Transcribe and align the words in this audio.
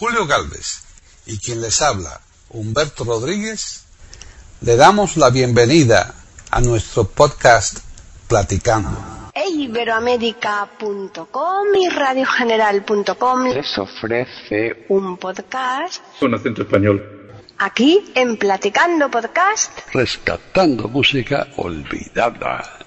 Julio 0.00 0.26
Galvez 0.26 0.82
y 1.26 1.38
quien 1.38 1.60
les 1.60 1.80
habla, 1.82 2.22
Humberto 2.48 3.04
Rodríguez, 3.04 3.84
le 4.62 4.76
damos 4.76 5.18
la 5.18 5.28
bienvenida 5.28 6.14
a 6.50 6.62
nuestro 6.62 7.04
podcast 7.04 7.80
Platicando. 8.26 9.30
Iberoamérica.com 9.34 11.66
y 11.78 11.88
radiogeneral.com 11.90 13.48
les 13.52 13.76
ofrece 13.76 14.86
un 14.88 15.18
podcast 15.18 16.02
con 16.18 16.34
acento 16.34 16.62
español. 16.62 17.34
aquí 17.58 18.10
en 18.14 18.38
Platicando 18.38 19.10
Podcast. 19.10 19.80
rescatando 19.92 20.88
música 20.88 21.46
olvidada. 21.58 22.78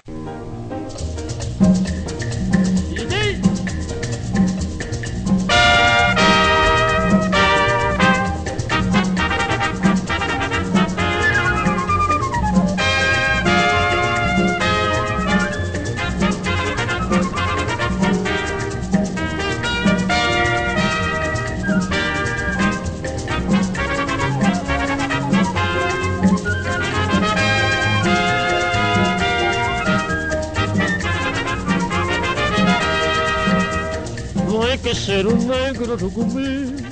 Ser 34.94 35.26
un 35.26 35.46
negro 35.46 35.96
rugumí. 35.96 36.83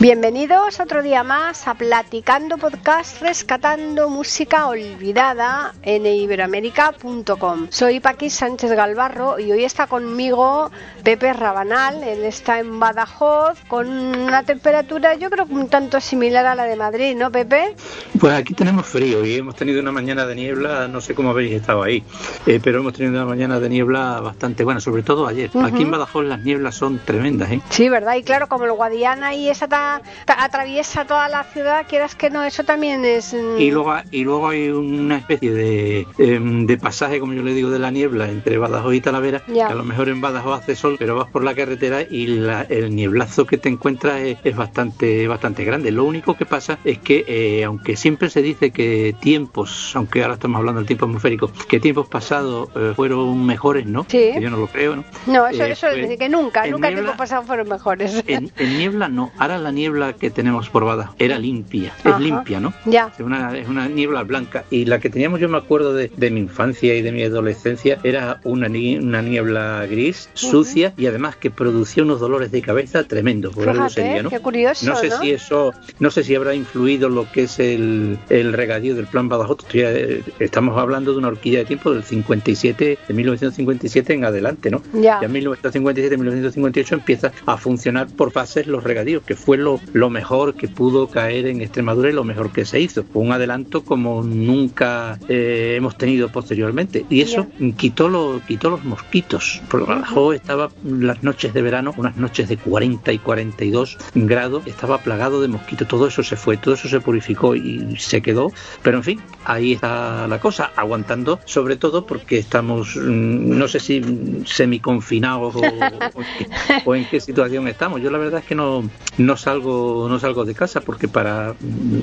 Bienvenidos 0.00 0.78
otro 0.78 1.02
día 1.02 1.24
más 1.24 1.66
a 1.66 1.74
Platicando 1.74 2.56
Podcast 2.56 3.20
Rescatando 3.20 4.08
Música 4.08 4.68
Olvidada 4.68 5.74
en 5.82 6.06
iberoamérica.com. 6.06 7.66
Soy 7.70 7.98
Paqui 7.98 8.30
Sánchez 8.30 8.70
Galvarro 8.70 9.40
y 9.40 9.50
hoy 9.50 9.64
está 9.64 9.88
conmigo 9.88 10.70
Pepe 11.02 11.32
Rabanal. 11.32 12.04
Él 12.04 12.22
está 12.22 12.60
en 12.60 12.78
Badajoz 12.78 13.58
con 13.66 13.88
una 13.88 14.44
temperatura 14.44 15.14
yo 15.16 15.30
creo 15.30 15.46
que 15.46 15.54
un 15.54 15.68
tanto 15.68 16.00
similar 16.00 16.46
a 16.46 16.54
la 16.54 16.64
de 16.66 16.76
Madrid, 16.76 17.16
¿no 17.16 17.32
Pepe? 17.32 17.74
Pues 18.20 18.32
aquí 18.34 18.54
tenemos 18.54 18.86
frío 18.86 19.24
y 19.26 19.34
hemos 19.34 19.56
tenido 19.56 19.80
una 19.80 19.90
mañana 19.90 20.26
de 20.26 20.36
niebla, 20.36 20.86
no 20.86 21.00
sé 21.00 21.16
cómo 21.16 21.30
habéis 21.30 21.54
estado 21.54 21.82
ahí, 21.82 22.04
eh, 22.46 22.60
pero 22.62 22.78
hemos 22.80 22.92
tenido 22.92 23.14
una 23.20 23.24
mañana 23.28 23.58
de 23.58 23.68
niebla 23.68 24.20
bastante 24.20 24.62
buena, 24.62 24.78
sobre 24.78 25.02
todo 25.02 25.26
ayer. 25.26 25.50
Aquí 25.60 25.82
en 25.82 25.90
Badajoz 25.90 26.24
las 26.24 26.40
nieblas 26.44 26.76
son 26.76 27.00
tremendas, 27.04 27.50
¿eh? 27.50 27.60
Sí, 27.70 27.88
¿verdad? 27.88 28.14
Y 28.14 28.22
claro, 28.22 28.46
como 28.48 28.64
el 28.64 28.72
Guadiana 28.72 29.34
y 29.34 29.48
esa 29.50 29.66
ta- 29.66 29.87
atraviesa 30.26 31.04
toda 31.04 31.28
la 31.28 31.44
ciudad, 31.44 31.86
quieras 31.88 32.14
que 32.14 32.30
no, 32.30 32.44
eso 32.44 32.64
también 32.64 33.04
es... 33.04 33.32
mm, 33.34 33.58
Y 33.58 33.70
luego, 33.70 33.94
y 34.10 34.24
luego 34.24 34.48
hay 34.48 34.68
una 34.68 35.16
especie 35.18 35.52
de, 35.52 36.06
em, 36.18 36.66
de 36.66 36.76
pasaje, 36.78 37.20
como 37.20 37.32
yo 37.32 37.42
le 37.42 37.54
digo, 37.54 37.70
de 37.70 37.78
la 37.78 37.90
niebla 37.90 38.28
entre 38.28 38.58
Badajoz 38.58 38.94
y 38.94 39.00
Talavera, 39.00 39.42
Ya. 39.48 39.66
que 39.66 39.72
a 39.72 39.76
lo 39.76 39.84
mejor 39.84 40.08
en 40.08 40.20
Badajoz 40.20 40.60
hace 40.60 40.76
sol, 40.76 40.96
pero 40.98 41.16
vas 41.16 41.28
por 41.30 41.44
la 41.44 41.54
carretera 41.54 42.02
y 42.02 42.26
la- 42.26 42.62
el 42.62 42.94
nieblazo 42.94 43.46
que 43.46 43.58
te 43.58 43.68
encuentras 43.68 44.20
es, 44.20 44.38
es 44.44 44.56
bastante, 44.56 45.26
bastante 45.28 45.64
grande. 45.64 45.90
Lo 45.90 46.04
único 46.04 46.34
que 46.36 46.46
pasa 46.46 46.78
es 46.84 46.98
que, 46.98 47.24
eh, 47.26 47.64
aunque 47.64 47.96
siempre 47.96 48.30
se 48.30 48.42
dice 48.42 48.70
que 48.70 49.14
tiempos, 49.20 49.92
aunque 49.94 50.22
ahora 50.22 50.34
estamos 50.34 50.58
hablando 50.58 50.80
del 50.80 50.86
tiempo 50.86 51.06
atmosférico, 51.06 51.50
que 51.68 51.80
tiempos 51.80 52.08
pasados 52.08 52.68
eh, 52.76 52.92
fueron 52.94 53.44
mejores, 53.46 53.86
¿no? 53.86 54.02
Sí. 54.08 54.30
Que 54.34 54.40
yo 54.40 54.50
no 54.50 54.56
lo 54.56 54.66
creo, 54.66 54.96
¿no? 54.96 55.04
No, 55.26 55.46
eso, 55.46 55.64
Eh, 55.64 55.70
eso 55.72 55.86
es 55.86 55.92
pues, 55.94 56.02
decir, 56.02 56.18
que 56.18 56.28
nunca, 56.28 56.66
nunca 56.66 56.88
niebla- 56.88 57.02
tiempo 57.04 57.16
pasado 57.16 57.42
fueron 57.42 57.68
mejores. 57.68 58.22
En, 58.26 58.50
en 58.56 58.78
niebla 58.78 59.08
no, 59.08 59.30
ahora 59.38 59.58
la 59.58 59.70
niebla 59.70 59.77
que 60.18 60.30
tenemos 60.30 60.68
por 60.68 60.84
Badajoz 60.84 61.14
era 61.18 61.38
limpia, 61.38 61.92
Ajá. 62.00 62.10
es 62.16 62.20
limpia, 62.20 62.60
¿no? 62.60 62.72
Ya. 62.84 63.12
Es 63.14 63.20
una, 63.24 63.56
es 63.56 63.68
una 63.68 63.88
niebla 63.88 64.22
blanca. 64.24 64.64
Y 64.70 64.84
la 64.86 64.98
que 64.98 65.08
teníamos, 65.10 65.40
yo 65.40 65.48
me 65.48 65.58
acuerdo 65.58 65.94
de, 65.94 66.10
de 66.16 66.30
mi 66.30 66.40
infancia 66.40 66.94
y 66.94 67.02
de 67.02 67.12
mi 67.12 67.22
adolescencia, 67.22 67.98
era 68.02 68.40
una, 68.44 68.68
ni- 68.68 68.96
una 68.98 69.22
niebla 69.22 69.86
gris, 69.88 70.28
sucia 70.34 70.92
y 70.96 71.06
además 71.06 71.36
que 71.36 71.50
producía 71.50 72.02
unos 72.02 72.20
dolores 72.20 72.50
de 72.50 72.60
cabeza 72.62 73.04
tremendos. 73.04 73.54
Por 73.54 73.68
algo 73.68 73.84
Fíjate, 73.88 73.94
sería, 74.02 74.22
¿no? 74.22 74.30
qué 74.30 74.40
curioso, 74.40 74.86
No 74.86 74.96
sé 74.96 75.08
¿no? 75.08 75.20
si 75.20 75.30
eso, 75.30 75.72
no 76.00 76.10
sé 76.10 76.24
si 76.24 76.34
habrá 76.34 76.54
influido 76.54 77.08
lo 77.08 77.30
que 77.30 77.44
es 77.44 77.58
el, 77.58 78.18
el 78.30 78.52
regadío 78.52 78.94
del 78.94 79.06
plan 79.06 79.28
Badajoz. 79.28 79.58
Estoy, 79.64 79.80
eh, 79.84 80.22
Estamos 80.38 80.76
hablando 80.78 81.12
de 81.12 81.18
una 81.18 81.28
horquilla 81.28 81.58
de 81.60 81.64
tiempo 81.64 81.92
del 81.92 82.02
57, 82.04 82.98
de 83.06 83.14
1957 83.14 84.12
en 84.14 84.24
adelante, 84.24 84.70
¿no? 84.70 84.82
Ya. 84.94 85.20
Ya 85.20 85.26
en 85.26 85.32
1957-1958 85.34 86.92
empieza 86.92 87.32
a 87.46 87.56
funcionar 87.56 88.08
por 88.08 88.30
fases 88.32 88.66
los 88.66 88.82
regadíos, 88.84 89.22
que 89.24 89.34
fue 89.34 89.56
lo, 89.58 89.67
lo 89.92 90.10
mejor 90.10 90.54
que 90.54 90.68
pudo 90.68 91.08
caer 91.08 91.46
en 91.46 91.60
Extremadura 91.60 92.08
y 92.10 92.12
lo 92.12 92.24
mejor 92.24 92.50
que 92.52 92.64
se 92.64 92.80
hizo. 92.80 93.04
Fue 93.04 93.22
un 93.22 93.32
adelanto 93.32 93.82
como 93.84 94.22
nunca 94.22 95.18
eh, 95.28 95.74
hemos 95.76 95.96
tenido 95.98 96.28
posteriormente. 96.30 97.04
Y 97.10 97.20
eso 97.20 97.46
quitó, 97.76 98.08
lo, 98.08 98.40
quitó 98.46 98.70
los 98.70 98.84
mosquitos. 98.84 99.60
Porque 99.70 99.86
Badajoz 99.86 100.34
estaba 100.36 100.70
las 100.84 101.22
noches 101.22 101.52
de 101.54 101.62
verano, 101.62 101.92
unas 101.96 102.16
noches 102.16 102.48
de 102.48 102.56
40 102.56 103.12
y 103.12 103.18
42 103.18 103.98
grados, 104.14 104.62
estaba 104.66 104.98
plagado 104.98 105.40
de 105.40 105.48
mosquitos. 105.48 105.86
Todo 105.88 106.06
eso 106.08 106.22
se 106.22 106.36
fue, 106.36 106.56
todo 106.56 106.74
eso 106.74 106.88
se 106.88 107.00
purificó 107.00 107.54
y 107.54 107.96
se 107.98 108.22
quedó. 108.22 108.52
Pero 108.82 108.98
en 108.98 109.02
fin, 109.04 109.20
ahí 109.44 109.72
está 109.74 110.26
la 110.28 110.40
cosa, 110.40 110.72
aguantando 110.76 111.40
sobre 111.44 111.76
todo 111.76 112.06
porque 112.06 112.38
estamos, 112.38 112.96
mm, 112.96 113.58
no 113.58 113.68
sé 113.68 113.80
si 113.80 114.02
semiconfinados 114.44 115.54
o, 115.56 115.60
o, 115.60 115.62
en 115.62 116.26
qué- 116.38 116.48
o 116.84 116.94
en 116.94 117.04
qué 117.06 117.20
situación 117.20 117.66
estamos. 117.68 118.00
Yo 118.02 118.10
la 118.10 118.18
verdad 118.18 118.40
es 118.40 118.46
que 118.46 118.54
no, 118.54 118.88
no 119.18 119.36
salgo 119.36 119.57
no 119.62 120.18
salgo 120.18 120.44
de 120.44 120.54
casa 120.54 120.80
porque 120.80 121.08
para 121.08 121.54
mm, 121.60 122.00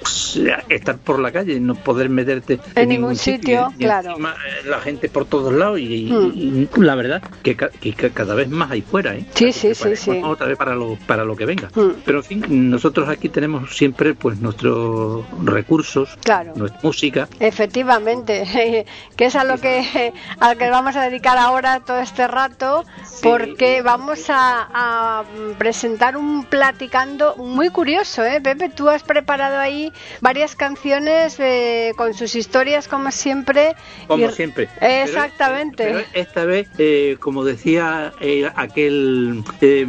estar 0.69 0.97
por 0.97 1.19
la 1.19 1.31
calle, 1.31 1.59
no 1.59 1.75
poder 1.75 2.09
meterte 2.09 2.59
En 2.75 2.89
ningún 2.89 3.15
sitio, 3.15 3.73
y 3.77 3.83
claro. 3.83 4.09
encima, 4.11 4.31
eh, 4.33 4.67
la 4.67 4.79
gente 4.79 5.09
por 5.09 5.25
todos 5.25 5.53
lados 5.53 5.79
y, 5.79 6.05
Mm. 6.11 6.31
y 6.35 6.69
la 6.81 6.95
verdad 6.95 7.21
que, 7.43 7.55
que 7.55 7.93
ca- 7.93 8.09
cada 8.09 8.35
vez 8.35 8.49
más 8.49 8.71
hay 8.71 8.81
fuera. 8.81 9.15
¿eh? 9.15 9.25
Sí, 9.33 9.51
sí, 9.51 9.73
sí, 9.75 9.95
sí. 9.95 10.21
Otra 10.23 10.47
vez 10.47 10.57
para 10.57 10.75
lo, 10.75 10.97
para 11.07 11.23
lo 11.25 11.35
que 11.35 11.45
venga. 11.45 11.69
Mm. 11.75 11.89
Pero 12.05 12.19
en 12.19 12.23
fin, 12.23 12.69
nosotros 12.69 13.09
aquí 13.09 13.29
tenemos 13.29 13.75
siempre 13.75 14.13
pues 14.13 14.39
nuestros 14.39 15.25
recursos, 15.43 16.09
Claro. 16.23 16.53
nuestra 16.55 16.79
música, 16.83 17.27
Efectivamente, 17.39 18.85
que 19.15 19.25
es 19.25 19.35
a 19.35 19.43
lo 19.43 19.57
que 19.57 20.13
al 20.39 20.57
que 20.57 20.69
vamos 20.69 20.95
a 20.95 21.03
dedicar 21.09 21.37
ahora 21.37 21.79
todo 21.81 21.99
este 21.99 22.27
rato, 22.27 22.85
porque 23.21 23.81
vamos 23.81 24.29
a, 24.29 24.67
a 24.73 25.23
presentar 25.57 26.17
un 26.17 26.43
platicando 26.45 27.33
muy 27.45 27.69
curioso, 27.69 28.23
¿eh, 28.23 28.41
Pepe? 28.41 28.69
Tú 28.69 28.89
has 28.89 29.03
preparado 29.03 29.59
ahí 29.59 29.91
varias 30.21 30.55
canciones 30.55 31.39
eh, 31.39 31.91
con 31.97 32.13
sus 32.13 32.35
historias, 32.35 32.87
como 32.87 33.11
siempre. 33.11 33.75
como 34.07 34.25
y- 34.27 34.31
siempre. 34.31 34.67
Exactamente. 34.81 35.83
Pero, 35.85 35.99
esta 36.13 36.45
vez, 36.45 36.67
eh, 36.77 37.17
como 37.19 37.43
decía 37.43 38.13
eh, 38.19 38.49
aquel 38.55 39.43
eh, 39.61 39.85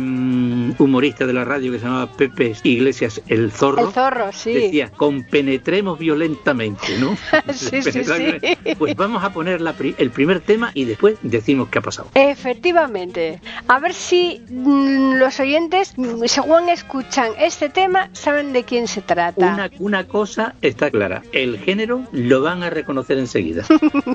humorista 0.78 1.26
de 1.26 1.32
la 1.32 1.44
radio 1.44 1.72
que 1.72 1.78
se 1.78 1.84
llamaba 1.84 2.12
Pepe 2.12 2.54
Iglesias, 2.62 3.20
el 3.28 3.50
zorro, 3.52 3.88
El 3.88 3.92
zorro, 3.92 4.32
sí. 4.32 4.52
decía, 4.52 4.90
compenetremos 4.96 5.98
violentamente, 5.98 6.98
¿no? 6.98 7.16
Sí, 7.52 7.82
sí, 7.82 8.04
sí. 8.04 8.74
Pues 8.78 8.94
vamos 8.96 9.24
a 9.24 9.30
poner 9.32 9.60
la 9.60 9.72
pri- 9.72 9.94
el 9.98 10.10
primer 10.10 10.40
tema 10.40 10.70
y 10.74 10.84
después 10.84 11.16
decimos 11.22 11.68
qué 11.70 11.78
ha 11.78 11.82
pasado. 11.82 12.08
Efectivamente. 12.14 13.40
A 13.68 13.78
ver 13.78 13.94
si 13.94 14.42
mm, 14.48 15.14
los 15.14 15.38
oyentes, 15.40 15.92
mm, 15.96 16.24
según 16.26 16.68
escuchan 16.68 17.32
este 17.46 17.68
tema, 17.68 18.10
saben 18.12 18.52
de 18.52 18.64
quién 18.64 18.88
se 18.88 19.00
trata. 19.00 19.54
Una, 19.54 19.70
una 19.78 20.08
cosa 20.08 20.54
está 20.62 20.90
clara, 20.90 21.22
el 21.32 21.58
género 21.58 22.04
lo 22.12 22.42
van 22.42 22.62
a 22.62 22.70
reconocer 22.70 23.18
enseguida. 23.18 23.64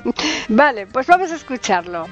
Vale, 0.48 0.86
pues 0.86 1.06
vamos 1.06 1.32
a 1.32 1.36
escucharlo. 1.36 2.06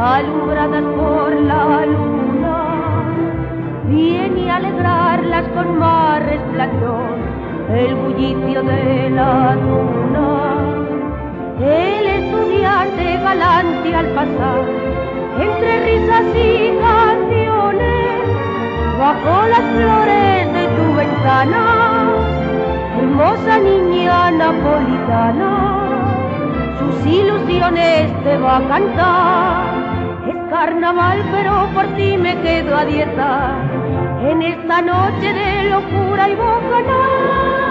Alumbradas 0.00 0.82
por 0.82 1.34
la 1.40 1.86
luna, 1.86 2.58
viene 3.86 4.50
a 4.50 4.56
alegrarlas 4.56 5.48
con 5.48 5.78
más 5.78 6.22
resplandor 6.24 7.18
el 7.70 7.94
bullicio 7.94 8.62
de 8.62 9.10
la 9.10 9.54
luna. 9.54 10.30
Él 11.60 12.06
es 12.06 12.30
al 13.94 14.06
pasar, 14.14 14.64
entre 15.38 15.80
risas 15.84 16.24
y 16.34 16.78
canciones, 16.80 18.22
bajo 18.98 19.46
las 19.48 19.64
flores 19.74 20.52
de 20.52 20.66
tu 20.76 20.94
ventana, 20.96 22.12
hermosa 22.98 23.58
niña 23.58 24.30
napolitana, 24.30 25.52
sus 26.78 27.06
ilusiones 27.06 28.24
te 28.24 28.38
va 28.38 28.56
a 28.58 28.68
cantar. 28.68 29.69
Carnaval, 30.60 31.24
pero 31.32 31.70
por 31.72 31.86
ti 31.96 32.18
me 32.18 32.38
quedo 32.42 32.76
a 32.76 32.84
dieta, 32.84 33.56
en 34.28 34.42
esta 34.42 34.82
noche 34.82 35.32
de 35.32 35.70
locura 35.70 36.28
y 36.28 36.34
bocanal. 36.34 37.69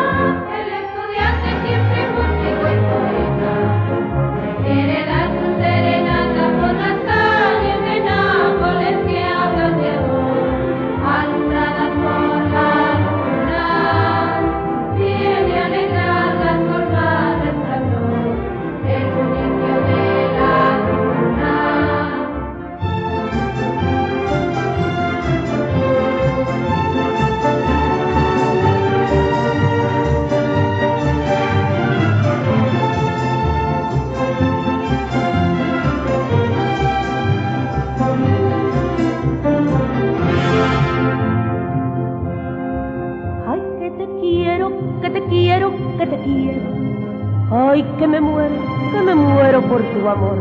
Te 46.10 46.18
quiero. 46.24 46.62
Ay, 47.52 47.84
que 47.98 48.08
me 48.08 48.22
muero, 48.22 48.56
que 48.92 49.02
me 49.02 49.16
muero 49.16 49.62
por 49.64 49.82
tu 49.82 50.08
amor. 50.08 50.38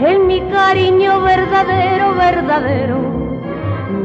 En 0.00 0.26
mi 0.26 0.40
cariño 0.42 1.20
verdadero, 1.22 2.14
verdadero. 2.14 2.98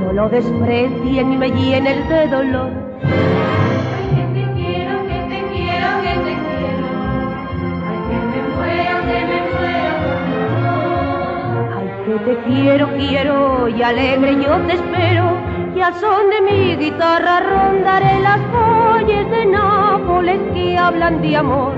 No 0.02 0.14
lo 0.14 0.30
desprecien 0.30 1.34
y 1.34 1.38
me 1.38 1.50
llenen 1.52 2.08
de 2.08 2.28
dolor. 2.28 2.70
Ay, 3.04 4.06
que 4.16 4.24
te 4.34 4.54
quiero, 4.54 4.94
que 5.08 5.20
te 5.32 5.40
quiero, 5.54 5.88
que 6.04 6.14
te 6.26 6.34
quiero. 6.44 6.88
Ay, 7.88 8.00
que 8.10 8.18
me 8.32 8.42
muero, 8.56 8.96
que 9.08 9.20
me 9.30 9.40
muero 9.54 9.92
por 10.04 10.18
tu 10.28 10.36
amor. 10.58 11.68
Ay, 11.78 11.88
que 12.06 12.16
te 12.26 12.38
quiero, 12.46 12.86
quiero 12.98 13.68
y 13.70 13.82
alegre 13.84 14.36
yo 14.44 14.58
te 14.68 14.74
espero. 14.74 15.43
Al 15.84 15.96
son 15.96 16.30
de 16.30 16.40
mi 16.40 16.76
guitarra 16.78 17.42
rondaré 17.42 18.22
las 18.22 18.40
calles 18.54 19.30
de 19.30 19.46
Nápoles 19.48 20.40
que 20.54 20.78
hablan 20.78 21.22
de 21.22 21.36
amor. 21.36 21.74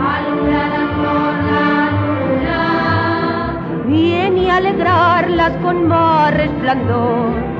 Alumbradas 0.00 0.90
por 0.96 1.34
la 1.50 1.90
luna. 2.06 3.84
Viene 3.86 4.50
a 4.50 4.56
alegrarlas 4.56 5.52
con 5.62 5.88
más 5.88 6.32
resplandor. 6.32 7.57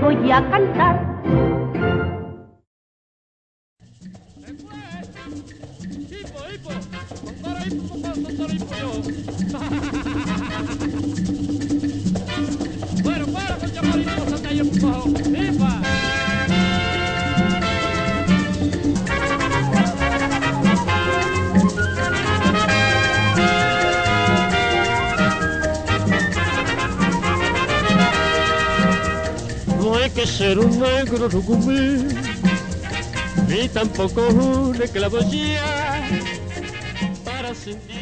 Voy 0.00 0.32
a 0.32 0.42
cantar. 0.50 1.15
Ser 30.46 30.60
un 30.60 30.78
negro 30.78 31.28
rucumí, 31.28 32.06
ni 33.48 33.68
tampoco 33.68 34.28
una 34.28 34.84
esclavosía 34.84 35.64
para 37.24 37.52
sentir. 37.52 37.95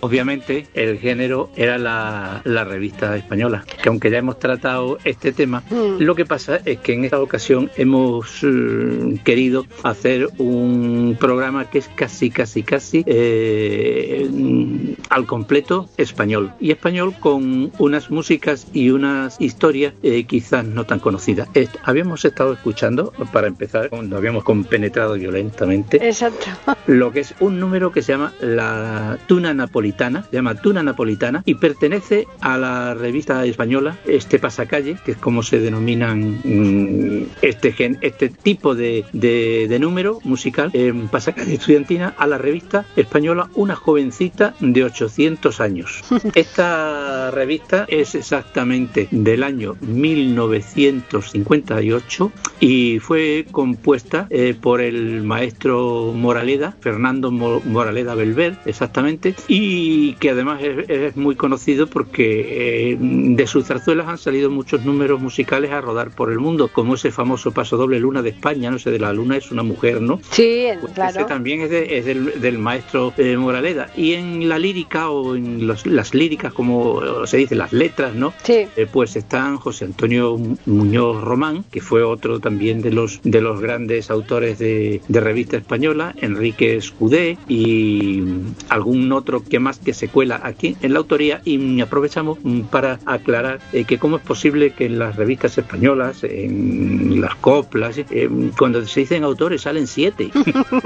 Obviamente 0.00 0.66
el 0.74 0.98
género 0.98 1.50
era 1.56 1.78
la, 1.78 2.40
la 2.44 2.64
revista 2.64 3.16
española, 3.16 3.64
que 3.82 3.88
aunque 3.88 4.10
ya 4.10 4.18
hemos 4.18 4.38
tratado 4.38 4.98
este 5.04 5.32
tema, 5.32 5.62
lo 5.98 6.14
que 6.14 6.24
pasa 6.24 6.60
es 6.64 6.78
que 6.78 6.92
en 6.94 7.04
esta 7.04 7.20
ocasión 7.20 7.70
hemos 7.76 8.40
eh, 8.42 9.18
querido 9.24 9.66
hacer 9.82 10.28
un 10.38 11.16
programa 11.18 11.68
que 11.70 11.78
es 11.78 11.88
casi, 11.94 12.30
casi, 12.30 12.62
casi 12.62 13.02
eh, 13.06 14.28
mm, 14.30 14.92
al 15.10 15.26
completo 15.26 15.88
español. 15.96 16.52
Y 16.60 16.70
español 16.70 17.14
con 17.18 17.72
unas 17.78 18.10
músicas 18.10 18.66
y 18.72 18.90
unas 18.90 19.40
historias 19.40 19.94
eh, 20.02 20.24
quizás 20.24 20.64
no 20.64 20.84
tan 20.84 20.98
conocidas. 21.00 21.48
Est- 21.54 21.76
habíamos 21.84 22.24
estado 22.24 22.52
escuchando, 22.52 23.12
para 23.32 23.46
empezar, 23.48 23.90
nos 23.92 24.12
habíamos 24.12 24.44
compenetrado 24.44 25.14
violentamente 25.14 25.96
Exacto. 26.06 26.46
lo 26.86 27.12
que 27.12 27.20
es 27.20 27.34
un 27.40 27.58
número 27.60 27.92
que 27.92 28.02
se 28.02 28.12
llama 28.12 28.32
la 28.40 29.18
Tuna 29.26 29.54
Napolitana, 29.54 29.87
se 29.98 30.36
llama 30.36 30.54
Tuna 30.54 30.82
Napolitana 30.82 31.42
y 31.44 31.54
pertenece 31.54 32.26
a 32.40 32.56
la 32.58 32.94
revista 32.94 33.44
española 33.44 33.96
Este 34.06 34.38
Pasacalle, 34.38 34.96
que 35.04 35.12
es 35.12 35.16
como 35.18 35.42
se 35.42 35.60
denominan 35.60 36.40
mm, 36.44 37.26
este 37.42 37.72
gen, 37.72 37.98
este 38.00 38.28
tipo 38.28 38.74
de, 38.74 39.04
de- 39.12 39.66
de 39.68 39.78
número 39.78 40.20
musical 40.24 40.70
en 40.72 41.08
Pasacalle 41.08 41.54
Estudiantina, 41.54 42.14
a 42.18 42.26
la 42.26 42.38
revista 42.38 42.84
española 42.96 43.48
Una 43.54 43.76
jovencita 43.76 44.54
de 44.60 44.84
800 44.84 45.60
años. 45.60 46.02
Esta 46.34 47.30
revista 47.30 47.84
es 47.88 48.14
exactamente 48.14 49.08
del 49.10 49.42
año 49.42 49.76
1958 49.80 52.32
y 52.60 52.98
fue 53.00 53.46
compuesta 53.50 54.26
eh, 54.30 54.54
por 54.60 54.80
el 54.80 55.22
maestro 55.22 56.12
Moraleda, 56.14 56.76
Fernando 56.80 57.30
Mo- 57.30 57.62
Moraleda 57.64 58.14
Belver, 58.14 58.56
exactamente, 58.66 59.34
y 59.48 59.77
que 60.18 60.30
además 60.30 60.62
es, 60.62 60.88
es 60.88 61.16
muy 61.16 61.34
conocido 61.36 61.86
porque 61.86 62.92
eh, 62.92 62.96
de 63.00 63.46
sus 63.46 63.66
zarzuelas 63.66 64.08
han 64.08 64.18
salido 64.18 64.50
muchos 64.50 64.84
números 64.84 65.20
musicales 65.20 65.70
a 65.72 65.80
rodar 65.80 66.10
por 66.10 66.30
el 66.32 66.38
mundo, 66.38 66.68
como 66.72 66.94
ese 66.94 67.10
famoso 67.10 67.52
paso 67.52 67.76
doble 67.76 67.98
Luna 68.00 68.22
de 68.22 68.30
España, 68.30 68.70
no 68.70 68.78
sé, 68.78 68.90
de 68.90 68.98
la 68.98 69.12
Luna 69.12 69.36
es 69.36 69.50
una 69.50 69.62
mujer, 69.62 70.00
¿no? 70.00 70.20
Sí, 70.30 70.66
Pues 70.80 70.92
claro. 70.92 71.18
Ese 71.20 71.24
también 71.28 71.60
es, 71.62 71.70
de- 71.70 71.98
es 71.98 72.04
del, 72.04 72.40
del 72.40 72.58
maestro 72.58 73.12
eh, 73.18 73.36
Moraleda. 73.36 73.90
Y 73.96 74.12
en 74.14 74.48
la 74.48 74.58
lírica 74.58 75.10
o 75.10 75.36
en 75.36 75.66
los- 75.66 75.86
las 75.86 76.14
líricas, 76.14 76.52
como 76.52 77.26
se 77.26 77.36
dice, 77.38 77.54
las 77.54 77.72
letras, 77.72 78.14
¿no? 78.14 78.32
Sí. 78.42 78.66
Eh, 78.76 78.86
pues 78.90 79.16
están 79.16 79.56
José 79.58 79.84
Antonio 79.84 80.38
Muñoz 80.66 81.22
Román, 81.22 81.64
que 81.70 81.80
fue 81.80 82.02
otro 82.02 82.40
también 82.40 82.80
de 82.82 82.90
los 82.92 83.20
de 83.24 83.40
los 83.40 83.60
grandes 83.60 84.10
autores 84.10 84.58
de, 84.58 85.00
de 85.08 85.20
revista 85.20 85.56
española, 85.56 86.14
Enrique 86.20 86.76
Escudé 86.76 87.36
y 87.48 88.22
algún 88.68 89.12
otro 89.12 89.42
que 89.44 89.58
más 89.58 89.67
que 89.76 89.92
se 89.92 90.08
cuela 90.08 90.40
aquí 90.42 90.76
en 90.80 90.94
la 90.94 91.00
autoría 91.00 91.42
y 91.44 91.80
aprovechamos 91.82 92.38
mm, 92.42 92.60
para 92.62 92.98
aclarar 93.04 93.58
eh, 93.74 93.84
que 93.84 93.98
cómo 93.98 94.16
es 94.16 94.22
posible 94.22 94.70
que 94.72 94.86
en 94.86 94.98
las 94.98 95.16
revistas 95.16 95.58
españolas, 95.58 96.24
en 96.24 97.20
las 97.20 97.34
coplas, 97.36 97.98
eh, 97.98 98.30
cuando 98.56 98.86
se 98.86 99.00
dicen 99.00 99.24
autores 99.24 99.60
salen 99.62 99.86
siete. 99.86 100.30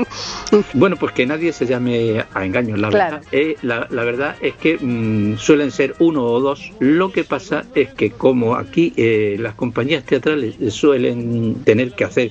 bueno, 0.74 0.96
pues 0.96 1.12
que 1.12 1.26
nadie 1.26 1.52
se 1.52 1.66
llame 1.66 2.24
a 2.34 2.44
engaño. 2.44 2.76
La 2.76 2.88
Claro. 2.88 3.16
verdad, 3.16 3.28
eh, 3.32 3.56
la, 3.62 3.86
la 3.90 4.02
verdad 4.04 4.36
es 4.40 4.54
que 4.54 4.76
mm, 4.80 5.36
suelen 5.38 5.70
ser 5.70 5.94
uno 6.00 6.24
o 6.24 6.40
dos. 6.40 6.72
Lo 6.80 7.12
que 7.12 7.22
pasa 7.24 7.64
es 7.74 7.90
que 7.92 8.10
como 8.10 8.56
aquí 8.56 8.92
las 9.38 9.54
compañías 9.54 10.04
teatrales 10.04 10.56
suelen 10.72 11.56
tener 11.64 11.92
que 11.92 12.04
hacer 12.04 12.30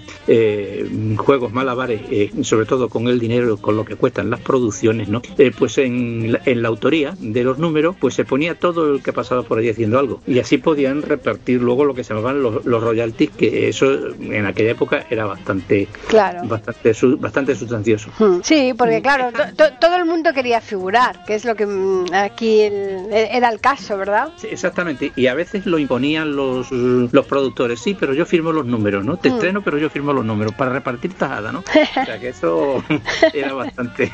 juegos 1.17 1.53
malabares, 1.53 2.01
sobre 2.41 2.65
todo 2.65 2.89
con 2.89 3.07
el 3.07 3.19
dinero, 3.19 3.57
con 3.57 3.75
lo 3.75 3.85
que 3.85 3.95
cuestan 3.95 4.29
las 4.29 4.39
producciones, 4.41 5.07
¿no? 5.09 5.21
Pues 5.57 5.77
en 5.77 6.31
en 6.45 6.61
la 6.61 6.67
autoría 6.69 7.15
de 7.19 7.43
los 7.43 7.57
números, 7.57 7.95
pues 7.99 8.13
se 8.15 8.25
ponía 8.25 8.55
todo 8.55 8.93
el 8.95 9.03
que 9.03 9.13
pasaba 9.13 9.43
por 9.43 9.59
allí 9.59 9.69
haciendo 9.69 9.99
algo. 9.99 10.21
Y 10.27 10.39
así 10.39 10.57
podían 10.57 11.01
repartir 11.01 11.61
luego 11.61 11.85
lo 11.85 11.93
que 11.93 12.03
se 12.03 12.13
llamaban 12.13 12.41
los, 12.41 12.65
los 12.65 12.83
royalties, 12.83 13.31
que 13.31 13.69
eso 13.69 14.09
en 14.19 14.45
aquella 14.45 14.71
época 14.71 15.05
era 15.09 15.25
bastante, 15.25 15.87
Claro. 16.07 16.41
bastante, 16.47 16.93
su- 16.93 17.17
bastante 17.17 17.55
sustancioso. 17.55 18.09
Hmm. 18.19 18.39
Sí, 18.43 18.73
porque 18.77 19.01
claro, 19.01 19.31
to- 19.31 19.55
to- 19.55 19.73
todo 19.79 19.95
el 19.97 20.05
mundo 20.05 20.33
quería 20.33 20.61
figurar, 20.61 21.23
que 21.25 21.35
es 21.35 21.45
lo 21.45 21.55
que 21.55 21.65
mm, 21.65 22.05
aquí 22.13 22.61
el- 22.61 23.07
era 23.11 23.49
el 23.49 23.59
caso, 23.59 23.97
¿verdad? 23.97 24.29
Sí, 24.37 24.47
exactamente, 24.51 25.11
y 25.15 25.27
a 25.27 25.33
veces 25.33 25.65
lo 25.65 25.77
imponían 25.79 26.35
los, 26.35 26.71
los 26.71 27.25
productores, 27.25 27.79
sí, 27.79 27.95
pero 27.99 28.13
yo 28.13 28.25
firmo 28.25 28.51
los 28.51 28.65
números, 28.65 29.03
¿no? 29.05 29.17
Te 29.17 29.29
Mm. 29.29 29.33
estreno, 29.33 29.61
pero 29.61 29.77
yo 29.77 29.89
firmo 29.89 30.13
los 30.13 30.25
números, 30.25 30.53
para 30.55 30.71
repartir 30.71 31.13
tajada, 31.13 31.51
¿no? 31.51 31.59
O 32.01 32.05
sea 32.05 32.19
que 32.19 32.29
eso 32.29 32.83
era 33.33 33.53
bastante... 33.53 34.09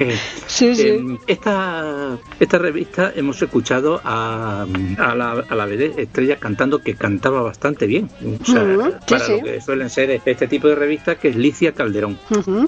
Sí, 0.47 0.75
sí. 0.75 0.87
Eh, 0.87 1.17
esta, 1.27 2.16
esta 2.39 2.57
revista 2.57 3.11
hemos 3.15 3.41
escuchado 3.41 4.01
a, 4.03 4.65
a 4.97 5.15
la, 5.15 5.31
a 5.47 5.55
la 5.55 5.67
Estrella 5.67 6.37
cantando, 6.37 6.79
que 6.79 6.95
cantaba 6.95 7.41
bastante 7.41 7.87
bien, 7.87 8.09
o 8.41 8.45
sea, 8.45 8.63
sí, 8.63 8.95
para 9.09 9.25
sí. 9.25 9.31
lo 9.33 9.43
que 9.43 9.61
suelen 9.61 9.89
ser 9.89 10.21
este 10.25 10.47
tipo 10.47 10.67
de 10.67 10.75
revistas, 10.75 11.17
que 11.17 11.29
es 11.29 11.35
Licia 11.35 11.73
Calderón. 11.73 12.17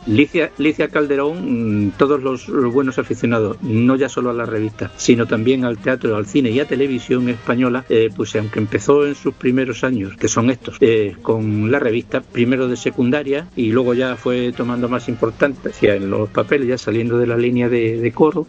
Licia, 0.05 0.51
Licia 0.57 0.89
Calderón, 0.89 1.87
mm, 1.87 1.91
todos 1.91 2.21
los, 2.21 2.47
los 2.47 2.73
buenos 2.73 2.99
aficionados, 2.99 3.57
no 3.61 3.95
ya 3.95 4.09
solo 4.09 4.29
a 4.29 4.33
la 4.33 4.45
revista, 4.45 4.91
sino 4.97 5.25
también 5.25 5.65
al 5.65 5.77
teatro, 5.77 6.15
al 6.15 6.25
cine 6.25 6.51
y 6.51 6.59
a 6.59 6.65
televisión 6.65 7.29
española, 7.29 7.85
eh, 7.89 8.09
pues 8.15 8.35
aunque 8.35 8.59
empezó 8.59 9.05
en 9.05 9.15
sus 9.15 9.33
primeros 9.33 9.83
años, 9.83 10.15
que 10.17 10.27
son 10.27 10.49
estos, 10.49 10.77
eh, 10.81 11.15
con 11.21 11.71
la 11.71 11.79
revista, 11.79 12.21
primero 12.21 12.67
de 12.67 12.75
secundaria 12.75 13.47
y 13.55 13.71
luego 13.71 13.93
ya 13.93 14.15
fue 14.15 14.51
tomando 14.51 14.89
más 14.89 15.09
importancia 15.09 15.95
en 15.95 16.09
los 16.09 16.29
papeles, 16.29 16.67
ya 16.67 16.77
saliendo 16.77 17.17
de 17.17 17.27
la 17.27 17.37
línea 17.37 17.69
de, 17.69 17.97
de 17.97 18.11
coro, 18.11 18.47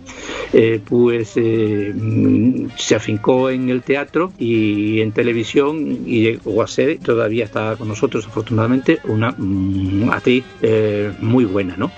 eh, 0.52 0.79
pues 0.80 1.32
eh, 1.36 1.94
se 2.76 2.94
afincó 2.94 3.50
en 3.50 3.68
el 3.68 3.82
teatro 3.82 4.32
y 4.38 5.00
en 5.00 5.12
televisión 5.12 5.98
y 6.06 6.22
llegó 6.22 6.62
a 6.62 6.66
ser, 6.66 6.98
todavía 6.98 7.44
está 7.44 7.76
con 7.76 7.88
nosotros 7.88 8.26
afortunadamente, 8.26 8.98
una 9.04 9.32
mm, 9.36 10.10
actriz 10.10 10.44
eh, 10.62 11.12
muy 11.20 11.44
buena, 11.44 11.76
¿no? 11.76 11.90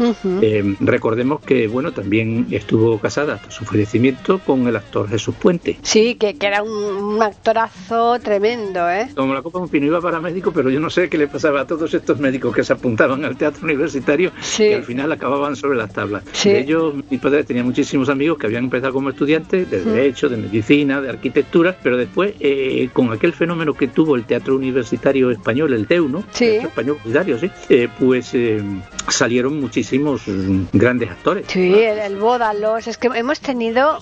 Eh, 0.42 0.74
recordemos 0.80 1.40
que, 1.40 1.66
bueno, 1.68 1.92
también 1.92 2.46
estuvo 2.50 2.98
casada 2.98 3.34
hasta 3.34 3.50
su 3.50 3.64
fallecimiento 3.64 4.38
con 4.40 4.66
el 4.66 4.76
actor 4.76 5.08
Jesús 5.08 5.34
Puente. 5.34 5.78
Sí, 5.82 6.14
que, 6.16 6.34
que 6.34 6.46
era 6.46 6.62
un, 6.62 6.70
un 6.72 7.22
actorazo 7.22 8.18
tremendo, 8.20 8.88
¿eh? 8.90 9.08
Como 9.14 9.34
la 9.34 9.42
Copa 9.42 9.58
de 9.58 9.64
un 9.64 9.70
Pino 9.70 9.86
iba 9.86 10.00
para 10.00 10.20
médico, 10.20 10.52
pero 10.52 10.70
yo 10.70 10.80
no 10.80 10.90
sé 10.90 11.08
qué 11.08 11.18
le 11.18 11.28
pasaba 11.28 11.62
a 11.62 11.66
todos 11.66 11.92
estos 11.94 12.18
médicos 12.18 12.54
que 12.54 12.64
se 12.64 12.72
apuntaban 12.72 13.24
al 13.24 13.36
teatro 13.36 13.64
universitario 13.64 14.32
Sí. 14.40 14.64
que 14.64 14.74
al 14.76 14.84
final 14.84 15.10
acababan 15.12 15.56
sobre 15.56 15.76
las 15.78 15.92
tablas. 15.92 16.22
Sí. 16.32 16.50
De 16.50 16.60
ellos, 16.60 16.94
mi 17.10 17.18
padre 17.18 17.44
tenía 17.44 17.64
muchísimos 17.64 18.08
amigos 18.08 18.38
que 18.38 18.46
habían 18.46 18.68
empezado 18.72 18.92
como 18.94 19.10
estudiantes 19.10 19.70
de. 19.70 19.82
Derecho, 19.92 20.28
de 20.30 20.36
Medicina, 20.38 21.00
de 21.02 21.10
Arquitectura, 21.10 21.76
pero 21.82 21.96
después, 21.98 22.32
eh, 22.40 22.88
con 22.92 23.12
aquel 23.12 23.32
fenómeno 23.34 23.74
que 23.74 23.88
tuvo 23.88 24.16
el 24.16 24.24
Teatro 24.24 24.56
Universitario 24.56 25.30
Español, 25.30 25.72
el 25.74 25.86
TEU, 25.86 26.08
¿no? 26.08 26.24
Sí. 26.32 26.46
Español 26.46 26.96
Universitario, 27.04 27.38
sí. 27.38 27.50
Eh, 27.68 27.88
pues 28.00 28.30
eh, 28.34 28.62
salieron 29.08 29.60
muchísimos 29.60 30.22
mm, 30.26 30.62
grandes 30.72 31.10
actores. 31.10 31.44
Sí, 31.48 31.72
el, 31.74 31.98
el 31.98 32.16
Bódalos. 32.16 32.86
Es 32.86 32.96
que 32.96 33.08
hemos 33.14 33.40
tenido 33.40 33.98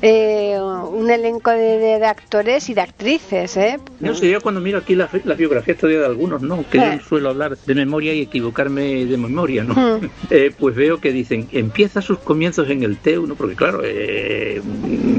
eh, 0.00 0.56
un 0.60 1.10
elenco 1.10 1.50
de, 1.50 1.78
de- 1.78 1.98
de 1.98 2.06
actores 2.06 2.68
y 2.70 2.74
de 2.74 2.80
actrices, 2.82 3.56
¿eh? 3.56 3.78
No 4.00 4.14
sé, 4.14 4.30
yo 4.30 4.40
cuando 4.40 4.60
miro 4.60 4.78
aquí 4.78 4.94
la, 4.94 5.08
la 5.24 5.34
biografía 5.34 5.76
todavía 5.76 6.00
de 6.00 6.06
algunos, 6.06 6.42
¿no? 6.42 6.64
Que 6.70 6.78
Eh. 6.78 6.98
yo 7.00 7.08
suelo 7.08 7.30
hablar 7.30 7.56
de 7.58 7.74
memoria 7.74 8.14
y 8.14 8.20
equivocarme 8.22 9.04
de 9.06 9.16
memoria, 9.16 9.64
¿no? 9.64 9.74
Mm. 9.74 10.08
Eh, 10.30 10.50
pues 10.58 10.74
veo 10.74 10.98
que 11.00 11.12
dicen, 11.12 11.48
empieza 11.52 12.00
sus 12.00 12.18
comienzos 12.18 12.70
en 12.70 12.82
el 12.84 12.96
TEU, 12.96 13.26
¿no? 13.26 13.34
Porque 13.34 13.54
claro, 13.54 13.82
eh, 13.84 14.11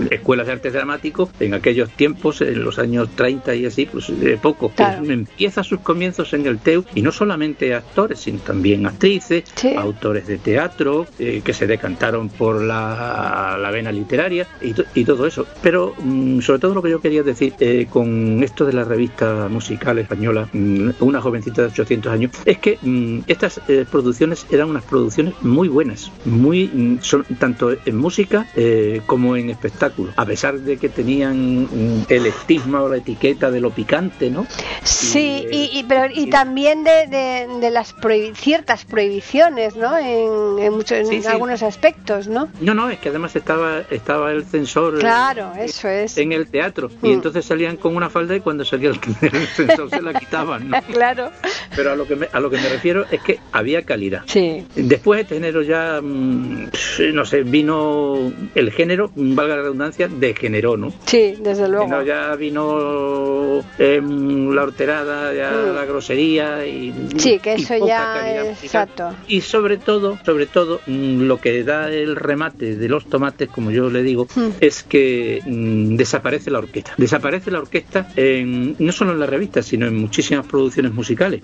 escuelas 0.10 0.48
de 0.48 0.54
arte 0.54 0.72
dramático, 0.72 1.30
en 1.40 1.54
aquellos 1.54 1.90
tiempos, 1.92 2.42
en 2.42 2.64
los 2.64 2.80
años 2.80 3.10
30 3.16 3.56
y 3.56 3.66
así, 3.66 3.86
pues 3.86 4.08
de 4.20 4.38
poco. 4.38 4.70
Claro. 4.70 5.00
Pues, 5.00 5.10
empieza 5.12 5.64
sus 5.64 5.80
comienzos 5.80 6.34
en 6.34 6.46
el 6.46 6.60
TEU 6.60 6.86
y 6.96 7.02
no 7.02 7.12
solamente 7.12 7.74
actores, 7.74 8.20
sino 8.20 8.40
también 8.40 8.86
actrices, 8.86 9.44
Sí. 9.56 9.74
autores 9.76 10.28
de 10.28 10.38
teatro, 10.38 11.08
eh, 11.20 11.42
que 11.44 11.54
se 11.54 11.68
decantaron 11.68 12.30
por 12.30 12.62
la, 12.64 13.58
la 13.60 13.72
vena 13.72 13.92
literaria 13.92 14.48
y, 14.62 14.74
to- 14.74 14.86
y 14.94 15.04
todo 15.06 15.26
eso. 15.28 15.46
Pero 15.62 15.94
mm, 16.00 16.40
sobre 16.42 16.60
todo 16.60 16.74
lo 16.74 16.82
que 16.82 16.90
yo 16.90 17.02
quería 17.02 17.24
decir 17.24 17.54
eh, 17.60 17.88
con 17.90 18.42
esto 18.44 18.66
de 18.66 18.74
la 18.74 18.84
revista 18.84 19.48
musical 19.50 19.98
española, 20.00 20.48
mm, 20.54 20.90
una 21.00 21.22
jovencita 21.22 21.62
de 21.64 21.68
800 21.70 22.12
años, 22.12 22.32
es 22.46 22.58
que 22.60 22.78
mm, 22.82 23.20
estas 23.28 23.62
eh, 23.68 23.86
producciones 23.90 24.46
eran 24.52 24.70
unas 24.70 24.84
producciones 24.84 25.34
muy 25.42 25.68
buenas, 25.70 26.12
muy 26.26 26.68
mm, 26.68 26.98
son- 27.02 27.26
tanto 27.40 27.72
en 27.86 27.98
música 27.98 28.48
eh, 28.56 28.83
como 29.06 29.36
en 29.36 29.50
espectáculo, 29.50 30.12
a 30.16 30.26
pesar 30.26 30.60
de 30.60 30.78
que 30.78 30.90
tenían 30.90 32.06
el 32.10 32.26
estigma 32.26 32.82
o 32.82 32.90
la 32.90 32.98
etiqueta 32.98 33.50
de 33.52 33.60
lo 33.60 33.70
picante, 33.72 34.30
¿no? 34.30 34.46
Sí, 34.84 35.20
Y, 35.52 35.56
eh, 35.56 35.70
y, 35.74 35.80
y, 35.80 35.84
pero, 35.84 36.14
y 36.14 36.28
también 36.30 36.84
de, 36.84 37.08
de, 37.08 37.48
de 37.60 37.70
las 37.72 37.96
prohi- 37.96 38.34
ciertas 38.36 38.86
prohibiciones, 38.86 39.76
¿no? 39.76 39.98
En, 39.98 40.64
en, 40.64 40.74
muchos- 40.74 40.98
en 40.98 41.08
Sí, 41.08 41.28
algunos 41.28 41.64
aspectos, 41.64 42.28
¿no? 42.28 42.50
No, 42.62 42.74
no, 42.74 42.90
es 42.90 43.00
que 43.00 43.10
además 43.10 43.36
estaba, 43.36 43.82
estaba 43.90 44.32
el 44.32 44.44
censor. 44.46 44.96
eh, 44.96 45.00
Claro, 45.00 45.54
eso 45.60 45.88
es. 45.88 46.18
en 46.18 46.32
el 46.32 46.48
teatro 46.48 46.90
y 47.02 47.08
Mm. 47.10 47.14
entonces 47.14 47.46
salían 47.46 47.78
con 47.78 47.96
una 47.96 48.10
falda 48.10 48.36
y 48.36 48.40
cuando 48.42 48.66
salía 48.66 48.90
el, 48.90 49.00
el 49.22 49.48
censor 49.48 49.90
se 49.90 50.02
la 50.02 50.14
quitaban 50.14 50.70
¿no? 50.70 50.78
Claro. 50.94 51.32
pero 51.76 51.92
a 51.92 51.96
lo 51.96 52.08
que 52.08 52.16
me, 52.16 52.28
a 52.32 52.40
lo 52.40 52.50
que 52.50 52.58
me 52.58 52.70
refiero 52.70 53.06
es 53.12 53.22
que 53.22 53.40
había 53.52 53.84
calidad 53.84 54.24
Sí. 54.26 54.66
después 54.76 55.22
este 55.22 55.36
género 55.36 55.62
ya 55.62 56.00
mm, 56.02 56.70
no 57.14 57.26
sé 57.26 57.44
vino 57.44 58.32
el 58.56 58.72
género 58.74 59.12
valga 59.16 59.56
la 59.56 59.62
redundancia 59.64 60.08
degeneró 60.08 60.76
no 60.78 60.92
Sí, 61.06 61.36
desde 61.40 61.68
luego. 61.70 61.88
no, 61.88 62.04
ya 62.04 62.36
vino 62.36 63.64
em, 63.78 64.52
la 64.54 64.64
horterada, 64.64 65.34
ya 65.34 65.52
Mm. 65.52 65.76
la 65.76 65.86
grosería 65.86 66.66
y 66.66 66.94
Sí, 67.18 67.40
que 67.40 67.54
eso 67.54 67.86
ya 67.86 68.44
es- 68.52 68.64
exacto. 68.64 69.16
Y 69.28 69.42
sobre 69.42 69.78
todo, 69.78 70.20
sobre 70.26 70.46
todo, 70.48 70.82
mm, 70.86 71.22
lo 71.24 71.40
que 71.40 71.64
da 71.64 71.90
el 71.92 72.16
remate 72.16 72.76
de 72.76 72.90
los 72.90 73.06
tomates, 73.06 73.50
como 73.50 73.72
yo 73.72 73.90
le 73.90 74.04
digo, 74.04 74.28
Mm. 74.36 74.48
es 74.60 74.84
que 74.84 75.42
mm, 75.46 75.96
desaparece 75.96 76.52
la 76.52 76.60
orquesta. 76.60 76.94
Desaparece 76.98 77.52
la 77.52 77.60
orquesta 77.60 78.08
en- 78.16 78.76
no 78.80 78.92
solo 78.92 79.12
en 79.14 79.20
la 79.20 79.26
revista, 79.28 79.62
sino 79.62 79.86
en 79.88 79.96
muchísimas 79.96 80.46
producciones 80.46 80.94
musicales. 80.94 81.42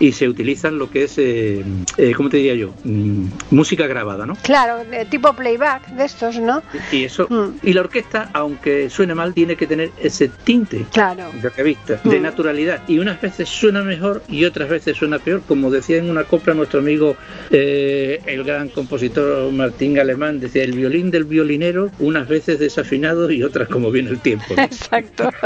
Y 0.00 0.12
se 0.12 0.28
utilizan 0.28 0.78
lo 0.78 0.90
que 0.90 1.04
es, 1.04 1.18
eh, 1.18 1.64
eh, 1.96 2.12
¿cómo 2.16 2.28
te 2.28 2.38
diría 2.38 2.54
yo? 2.54 2.70
Música 3.50 3.86
grabada, 3.86 4.26
¿no? 4.26 4.36
Claro, 4.42 4.78
tipo 5.10 5.32
playback 5.34 5.88
de 5.90 6.04
estos, 6.04 6.38
¿no? 6.38 6.62
Y 6.92 7.04
eso, 7.04 7.26
Mm. 7.28 7.58
y 7.62 7.72
la 7.72 7.80
orquesta, 7.82 8.30
aunque 8.32 8.90
suene 8.90 9.14
mal, 9.14 9.32
tiene 9.34 9.56
que 9.56 9.66
tener 9.66 9.90
ese 10.02 10.28
tinte 10.28 10.84
Claro. 10.92 11.30
de 11.40 11.48
revista, 11.50 12.00
de 12.04 12.18
Mm. 12.18 12.22
naturalidad. 12.22 12.82
Y 12.88 12.98
unas 12.98 13.20
veces 13.20 13.48
suena 13.48 13.82
mejor 13.82 14.22
y 14.28 14.44
otras 14.44 14.68
veces 14.68 14.96
suena 14.96 15.18
peor. 15.18 15.42
Como 15.46 15.70
decía 15.70 15.98
en 15.98 16.10
una 16.10 16.24
copla 16.24 16.54
nuestro 16.54 16.80
amigo, 16.80 17.16
eh, 17.50 18.20
el 18.26 18.44
gran 18.44 18.68
compositor 18.68 19.50
Martín 19.52 19.98
Alemán, 19.98 20.40
decía, 20.40 20.64
el 20.64 20.72
violín 20.72 21.10
del 21.10 21.24
violinero, 21.24 21.90
unas 21.98 22.28
veces 22.28 22.58
desafinado 22.58 23.30
y 23.30 23.42
otras 23.42 23.68
como 23.68 23.90
viene 23.90 24.10
el 24.10 24.20
tiempo. 24.20 24.54
¿no? 24.56 24.62
Exacto. 24.62 25.30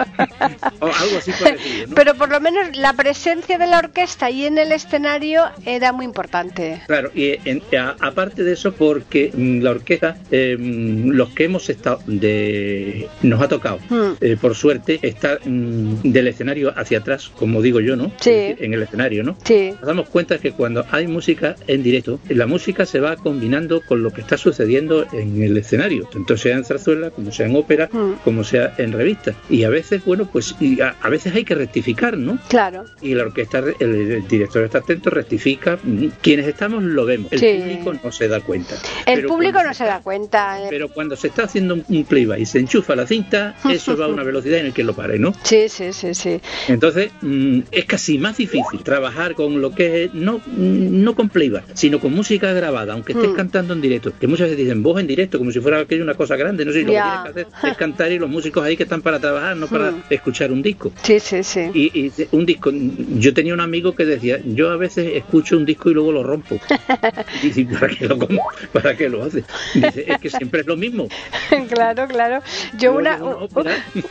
O 0.81 0.87
algo 0.87 1.19
así 1.19 1.33
parecido, 1.33 1.89
¿no? 1.89 1.95
Pero 1.95 2.15
por 2.15 2.29
lo 2.31 2.41
menos 2.41 2.77
la 2.77 2.93
presencia 2.93 3.59
de 3.59 3.67
la 3.67 3.79
orquesta 3.79 4.31
y 4.31 4.45
en 4.45 4.59
el 4.59 4.73
escenario 4.73 5.43
era 5.67 5.93
muy 5.93 6.05
importante. 6.05 6.81
Claro, 6.87 7.11
y 7.15 7.37
en- 7.45 7.63
a- 7.77 7.97
aparte 8.01 8.45
de 8.45 8.53
eso, 8.53 8.73
porque 8.73 9.31
mm, 9.35 9.61
la 9.61 9.71
orquesta, 9.73 10.17
eh, 10.31 10.57
mm, 10.59 11.08
los 11.17 11.31
que 11.31 11.45
hemos 11.45 11.69
estado, 11.71 12.01
de, 12.07 13.09
nos 13.23 13.41
ha 13.41 13.49
tocado, 13.49 13.79
Mm. 13.91 14.13
eh, 14.21 14.37
por 14.41 14.55
suerte, 14.55 14.99
estar 15.03 15.41
mm, 15.45 16.03
del 16.03 16.29
escenario 16.29 16.73
hacia 16.77 16.99
atrás, 16.99 17.29
como 17.29 17.63
digo 17.63 17.81
yo, 17.81 17.97
¿no? 17.97 18.13
Sí. 18.21 18.31
En 18.59 18.75
el 18.75 18.83
escenario, 18.83 19.23
¿no? 19.25 19.37
Sí. 19.45 19.71
Nos 19.73 19.83
damos 19.87 20.09
cuenta 20.09 20.39
que 20.39 20.53
cuando 20.53 20.85
hay 20.91 21.07
música 21.07 21.57
en 21.67 21.83
directo, 21.83 22.21
la 22.29 22.47
música 22.47 22.87
se 22.87 23.01
va 23.01 23.17
combinando 23.17 23.81
con 23.83 24.03
lo 24.03 24.11
que 24.13 24.21
está 24.21 24.37
sucediendo 24.37 25.07
en 25.13 25.43
el 25.43 25.57
escenario, 25.57 26.09
tanto 26.13 26.37
sea 26.37 26.57
en 26.57 26.65
zarzuela, 26.65 27.11
como 27.11 27.33
sea 27.33 27.47
en 27.47 27.57
ópera, 27.57 27.89
Mm. 27.93 28.13
como 28.25 28.45
sea 28.45 28.75
en 28.79 28.93
revista. 28.93 29.35
Y 29.49 29.65
a 29.65 29.71
veces, 29.71 30.05
bueno, 30.05 30.29
pues 30.31 30.55
y 30.61 30.81
a, 30.81 30.97
a 31.01 31.09
veces 31.09 31.35
hay 31.35 31.45
que 31.45 31.55
rectificar, 31.55 32.17
¿no? 32.17 32.39
Claro. 32.49 32.85
Y 33.01 33.15
la 33.15 33.25
orquesta, 33.25 33.59
el, 33.59 33.73
el 33.81 34.29
director 34.29 34.65
está 34.65 34.79
atento, 34.79 35.11
rectifica. 35.11 35.79
mm, 35.83 36.07
Quienes 36.23 36.47
estamos 36.47 36.83
lo 36.83 37.05
vemos, 37.05 37.33
el 37.33 37.39
Sí. 37.39 37.59
público 37.59 37.95
no 38.05 38.13
se 38.13 38.29
da 38.29 38.41
cuenta. 38.41 38.75
El 39.07 39.17
Pero 39.17 39.29
público 39.29 39.63
no 39.63 39.73
se 39.75 39.85
da 39.85 40.01
cuenta. 40.01 40.63
eh. 40.63 40.67
Pero 40.71 40.89
cuando 40.99 41.15
se 41.15 41.29
está 41.29 41.45
haciendo 41.45 41.75
un, 41.75 41.85
un 41.89 42.05
playback 42.05 42.41
y 42.41 42.45
se 42.45 42.59
enchufa 42.59 42.97
la 42.97 43.07
cinta, 43.07 43.55
eso 43.71 43.97
va 43.97 44.07
a 44.07 44.09
una 44.09 44.25
velocidad 44.25 44.59
en 44.59 44.67
el 44.67 44.73
que 44.73 44.83
lo 44.83 44.95
pare, 44.95 45.17
¿no? 45.17 45.33
Sí, 45.45 45.69
sí, 45.69 45.93
sí, 45.93 46.13
sí. 46.13 46.41
Entonces, 46.67 47.13
mm, 47.23 47.61
es 47.71 47.85
casi 47.85 48.19
más 48.19 48.37
difícil 48.37 48.83
trabajar 48.83 49.37
con 49.37 49.61
lo 49.61 49.71
que 49.73 50.07
es, 50.07 50.15
no, 50.15 50.39
mm, 50.39 51.05
no 51.05 51.15
con 51.15 51.29
playback, 51.29 51.67
sino 51.75 52.01
con 52.01 52.13
música 52.15 52.53
grabada, 52.53 52.95
aunque 52.95 53.13
estés 53.13 53.31
Mm. 53.31 53.35
cantando 53.37 53.75
en 53.75 53.81
directo. 53.81 54.13
Que 54.19 54.27
muchas 54.27 54.47
veces 54.51 54.59
dicen 54.65 54.83
voz 54.83 54.99
en 54.99 55.07
directo, 55.07 55.39
como 55.39 55.53
si 55.53 55.61
fuera 55.61 55.79
aquello 55.79 56.03
una 56.03 56.15
cosa 56.15 56.35
grande, 56.35 56.65
no 56.65 56.73
sé, 56.73 56.81
y 56.81 56.83
lo 56.83 56.93
que 56.93 56.99
tienes 57.01 57.21
que 57.23 57.29
hacer 57.29 57.47
es 57.71 57.77
cantar 57.77 58.11
y 58.11 58.19
los 58.19 58.29
músicos 58.29 58.65
ahí 58.65 58.77
que 58.77 58.83
están 58.83 59.01
para 59.01 59.21
trabajar, 59.21 59.57
no 59.57 59.69
para 59.69 59.93
Mm. 59.93 60.03
escuchar 60.11 60.51
un 60.51 60.63
disco. 60.63 60.91
Sí, 61.05 61.21
sí, 61.21 61.45
sí. 61.45 61.61
Y, 61.75 62.13
un 62.33 62.45
disco, 62.45 62.73
yo 62.73 63.33
tenía 63.33 63.55
un 63.55 63.61
amigo 63.61 63.95
que 63.95 64.05
decía, 64.05 64.41
yo 64.45 64.71
a 64.71 64.77
veces 64.77 65.13
escucho 65.15 65.57
un 65.57 65.65
disco 65.65 65.91
y 65.91 65.95
luego 65.95 66.11
lo 66.11 66.25
rompo. 66.25 66.59
Y 67.41 67.47
dice, 67.51 67.67
¿para 67.79 67.89
qué 67.95 68.09
lo? 68.09 68.19
¿Para 68.73 68.97
qué 68.97 69.09
lo 69.09 69.23
hace? 69.23 69.45
Dice, 69.75 70.05
es 70.09 70.19
que 70.19 70.29
siempre 70.31 70.63
es 70.63 70.67
lo 70.67 70.77
mismo. 70.77 70.88
claro, 71.69 72.07
claro. 72.09 72.43
Yo 72.77 72.93
una, 72.95 73.19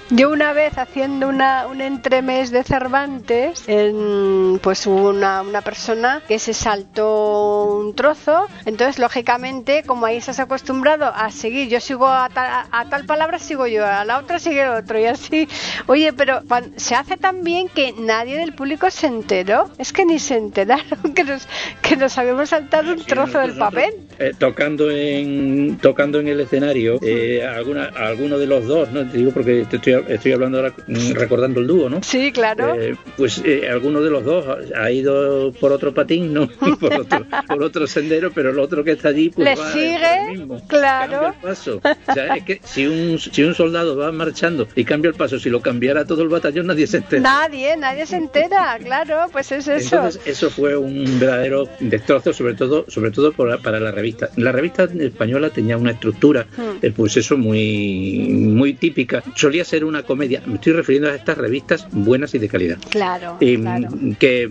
yo 0.09 0.29
una 0.31 0.53
vez 0.53 0.77
haciendo 0.77 1.27
una, 1.27 1.67
un 1.67 1.81
entremés 1.81 2.51
de 2.51 2.63
Cervantes, 2.63 3.63
en, 3.67 4.59
pues 4.61 4.85
hubo 4.87 5.09
una, 5.09 5.41
una 5.41 5.61
persona 5.61 6.21
que 6.27 6.39
se 6.39 6.53
saltó 6.53 7.65
un 7.77 7.95
trozo, 7.95 8.47
entonces 8.65 8.99
lógicamente 8.99 9.83
como 9.85 10.05
ahí 10.05 10.17
estás 10.17 10.39
acostumbrado 10.39 11.05
a 11.13 11.31
seguir, 11.31 11.69
yo 11.69 11.79
sigo 11.79 12.07
a, 12.07 12.29
ta- 12.29 12.67
a 12.71 12.85
tal 12.89 13.05
palabra 13.05 13.39
sigo 13.39 13.67
yo, 13.67 13.85
a 13.85 14.03
la 14.05 14.19
otra 14.19 14.39
sigue 14.39 14.61
el 14.63 14.69
otro 14.69 14.99
y 14.99 15.05
así. 15.05 15.47
Oye, 15.87 16.13
pero 16.13 16.41
se 16.75 16.95
hace 16.95 17.17
tan 17.17 17.43
bien 17.43 17.69
que 17.69 17.93
nadie 17.93 18.37
del 18.37 18.53
público 18.53 18.89
se 18.91 19.07
enteró, 19.07 19.69
es 19.77 19.93
que 19.93 20.05
ni 20.05 20.19
se 20.19 20.35
enteraron 20.37 21.13
que 21.15 21.23
nos, 21.23 21.47
que 21.81 21.95
nos 21.97 22.17
habíamos 22.17 22.49
saltado 22.49 22.93
un 22.93 23.03
trozo 23.03 23.39
del 23.39 23.57
papel. 23.57 24.06
Eh, 24.19 24.33
tocando 24.37 24.89
en 24.91 25.77
tocando 25.81 26.19
en 26.19 26.27
el 26.27 26.39
escenario, 26.39 26.99
eh, 27.01 27.45
alguna, 27.45 27.85
alguno 27.95 28.37
de 28.37 28.47
los 28.47 28.65
dos, 28.67 28.91
no 28.91 29.07
te 29.09 29.17
digo 29.17 29.31
porque 29.31 29.65
te 29.69 29.77
estoy, 29.77 30.03
estoy 30.09 30.31
hablando 30.33 30.57
ahora 30.59 30.73
mm, 30.87 31.11
recordando 31.13 31.59
el 31.59 31.67
dúo, 31.67 31.89
¿no? 31.89 32.01
Sí, 32.03 32.31
claro. 32.31 32.75
Eh, 32.79 32.95
pues 33.17 33.41
eh, 33.45 33.67
alguno 33.69 34.01
de 34.01 34.09
los 34.09 34.23
dos 34.23 34.45
ha- 34.75 34.91
ido 34.91 35.51
por 35.53 35.71
otro 35.71 35.93
patín, 35.93 36.33
no 36.33 36.47
por 36.79 36.93
otro, 36.93 37.25
por 37.47 37.63
otro 37.63 37.87
sendero, 37.87 38.31
pero 38.31 38.49
el 38.51 38.59
otro 38.59 38.83
que 38.83 38.91
está 38.91 39.09
allí 39.09 39.29
pues 39.29 39.45
Le 39.47 39.55
va 39.55 39.71
sigue, 39.73 40.23
el 40.31 40.37
mismo. 40.39 40.61
claro. 40.67 41.27
El 41.27 41.33
paso. 41.41 41.81
O 42.07 42.13
sea, 42.13 42.35
es 42.35 42.43
que 42.43 42.61
si 42.63 42.85
un, 42.87 43.19
si 43.19 43.43
un 43.43 43.53
soldado 43.53 43.95
va 43.97 44.11
marchando 44.11 44.67
y 44.75 44.83
cambia 44.85 45.09
el 45.09 45.15
paso, 45.15 45.37
si 45.39 45.49
lo 45.49 45.61
cambiara 45.61 46.05
todo 46.05 46.23
el 46.23 46.29
batallón 46.29 46.67
nadie 46.67 46.87
se 46.87 46.97
entera. 46.97 47.21
Nadie, 47.21 47.75
nadie 47.77 48.05
se 48.05 48.15
entera, 48.17 48.77
claro, 48.83 49.25
pues 49.31 49.51
es 49.51 49.67
eso. 49.67 49.95
Entonces 49.97 50.21
eso 50.25 50.49
fue 50.49 50.75
un 50.77 51.19
verdadero 51.19 51.67
destrozo, 51.79 52.33
sobre 52.33 52.53
todo, 52.55 52.85
sobre 52.87 53.11
todo 53.11 53.31
por 53.33 53.61
para 53.61 53.79
la 53.79 53.91
revista. 53.91 54.06
La 54.35 54.51
revista 54.51 54.83
española 54.85 55.49
tenía 55.49 55.77
una 55.77 55.91
estructura, 55.91 56.45
Hmm. 56.57 56.77
eh, 56.81 56.91
pues 56.95 57.17
eso 57.17 57.37
muy, 57.37 58.27
muy 58.29 58.73
típica. 58.73 59.23
Solía 59.35 59.63
ser 59.65 59.83
una 59.85 60.03
comedia. 60.03 60.41
Me 60.45 60.55
estoy 60.55 60.73
refiriendo 60.73 61.09
a 61.09 61.15
estas 61.15 61.37
revistas 61.37 61.87
buenas 61.91 62.33
y 62.35 62.39
de 62.39 62.47
calidad. 62.49 62.77
Claro, 62.89 63.37
Eh, 63.41 63.57
claro. 63.59 63.87
que, 64.19 64.49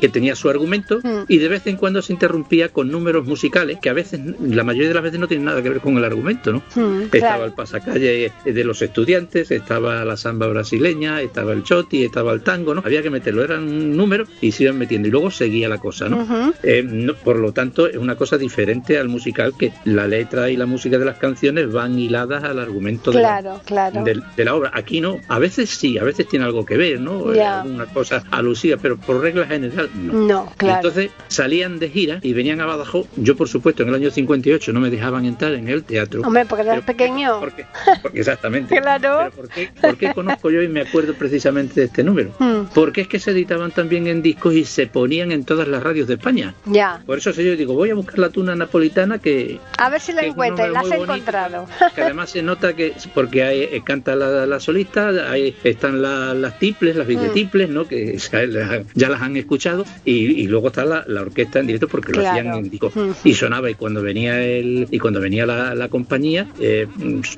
que 0.00 0.08
tenía 0.08 0.34
su 0.34 0.48
argumento 0.48 0.98
Mm. 1.02 1.24
y 1.28 1.38
de 1.38 1.48
vez 1.48 1.66
en 1.66 1.76
cuando 1.76 2.02
se 2.02 2.12
interrumpía 2.12 2.68
con 2.70 2.90
números 2.90 3.26
musicales 3.26 3.78
que 3.80 3.88
a 3.90 3.92
veces, 3.92 4.20
la 4.40 4.64
mayoría 4.64 4.88
de 4.88 4.94
las 4.94 5.02
veces 5.02 5.20
no 5.20 5.28
tienen 5.28 5.44
nada 5.46 5.62
que 5.62 5.68
ver 5.68 5.80
con 5.80 5.96
el 5.96 6.04
argumento, 6.04 6.52
¿no? 6.52 6.62
Mm, 6.74 7.02
Estaba 7.04 7.18
claro. 7.20 7.44
el 7.46 7.52
pasacalle 7.52 8.32
de 8.44 8.64
los 8.64 8.80
estudiantes, 8.82 9.50
estaba 9.50 10.04
la 10.04 10.16
samba 10.16 10.46
brasileña, 10.48 11.20
estaba 11.22 11.52
el 11.52 11.62
choti, 11.62 12.04
estaba 12.04 12.32
el 12.32 12.42
tango, 12.42 12.74
¿no? 12.74 12.82
Había 12.84 13.02
que 13.02 13.10
meterlo, 13.10 13.42
eran 13.44 13.96
números 13.96 14.28
y 14.40 14.52
se 14.52 14.64
iban 14.64 14.78
metiendo 14.78 15.08
y 15.08 15.10
luego 15.10 15.30
seguía 15.30 15.68
la 15.68 15.78
cosa, 15.78 16.08
¿no? 16.08 16.52
Eh, 16.62 16.82
no- 16.82 17.14
por 17.14 17.38
lo 17.38 17.52
tanto, 17.52 17.86
es 17.86 17.96
una 17.96 18.16
cosa 18.16 18.38
diferente 18.38 18.87
al 18.96 19.08
musical 19.08 19.52
que 19.58 19.72
la 19.84 20.06
letra 20.06 20.48
y 20.50 20.56
la 20.56 20.66
música 20.66 20.96
de 20.98 21.04
las 21.04 21.18
canciones 21.18 21.70
van 21.72 21.98
hiladas 21.98 22.44
al 22.44 22.58
argumento 22.58 23.10
de 23.10 23.20
la- 23.20 23.40
Claro, 23.40 23.60
claro. 23.66 24.04
de, 24.04 24.22
de 24.36 24.44
la 24.44 24.54
obra. 24.54 24.70
Aquí 24.72 25.00
no, 25.00 25.18
a 25.28 25.38
veces 25.38 25.68
sí, 25.70 25.98
a 25.98 26.04
veces 26.04 26.28
tiene 26.28 26.44
algo 26.44 26.64
que 26.64 26.76
ver, 26.76 27.00
¿no? 27.00 27.34
Ya. 27.34 27.62
Eh, 27.66 27.68
Una 27.68 27.86
cosa 27.86 28.22
alusiva, 28.30 28.78
pero 28.80 28.96
por 28.96 29.20
regla 29.20 29.46
general 29.46 29.90
no. 29.94 30.12
No, 30.12 30.52
claro. 30.56 30.76
Entonces 30.76 31.10
salían 31.28 31.78
de 31.78 31.90
gira 31.90 32.20
y 32.22 32.32
venían 32.32 32.60
a 32.60 32.66
Badajoz. 32.66 33.06
Yo, 33.16 33.36
por 33.36 33.48
supuesto, 33.48 33.82
en 33.82 33.88
el 33.90 33.96
año 33.96 34.10
58 34.10 34.72
no 34.72 34.80
me 34.80 34.90
dejaban 34.90 35.24
entrar 35.26 35.52
en 35.54 35.68
el 35.68 35.82
teatro. 35.84 36.22
Hombre, 36.22 36.46
porque 36.46 36.62
eras 36.62 36.84
pequeño. 36.84 37.40
Porque 37.40 37.66
exactamente. 38.14 38.80
Claro. 38.80 39.30
¿por 39.34 39.48
qué, 39.48 39.70
por 39.80 39.96
qué 39.96 40.12
conozco 40.14 40.50
yo 40.50 40.62
y 40.62 40.68
me 40.68 40.80
acuerdo 40.82 41.14
precisamente 41.14 41.80
de 41.80 41.86
este 41.86 42.04
número? 42.04 42.30
Mm, 42.38 42.72
Porque 42.74 43.00
es 43.02 43.08
que 43.08 43.18
se 43.18 43.30
editaban 43.32 43.70
también 43.72 44.06
en 44.06 44.22
discos 44.22 44.54
y 44.54 44.64
se 44.64 44.86
ponían 44.86 45.32
en 45.32 45.44
todas 45.44 45.66
las 45.68 45.82
radios 45.82 46.06
de 46.08 46.14
España. 46.14 46.54
ya. 46.66 47.02
Por 47.06 47.18
eso 47.18 47.30
yo 47.32 47.56
digo, 47.56 47.74
voy 47.74 47.90
a 47.90 47.94
buscar 47.94 48.18
la 48.18 48.30
tuna 48.30 48.54
napolitana 48.54 48.77
que, 49.22 49.58
A 49.76 49.90
ver 49.90 50.00
si 50.00 50.12
la 50.12 50.22
encuentras. 50.22 50.70
La 50.70 50.80
has 50.80 50.88
bonito, 50.88 51.04
encontrado. 51.14 51.66
que 51.94 52.02
además 52.02 52.30
se 52.30 52.42
nota 52.42 52.74
que 52.74 52.92
porque 53.14 53.42
hay, 53.42 53.60
eh, 53.62 53.82
canta 53.84 54.14
la, 54.14 54.46
la 54.46 54.60
solista, 54.60 55.08
ahí 55.30 55.54
están 55.64 56.00
la- 56.02 56.34
las 56.34 56.58
tiples, 56.58 56.96
las 56.96 57.06
Mm. 57.06 57.10
videotiples, 57.10 57.68
¿no? 57.70 57.86
que 57.86 58.16
ya, 58.32 58.42
las- 58.46 58.86
ya 58.94 59.08
las 59.08 59.22
han 59.22 59.36
escuchado 59.36 59.84
y, 60.04 60.12
y 60.42 60.46
luego 60.46 60.68
está 60.68 60.84
la, 60.84 61.04
la 61.06 61.22
orquesta 61.22 61.60
en 61.60 61.66
directo 61.66 61.88
porque 61.88 62.12
lo 62.12 62.20
Claro. 62.20 62.38
hacían 62.38 62.54
en 62.54 62.70
disco 62.70 62.92
Mm. 62.94 63.10
y 63.24 63.34
sonaba 63.34 63.70
y 63.70 63.74
cuando 63.74 64.02
venía 64.02 64.40
el 64.44 64.86
y 64.90 64.98
cuando 64.98 65.20
venía 65.20 65.44
la, 65.46 65.74
la 65.74 65.88
compañía 65.88 66.46
eh, 66.60 66.86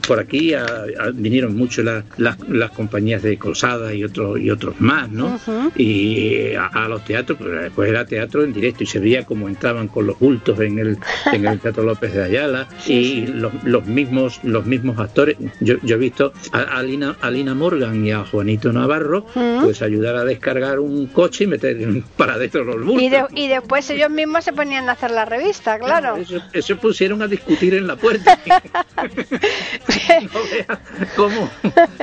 por 0.07 0.19
aquí 0.21 0.55
a- 0.55 0.65
a- 0.65 1.11
vinieron 1.13 1.57
mucho 1.57 1.83
la- 1.83 2.05
las, 2.19 2.39
las 2.49 2.71
compañías 2.71 3.23
de 3.23 3.37
Colsada 3.39 3.93
y 3.95 4.05
otros 4.05 4.39
y 4.41 4.51
otros 4.51 4.81
más, 4.81 5.11
¿no? 5.11 5.41
Y 5.77 6.55
a, 6.55 6.67
a 6.67 6.89
los 6.89 7.05
teatros, 7.05 7.39
pues, 7.39 7.71
pues 7.75 7.89
era 7.91 8.05
teatro 8.05 8.45
en 8.45 8.53
directo 8.53 8.85
y 8.85 8.87
se 8.87 8.99
veía 8.99 9.25
cómo 9.25 9.49
entraban 9.49 9.89
con 9.89 10.07
los 10.07 10.19
bultos 10.19 10.59
en 10.61 10.79
el, 10.79 10.99
en 11.37 11.47
el 11.47 11.61
Teatro 11.61 11.83
López 11.85 12.15
de 12.15 12.23
Ayala 12.25 12.67
y 12.87 13.27
los, 13.27 13.53
los 13.65 13.85
mismos 13.87 14.41
los 14.43 14.65
mismos 14.67 14.99
actores. 14.99 15.37
Yo, 15.61 15.77
yo 15.83 15.97
he 15.97 15.99
visto 15.99 16.33
a, 16.53 16.61
a 16.63 16.83
Lina, 16.83 17.17
a 17.21 17.31
Lina 17.31 17.55
Morgan 17.55 18.05
y 18.05 18.13
a 18.13 18.25
Juanito 18.25 18.73
Navarro 18.73 19.27
pues 19.63 19.83
ayudar 19.83 20.17
a 20.17 20.25
descargar 20.25 20.79
un 20.81 21.07
coche 21.07 21.45
y 21.45 21.47
meter 21.47 21.77
para 22.17 22.35
adentro 22.35 22.65
los 22.65 22.77
bultos. 22.85 23.03
Y, 23.03 23.09
de- 23.09 23.25
y 23.35 23.49
después 23.49 23.89
ellos 23.91 24.11
mismos 24.11 24.45
se 24.45 24.53
ponían 24.53 24.89
a 24.89 24.93
hacer 24.93 25.11
la 25.11 25.25
revista, 25.25 25.79
claro. 25.79 26.17
Eso, 26.17 26.39
eso 26.53 26.77
pusieron 26.77 27.23
a 27.23 27.27
discutir 27.27 27.75
en 27.75 27.87
la 27.87 27.97
puerta. 27.97 28.39
no 29.01 30.41
veas 30.51 30.79
cómo. 31.17 31.51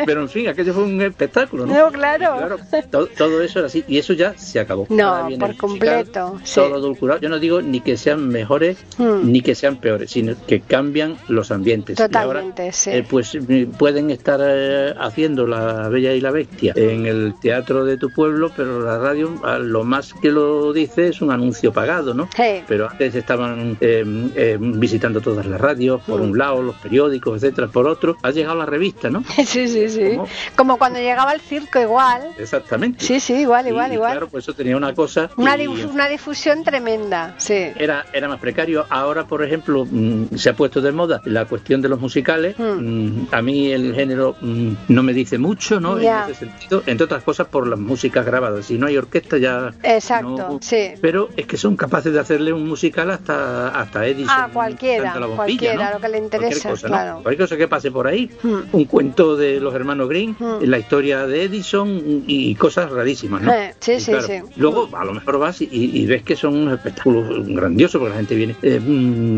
Pero 0.06 0.22
en 0.22 0.30
fin, 0.30 0.48
aquello 0.48 0.74
fue 0.74 0.84
un 0.84 1.02
espectáculo, 1.02 1.66
¿no? 1.66 1.74
No, 1.74 1.92
claro. 1.92 2.36
Claro, 2.38 2.58
todo, 2.92 3.08
todo 3.08 3.42
eso 3.42 3.60
era 3.60 3.68
así 3.68 3.84
y 3.88 3.98
eso 3.98 4.13
ya 4.13 4.38
se 4.38 4.60
acabó. 4.60 4.86
No, 4.90 5.13
por 5.13 5.24
musical, 5.26 5.58
completo, 5.58 6.40
sí. 6.44 6.56
Todo 6.56 6.78
edulcorado. 6.78 7.20
Yo 7.22 7.30
no 7.30 7.40
digo 7.40 7.62
ni 7.62 7.82
que 7.82 7.98
sean 7.98 8.28
mejores 8.28 8.78
Mm. 8.98 9.07
Ni 9.24 9.41
que 9.41 9.56
sean 9.56 9.78
peores, 9.78 10.12
sino 10.12 10.34
que 10.48 10.62
cambian 10.62 11.17
los 11.28 11.52
ambientes. 11.52 11.98
Y 12.00 12.02
ahora, 12.02 12.12
Totalmente, 12.22 12.72
sí. 12.72 12.89
eh, 12.91 13.06
pues 13.08 13.36
eh, 13.36 13.67
pueden 13.78 14.10
estar 14.12 14.39
eh, 14.43 14.93
haciendo 15.00 15.46
La 15.48 15.89
Bella 15.89 16.13
y 16.13 16.22
la 16.22 16.32
Bestia 16.32 16.74
en 16.76 17.06
el 17.06 17.34
teatro 17.41 17.86
de 17.86 17.98
tu 17.98 18.10
pueblo, 18.12 18.52
pero 18.56 18.82
la 18.82 18.98
radio 18.98 19.34
a 19.43 19.58
lo 19.60 19.84
más 19.84 20.13
que 20.13 20.32
lo 20.32 20.74
dice 20.74 21.08
es 21.10 21.22
un 21.22 21.32
anuncio 21.32 21.72
pagado, 21.74 22.13
¿no? 22.13 22.30
Sí. 22.36 22.63
Pero 22.67 22.89
antes 22.89 23.15
estaban 23.15 23.78
eh, 23.82 24.58
visitando 24.60 25.22
todas 25.22 25.46
las 25.46 25.60
radios, 25.60 26.02
por 26.02 26.20
Mm. 26.22 26.24
un 26.32 26.38
lado, 26.38 26.62
los 26.62 26.76
periódicos, 26.76 27.41
etcétera, 27.43 27.67
por 27.67 27.88
otro. 27.88 28.17
Ha 28.24 28.32
llegado 28.32 28.58
la 28.58 28.65
revista, 28.65 29.10
¿no? 29.10 29.24
Sí, 29.46 29.67
sí, 29.67 29.89
sí. 29.89 30.17
Como 30.56 30.78
cuando 30.78 31.00
llegaba 31.00 31.34
el 31.34 31.41
circo 31.41 31.80
igual. 31.80 32.22
Exactamente. 32.38 33.04
Sí, 33.04 33.20
sí, 33.20 33.34
igual, 33.36 33.65
Y, 33.65 33.70
igual, 33.70 33.93
igual. 33.93 34.12
Claro, 34.12 34.28
pues 34.30 34.43
eso 34.46 34.54
tenía 34.54 34.76
una 34.78 34.93
cosa. 34.93 35.30
Una, 35.38 35.56
y- 35.58 35.65
dif- 35.67 35.89
una 35.91 36.08
difusión 36.08 36.63
tremenda, 36.63 37.36
sí. 37.38 37.67
era, 37.78 38.06
era 38.13 38.28
más 38.28 38.39
precario. 38.39 38.86
Ahora, 38.99 39.25
por 39.27 39.43
ejemplo, 39.43 39.86
mm, 39.89 40.36
se 40.36 40.49
ha 40.49 40.55
puesto 40.55 40.81
de 40.81 40.91
moda 40.91 41.21
la 41.25 41.45
cuestión 41.45 41.81
de 41.81 41.89
los 41.89 41.99
musicales. 41.99 42.57
Mm. 42.57 42.63
Mm, 42.63 43.27
A 43.31 43.41
mí 43.41 43.71
el 43.71 43.93
género 43.95 44.36
mm, 44.41 44.71
no 44.89 45.03
me 45.03 45.13
dice 45.13 45.38
mucho, 45.38 45.79
¿no? 45.79 45.99
En 45.99 46.07
ese 46.29 46.36
sentido, 46.45 46.83
entre 46.86 47.05
otras 47.05 47.23
cosas 47.23 47.47
por 47.47 47.67
las 47.67 47.79
músicas 47.79 48.25
grabadas. 48.25 48.65
Si 48.65 48.77
no 48.77 48.88
hay 48.88 48.97
orquesta 48.97 49.38
ya... 49.38 49.73
Exacto, 49.83 50.29
no- 50.38 50.60
sí. 50.62 50.91
Pero 51.01 51.29
es 51.38 51.45
que 51.45 51.57
son 51.57 51.75
capaces 51.75 52.13
de 52.13 52.19
hacerle 52.19 52.53
un 52.53 52.67
musical 52.67 53.10
hasta 53.12 53.69
hasta 53.69 54.05
Edison. 54.05 54.29
Ah, 54.38 54.49
cualquiera, 54.51 55.03
canta 55.05 55.19
la 55.19 55.25
bombilla, 55.27 55.45
cualquiera, 55.45 55.86
¿no? 55.89 55.93
lo 55.95 55.99
que 56.01 56.07
le 56.10 56.17
Cualquier 56.19 56.23
interese, 56.41 56.69
cosa, 56.69 56.88
¿no? 56.88 56.93
claro. 56.93 57.19
Cualquier 57.23 57.47
cosa 57.47 57.57
que 57.57 57.67
pase 57.67 57.91
por 57.91 58.07
ahí. 58.07 58.29
Mm. 58.43 58.55
Un 58.71 58.86
cuento 58.86 59.36
de 59.36 59.60
los 59.60 59.73
hermanos 59.73 60.10
Green, 60.10 60.36
Mm. 60.39 60.63
la 60.63 60.77
historia 60.79 61.25
de 61.27 61.43
Edison 61.43 62.23
y 62.27 62.55
cosas 62.55 62.91
rarísimas, 62.91 63.41
¿no? 63.41 63.51
Eh, 63.53 63.73
sí, 63.79 63.93
Y 63.93 63.99
sí, 63.99 64.12
claro, 64.12 64.27
sí. 64.27 64.39
Luego, 64.57 64.89
a 64.95 65.05
lo 65.05 65.13
mejor 65.13 65.39
vas 65.39 65.62
y, 65.62 65.67
y 65.71 66.05
ves 66.05 66.23
que 66.23 66.36
son 66.36 66.55
unos 66.55 66.73
espectáculos 66.75 67.25
grandiosos 67.47 67.99
porque 67.99 68.10
la 68.12 68.17
gente 68.17 68.36
viene. 68.36 68.55
Eh, 68.62 68.79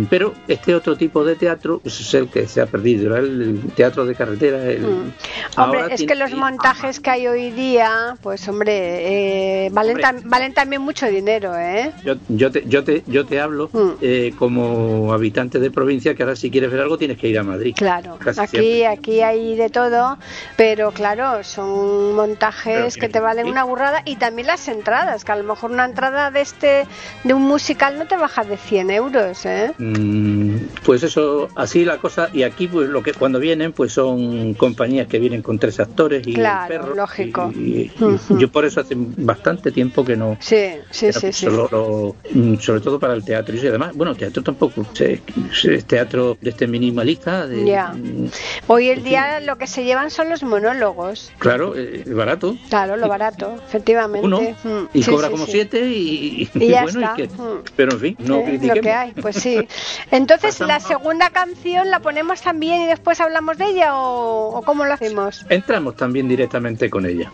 pero 0.09 0.33
este 0.47 0.75
otro 0.75 0.95
tipo 0.95 1.23
de 1.23 1.35
teatro 1.35 1.79
pues, 1.79 1.99
es 1.99 2.13
el 2.13 2.29
que 2.29 2.47
se 2.47 2.62
ha 2.62 2.65
perdido, 2.65 3.15
el 3.17 3.59
teatro 3.75 4.05
de 4.05 4.15
carretera. 4.15 4.63
el- 4.65 4.79
Mm. 4.79 5.13
Hombre, 5.57 5.81
es 5.91 6.03
que 6.03 6.15
los 6.15 6.33
montajes 6.33 6.99
que 6.99 7.09
hay 7.09 7.27
hoy 7.27 7.51
día, 7.51 8.17
pues 8.21 8.47
hombre, 8.47 9.65
eh, 9.65 9.69
valen, 9.71 9.97
Hombre. 9.97 10.03
tam- 10.03 10.21
valen 10.29 10.53
también 10.53 10.81
mucho 10.81 11.05
dinero, 11.07 11.57
¿eh? 11.57 11.91
Yo, 12.03 12.15
yo, 12.29 12.51
te, 12.51 12.63
yo, 12.67 12.83
te, 12.83 13.03
yo 13.07 13.25
te 13.25 13.39
hablo 13.39 13.69
Mm. 13.73 13.89
eh, 14.01 14.33
como 14.38 15.13
habitante 15.13 15.59
de 15.59 15.71
provincia 15.71 16.15
que 16.15 16.23
ahora 16.23 16.35
si 16.35 16.49
quieres 16.51 16.71
ver 16.71 16.81
algo 16.81 16.97
tienes 16.97 17.17
que 17.17 17.27
ir 17.27 17.38
a 17.39 17.43
Madrid. 17.43 17.73
Claro, 17.75 18.17
Casi 18.19 18.39
aquí, 18.41 18.49
siempre. 18.57 18.88
aquí 18.88 19.21
hay 19.21 19.55
de 19.55 19.69
todo, 19.69 20.17
pero 20.55 20.91
claro, 20.91 21.43
son 21.43 22.15
montajes 22.15 22.95
que 22.97 23.09
te 23.09 23.19
valen 23.19 23.47
una 23.47 23.63
burrada 23.63 24.01
y 24.05 24.15
también 24.17 24.47
las 24.47 24.67
entradas, 24.67 25.23
que 25.25 25.31
a 25.31 25.35
lo 25.35 25.43
mejor 25.43 25.71
una 25.71 25.85
entrada 25.85 26.31
de 26.31 26.41
este, 26.41 26.85
de 27.23 27.33
un 27.33 27.43
musical 27.43 27.97
no 27.97 28.05
te 28.05 28.17
baja 28.17 28.43
de 28.43 28.57
100 28.57 28.89
euros. 28.91 29.38
Años, 29.45 29.45
¿eh? 29.45 29.73
Mm, 29.78 30.56
Pues 30.84 31.04
eso, 31.04 31.49
así 31.56 31.86
la 31.86 31.97
cosa, 31.99 32.30
y 32.34 32.43
aquí 32.43 32.67
pues 32.67 32.89
lo 32.89 33.04
que 33.04 33.13
cuando 33.13 33.39
vienen, 33.39 33.73
pues 33.73 33.93
son 33.93 34.54
compañías 34.56 35.08
que 35.08 35.19
vienen 35.19 35.41
con 35.41 35.60
tres 35.60 35.80
actores 35.80 36.25
y 36.25 36.34
Claro, 36.34 36.67
perro. 36.67 36.95
lógico. 36.95 37.52
Y, 37.56 37.60
y- 37.60 37.91
y 37.99 38.04
Ujú. 38.04 38.38
yo 38.39 38.49
por 38.49 38.65
eso 38.65 38.82
hace 38.82 38.95
bastante 38.97 39.71
tiempo 39.71 40.04
que 40.06 40.15
no. 40.15 40.38
Sí, 40.39 40.69
sí, 40.89 41.12
sí, 41.13 41.32
sí. 41.32 41.45
lo- 41.47 42.15
mm, 42.34 42.56
sobre 42.56 42.82
todo 42.82 42.99
para 42.99 43.13
el 43.13 43.23
teatro 43.23 43.56
y 43.56 43.67
además, 43.67 43.93
bueno, 43.93 44.15
teatro 44.15 44.41
tampoco, 44.43 44.86
es 44.99 45.86
teatro 45.86 46.38
de 46.41 46.49
este 46.49 46.67
minimalista, 46.67 47.45
de, 47.47 47.65
Ya. 47.65 47.89
mm, 47.93 48.30
Hoy 48.67 48.89
el 48.89 49.04
día 49.04 49.39
lo 49.41 49.58
que 49.58 49.67
se 49.67 49.84
llevan 49.84 50.10
son 50.10 50.30
los 50.30 50.43
monólogos. 50.43 51.32
claro, 51.38 51.75
eh, 51.75 52.04
barato, 52.08 52.56
Claro, 52.69 52.97
lo 52.97 53.08
barato, 53.08 53.56
efectivamente. 53.67 54.25
uno, 54.25 54.39
Mm, 54.39 54.88
y 54.93 55.04
sí, 55.04 55.12
cobra 55.12 55.28
sí, 55.28 55.34
como 55.34 55.45
siete 55.45 55.88
y, 55.93 56.49
Y 56.56 56.67
ya 56.69 56.84
bueno, 56.84 56.99
está. 57.02 57.13
y 57.17 57.28
que- 57.28 57.30
Mm. 57.39 57.63
pero 57.75 57.93
en 57.93 57.99
fin, 57.99 58.15
no 58.19 58.39
Eh, 58.39 58.43
critiquemos. 58.45 58.75
lo 58.78 58.82
que 58.82 58.91
hay, 58.91 59.12
pues 59.13 59.28
sí. 59.33 59.67
Entonces, 60.11 60.59
¿la 60.59 60.79
segunda 60.79 61.29
canción 61.29 61.89
la 61.89 61.99
ponemos 61.99 62.41
también 62.41 62.81
y 62.81 62.87
después 62.87 63.19
hablamos 63.19 63.57
de 63.57 63.65
ella 63.65 63.95
o, 63.95 64.57
o 64.57 64.61
cómo 64.63 64.85
lo 64.85 64.93
hacemos? 64.93 65.45
Entramos 65.49 65.95
también 65.95 66.27
directamente 66.27 66.89
con 66.89 67.05
ella. 67.05 67.31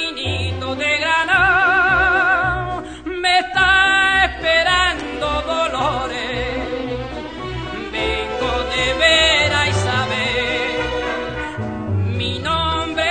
caminito 0.04 0.76
de 0.76 0.98
Granada, 0.98 2.82
me 3.06 3.38
está 3.38 4.24
esperando 4.26 5.42
Dolores. 5.42 6.68
Vengo 7.92 8.64
de 8.74 8.94
ver 8.94 9.52
a 9.52 9.68
Isabel, 9.68 10.78
mi 12.18 12.38
nombre 12.38 13.04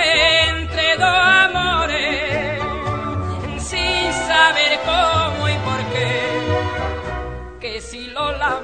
entre 0.50 0.96
dos 0.96 1.18
amores, 1.46 2.62
sin 3.58 4.12
saber 4.12 4.78
cómo 4.84 5.48
y 5.48 5.56
por 5.68 5.80
qué. 5.92 6.12
Que 7.60 7.80
si 7.80 8.06
Lola 8.10 8.60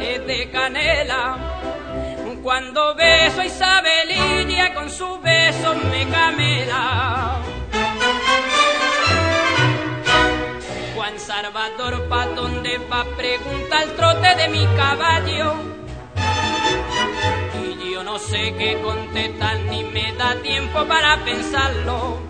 es 0.00 0.26
de 0.26 0.50
canela, 0.50 1.55
cuando 2.46 2.94
beso 2.94 3.40
a 3.40 3.44
Isabelinia 3.44 4.72
con 4.72 4.88
su 4.88 5.18
beso 5.18 5.74
me 5.90 6.08
camela. 6.08 7.40
Juan 10.94 11.18
Salvador, 11.18 12.08
¿pa' 12.08 12.26
dónde 12.36 12.78
va? 12.88 13.04
Pregunta 13.16 13.82
el 13.82 13.90
trote 13.96 14.36
de 14.36 14.48
mi 14.50 14.64
caballo. 14.76 15.54
Y 17.64 17.92
yo 17.92 18.04
no 18.04 18.16
sé 18.20 18.54
qué 18.56 18.80
contestar 18.80 19.58
ni 19.68 19.82
me 19.82 20.12
da 20.12 20.36
tiempo 20.36 20.84
para 20.86 21.16
pensarlo. 21.24 22.20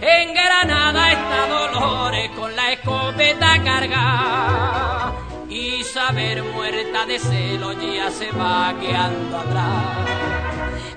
En 0.00 0.32
Granada 0.32 1.12
está 1.12 1.46
Dolores 1.46 2.30
con 2.30 2.56
la 2.56 2.72
escopeta 2.72 3.62
cargada. 3.62 5.23
Isabel 5.54 6.42
muerta 6.42 7.06
de 7.06 7.16
celo 7.20 7.72
ya 7.74 8.10
se 8.10 8.28
va 8.32 8.74
quedando 8.80 9.38
atrás. 9.38 10.08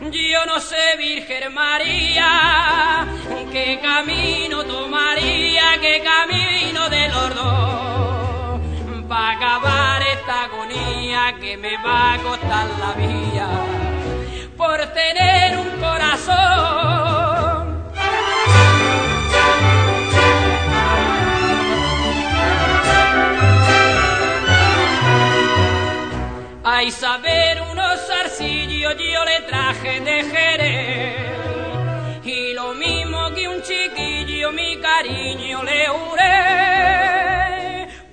Yo 0.01 0.45
no 0.47 0.59
sé, 0.59 0.97
Virgen 0.97 1.53
María, 1.53 3.05
qué 3.51 3.79
camino 3.79 4.63
tomaría, 4.63 5.77
qué 5.79 6.01
camino 6.03 6.89
de 6.89 7.07
los 7.09 7.35
dos. 7.35 8.61
Para 9.07 9.31
acabar 9.31 10.01
esta 10.01 10.45
agonía 10.45 11.35
que 11.39 11.55
me 11.57 11.77
va 11.77 12.13
a 12.13 12.17
costar 12.17 12.67
la 12.79 12.93
vida 12.93 13.47
por 14.57 14.77
tener 14.87 15.37
de 29.67 30.23
Jerez. 30.23 31.15
Y 32.23 32.53
lo 32.53 32.73
mismo 32.73 33.34
que 33.36 33.49
un 33.49 33.62
chiquillo 33.62 34.53
mi 34.53 34.77
cariño 34.77 35.62
le 35.62 35.88
juré. 35.88 36.30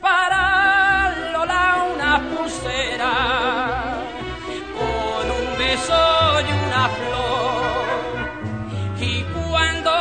Para 0.00 1.14
Lola 1.32 1.86
una 1.94 2.20
pulsera 2.28 4.02
con 4.76 5.30
un 5.30 5.56
beso 5.56 6.40
y 6.40 6.52
una 6.66 6.88
flor. 6.88 7.86
Y 9.00 9.22
cuando 9.22 9.92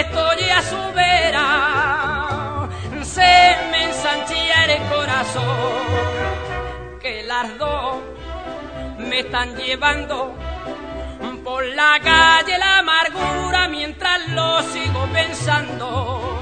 estoy 0.00 0.50
a 0.50 0.62
su 0.62 0.92
vera 0.94 2.68
se 3.02 3.56
me 3.70 3.84
ensanchía 3.84 4.64
el 4.64 4.82
corazón. 4.88 5.86
Que 7.00 7.22
las 7.22 7.56
dos 7.56 7.98
me 8.98 9.20
están 9.20 9.54
llevando 9.54 10.34
por 11.58 11.66
la 11.74 11.98
calle 11.98 12.56
la 12.56 12.78
amargura 12.78 13.66
mientras 13.68 14.28
lo 14.28 14.62
sigo 14.62 15.08
pensando. 15.12 16.40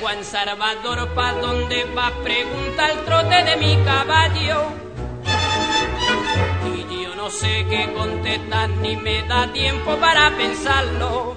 Juan 0.00 0.24
Salvador, 0.24 1.14
¿pa' 1.14 1.34
dónde 1.34 1.84
va? 1.96 2.10
Pregunta 2.24 2.90
el 2.90 3.04
trote 3.04 3.44
de 3.44 3.56
mi 3.56 3.76
caballo. 3.84 4.64
Y 6.74 7.04
yo 7.04 7.14
no 7.14 7.30
sé 7.30 7.64
qué 7.70 7.92
contestar 7.92 8.70
ni 8.70 8.96
me 8.96 9.22
da 9.22 9.46
tiempo 9.52 9.96
para 9.98 10.30
pensarlo. 10.36 11.36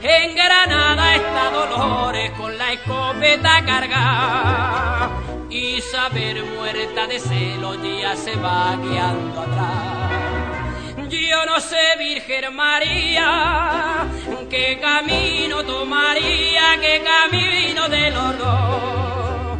En 0.00 0.34
Granada 0.34 1.14
está 1.16 1.50
Dolores 1.50 2.30
con 2.38 2.56
la 2.56 2.72
escopeta 2.72 3.62
cargada. 3.66 5.23
Isabel 5.54 6.44
muerta 6.56 7.06
de 7.06 7.20
celo 7.20 7.76
ya 8.00 8.16
se 8.16 8.34
va 8.34 8.76
quedando 8.82 9.40
atrás. 9.40 11.08
Yo 11.08 11.46
no 11.46 11.60
sé, 11.60 11.96
Virgen 11.96 12.56
María, 12.56 14.04
qué 14.50 14.80
camino 14.80 15.62
tomaría, 15.62 16.76
qué 16.80 17.04
camino 17.04 17.88
de 17.88 18.10
los 18.10 18.38
dos. 18.38 19.58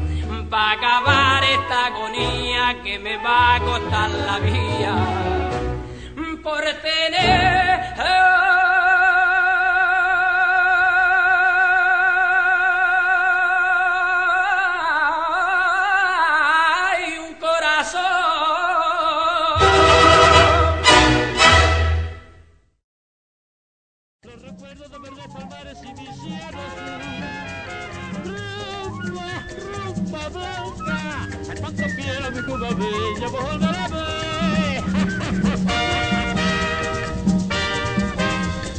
Para 0.51 0.73
acabar 0.73 1.45
esta 1.45 1.87
agonía 1.87 2.77
que 2.83 2.99
me 2.99 3.17
va 3.19 3.55
a 3.55 3.61
costar 3.61 4.11
la 4.11 4.39
vida 4.41 5.25
por 6.43 6.63
tener 6.63 7.95
rumba 30.25 30.29
blanca, 30.29 31.29
en 31.51 31.59
cuanto 31.61 31.83
mi 32.33 32.43
Cuba 32.43 32.71
bella, 32.75 33.29
volverá 33.29 33.89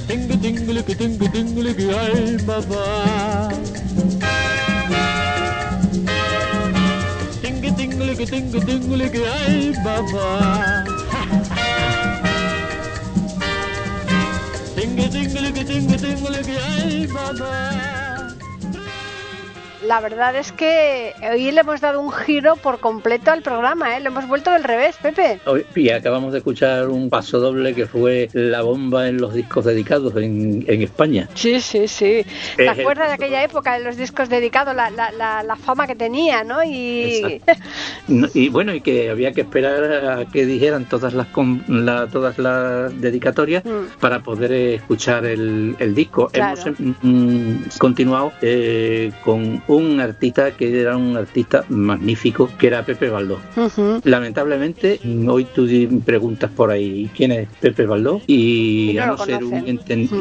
Tingle, 0.08 0.38
tingle, 0.38 0.84
que 0.84 0.96
tingle, 0.96 1.30
tingle, 1.30 1.76
que 1.76 1.92
ay, 1.92 2.38
mamá. 2.46 3.50
Tingle, 7.42 7.72
tingle, 7.72 8.16
que 8.16 8.26
tingle, 8.26 8.62
tingle, 8.62 9.12
que 9.12 9.26
ay, 9.26 9.74
mamá. 9.84 10.84
Tingui, 14.76 15.10
tingui, 15.10 15.52
que 15.54 15.66
tingui, 15.66 15.98
tingui, 15.98 16.42
que 16.44 16.58
ay, 16.58 17.08
mamá. 17.08 17.95
La 19.88 20.00
verdad 20.00 20.36
es 20.36 20.52
que 20.52 21.14
hoy 21.32 21.52
le 21.52 21.62
hemos 21.62 21.80
dado 21.82 22.02
un 22.02 22.12
giro 22.12 22.56
por 22.56 22.80
completo 22.80 23.32
al 23.32 23.42
programa, 23.42 23.96
¿eh? 23.96 24.00
Lo 24.00 24.08
hemos 24.10 24.28
vuelto 24.28 24.52
del 24.52 24.64
revés, 24.64 24.96
Pepe. 25.02 25.40
Hoy- 25.46 25.66
Y 25.76 25.90
acabamos 25.90 26.32
de 26.32 26.40
escuchar 26.40 26.88
un 26.88 27.10
paso 27.10 27.40
doble 27.40 27.76
que 27.76 27.86
fue 27.86 28.30
la 28.34 28.62
bomba 28.64 29.08
en 29.08 29.18
los 29.22 29.34
discos 29.34 29.66
dedicados 29.66 30.16
en, 30.16 30.66
en 30.68 30.82
España. 30.82 31.28
Sí, 31.36 31.60
sí, 31.62 31.88
sí. 31.88 32.26
¿Te 32.56 32.64
Eh, 32.66 32.70
acuerdas 32.70 33.10
de 33.10 33.14
aquella 33.16 33.44
época 33.44 33.78
de 33.78 33.84
los 33.84 33.98
discos 33.98 34.30
dedicados, 34.30 34.76
la, 34.76 34.90
la, 34.90 35.12
la, 35.12 35.44
la 35.44 35.56
fama 35.56 35.86
que 35.86 35.96
tenía, 35.96 36.44
¿no? 36.44 36.64
Y 36.64 37.42
No, 38.08 38.28
Y 38.34 38.50
bueno, 38.50 38.74
y 38.74 38.82
que 38.82 39.10
había 39.10 39.34
que 39.34 39.42
esperar 39.42 39.84
a 40.20 40.26
que 40.26 40.46
dijeran 40.46 40.86
todas 40.86 41.14
las 41.14 41.28
com- 41.28 41.62
la- 41.68 42.08
todas 42.08 42.38
las 42.40 43.00
dedicatorias 43.00 43.64
Mm. 43.66 44.00
para 44.00 44.22
poder 44.24 44.52
escuchar 44.54 45.26
el, 45.26 45.76
el 45.80 45.94
disco. 45.94 46.28
Claro. 46.30 46.60
Hemos 46.66 46.80
mm, 47.02 47.56
continuado 47.78 48.32
eh, 48.42 49.12
con 49.24 49.62
un 49.68 49.75
artista 50.00 50.52
que 50.52 50.80
era 50.82 50.96
un 50.98 51.18
artista 51.18 51.64
magnífico, 51.70 52.50
que 52.58 52.68
era 52.68 52.86
Pepe 52.86 53.10
Baldó. 53.10 53.40
Lamentablemente, 54.04 55.00
hoy 55.28 55.46
tú 55.46 55.68
preguntas 56.06 56.52
por 56.56 56.72
ahí 56.72 57.10
quién 57.16 57.32
es 57.32 57.48
Pepe 57.60 57.86
Baldó 57.86 58.22
y, 58.28 58.92
Y 58.92 58.94
no 58.96 59.04
a 59.04 59.06
no 59.08 59.18
ser 59.18 59.44
un 59.44 59.66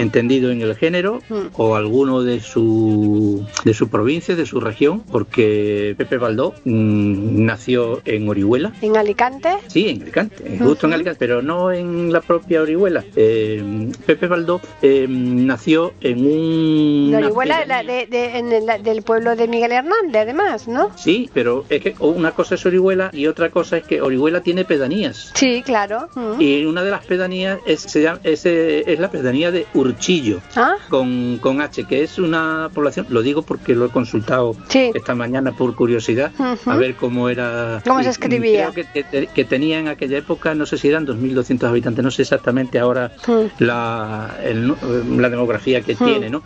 entendido 0.00 0.50
en 0.50 0.62
el 0.62 0.74
género 0.76 1.20
o 1.56 1.76
alguno 1.76 2.22
de 2.22 2.40
su 2.40 3.44
de 3.64 3.74
su 3.74 3.88
provincia, 3.88 4.34
de 4.36 4.46
su 4.46 4.60
región, 4.60 5.02
porque 5.10 5.94
Pepe 5.98 6.18
Baldó 6.18 6.54
mm, 6.64 7.44
nació 7.44 8.00
en 8.04 8.28
Orihuela. 8.28 8.72
en 8.82 8.96
Alicante. 8.96 9.48
Sí, 9.68 9.88
en 9.88 10.02
Alicante, 10.02 10.58
justo 10.58 10.86
en. 10.86 10.94
Alicante, 10.94 11.18
pero 11.18 11.42
no 11.42 11.72
en 11.72 12.12
la 12.12 12.20
propia 12.20 12.62
Orihuela. 12.62 13.04
Eh, 13.16 13.90
Pepe 14.06 14.26
Baldó 14.26 14.60
eh, 14.82 15.06
nació 15.08 15.92
en 16.00 16.18
un 16.26 17.10
De 17.10 17.16
Orihuela, 17.18 17.64
la- 17.66 17.82
de- 17.82 18.06
de- 18.06 18.38
en 18.38 18.52
el- 18.52 18.82
del 18.82 19.02
pueblo 19.02 19.36
de 19.36 19.43
Miguel 19.48 19.72
Hernández, 19.72 20.22
además, 20.22 20.68
¿no? 20.68 20.90
Sí, 20.96 21.30
pero 21.32 21.64
es 21.68 21.80
que 21.82 21.94
una 21.98 22.32
cosa 22.32 22.54
es 22.54 22.66
Orihuela 22.66 23.10
y 23.12 23.26
otra 23.26 23.50
cosa 23.50 23.76
es 23.78 23.84
que 23.84 24.00
Orihuela 24.00 24.40
tiene 24.42 24.64
pedanías. 24.64 25.30
Sí, 25.34 25.62
claro. 25.64 26.08
Mm. 26.14 26.40
Y 26.40 26.64
una 26.64 26.82
de 26.82 26.90
las 26.90 27.04
pedanías 27.04 27.58
es, 27.66 27.80
se 27.80 28.02
llama- 28.02 28.20
es, 28.24 28.44
eh, 28.46 28.84
es 28.86 28.98
la 28.98 29.10
pedanía 29.10 29.50
de 29.50 29.66
Urchillo, 29.74 30.40
Ah, 30.56 30.74
con, 30.88 31.38
con 31.40 31.60
H, 31.60 31.84
que 31.84 32.02
es 32.02 32.18
una 32.18 32.70
población, 32.74 33.06
lo 33.08 33.22
digo 33.22 33.42
porque 33.42 33.74
lo 33.74 33.86
he 33.86 33.90
consultado 33.90 34.56
Sí. 34.68 34.90
esta 34.94 35.14
mañana 35.14 35.52
por 35.52 35.74
curiosidad, 35.74 36.32
a 36.66 36.76
ver 36.76 36.94
cómo 36.96 37.28
era. 37.28 37.82
¿Cómo 37.86 38.02
se 38.02 38.10
escribía? 38.10 38.70
Creo 38.72 38.86
que, 38.92 39.02
que- 39.10 39.26
que 39.26 39.44
tenía 39.44 39.78
en 39.78 39.88
aquella 39.88 40.18
época, 40.18 40.54
no 40.54 40.66
sé 40.66 40.78
si 40.78 40.88
eran 40.88 41.04
2.200 41.06 41.68
habitantes, 41.68 42.04
no 42.04 42.10
sé 42.10 42.22
exactamente 42.22 42.78
ahora 42.78 43.12
Mm. 43.26 43.62
la, 43.64 44.36
el 44.42 44.66
nu- 44.68 44.76
la 45.18 45.30
demografía 45.30 45.80
que 45.82 45.94
tiene, 45.94 46.30
¿no? 46.30 46.42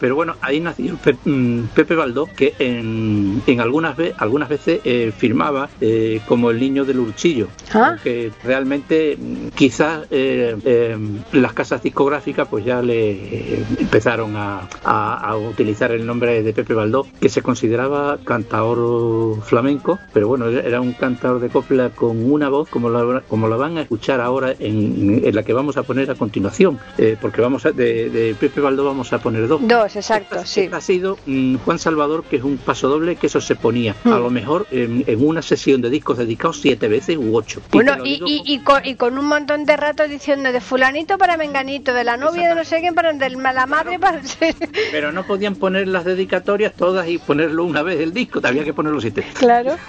Pero 0.00 0.14
bueno, 0.14 0.36
ahí 0.40 0.60
nació 0.60 0.96
Pe- 0.96 1.16
mm, 1.24 1.68
Pepe 1.74 1.94
Baldó, 1.94 2.28
que 2.36 2.54
en, 2.58 3.42
en 3.46 3.60
algunas, 3.60 3.96
ve- 3.96 4.14
algunas 4.18 4.48
veces 4.48 4.80
eh, 4.84 5.12
firmaba 5.16 5.68
eh, 5.80 6.20
como 6.26 6.50
el 6.50 6.60
niño 6.60 6.84
del 6.84 6.98
urchillo. 7.00 7.48
Ah. 7.74 7.96
Que 8.02 8.30
realmente 8.44 9.16
mm, 9.18 9.48
quizás 9.54 10.06
eh, 10.10 10.56
eh, 10.64 10.96
las 11.32 11.52
casas 11.54 11.82
discográficas 11.82 12.46
pues 12.48 12.64
ya 12.64 12.82
le 12.82 13.60
empezaron 13.80 14.36
a, 14.36 14.68
a- 14.84 15.14
a 15.30 15.36
utilizar 15.36 15.90
el 15.92 16.06
nombre 16.06 16.42
de 16.42 16.52
Pepe 16.52 16.74
Baldó, 16.74 17.06
que 17.20 17.28
se 17.28 17.42
consideraba 17.42 18.18
cantador 18.24 19.40
flamenco, 19.42 19.98
pero 20.12 20.28
bueno, 20.28 20.46
era 20.48 20.80
un 20.80 20.92
cantador 20.92 21.40
de 21.40 21.48
copla 21.48 21.90
con 21.90 22.30
una 22.30 22.48
voz 22.48 22.68
como 22.68 22.90
la, 22.90 23.22
como 23.28 23.48
la 23.48 23.56
van 23.56 23.78
a 23.78 23.82
escuchar 23.82 24.20
ahora 24.20 24.52
en, 24.58 25.22
en 25.24 25.34
la 25.34 25.42
que 25.42 25.52
vamos 25.52 25.76
a 25.76 25.82
poner 25.82 26.10
a 26.10 26.14
continuación, 26.14 26.78
porque 27.20 27.40
vamos 27.40 27.66
a, 27.66 27.72
de, 27.72 28.10
de 28.10 28.34
Pepe 28.38 28.60
Baldó 28.60 28.84
vamos 28.84 29.12
a 29.12 29.18
poner 29.18 29.48
dos. 29.48 29.60
Dos, 29.66 29.96
exacto, 29.96 30.36
sí. 30.44 30.60
Esta 30.62 30.78
ha 30.78 30.80
sido 30.80 31.16
mm, 31.26 31.56
Juan 31.64 31.78
Salvador, 31.78 32.24
que 32.26 32.36
es 32.36 32.42
un 32.44 32.58
paso 32.58 32.88
doble, 32.88 33.16
que 33.16 33.26
eso 33.28 33.40
se 33.40 33.54
ponía 33.56 33.94
Mm. 34.04 34.12
a 34.12 34.18
lo 34.18 34.30
mejor 34.30 34.66
en, 34.70 35.04
en 35.06 35.26
una 35.26 35.42
sesión 35.42 35.80
de 35.80 35.90
discos 35.90 36.18
dedicados 36.18 36.60
siete 36.60 36.88
veces 36.88 37.16
u 37.16 37.36
ocho. 37.36 37.60
Bueno, 37.72 37.96
y, 38.04 38.20
y, 38.26 38.42
y, 38.44 38.58
con, 38.60 38.84
y 38.84 38.94
con 38.96 39.18
un 39.18 39.26
montón 39.26 39.64
de 39.64 39.76
ratos 39.76 40.08
diciendo 40.08 40.52
de 40.52 40.60
fulanito 40.60 41.18
para 41.18 41.36
menganito, 41.36 41.92
de 41.94 42.04
la 42.04 42.16
novia 42.16 42.48
de 42.48 42.54
no 42.54 42.64
sé 42.64 42.80
quién 42.80 42.94
para 42.94 43.12
de 43.12 43.30
la 43.30 43.66
madre 43.66 43.98
para... 43.98 44.20
Pero 44.92 45.12
no 45.12 45.26
podían 45.26 45.54
poner 45.56 45.88
las 45.88 46.04
dedicatorias 46.04 46.72
todas 46.74 47.08
y 47.08 47.18
ponerlo 47.18 47.64
una 47.64 47.82
vez 47.82 48.00
el 48.00 48.12
disco, 48.12 48.40
había 48.42 48.64
que 48.64 48.72
ponerlo 48.74 49.00
siete. 49.00 49.24
claro. 49.34 49.76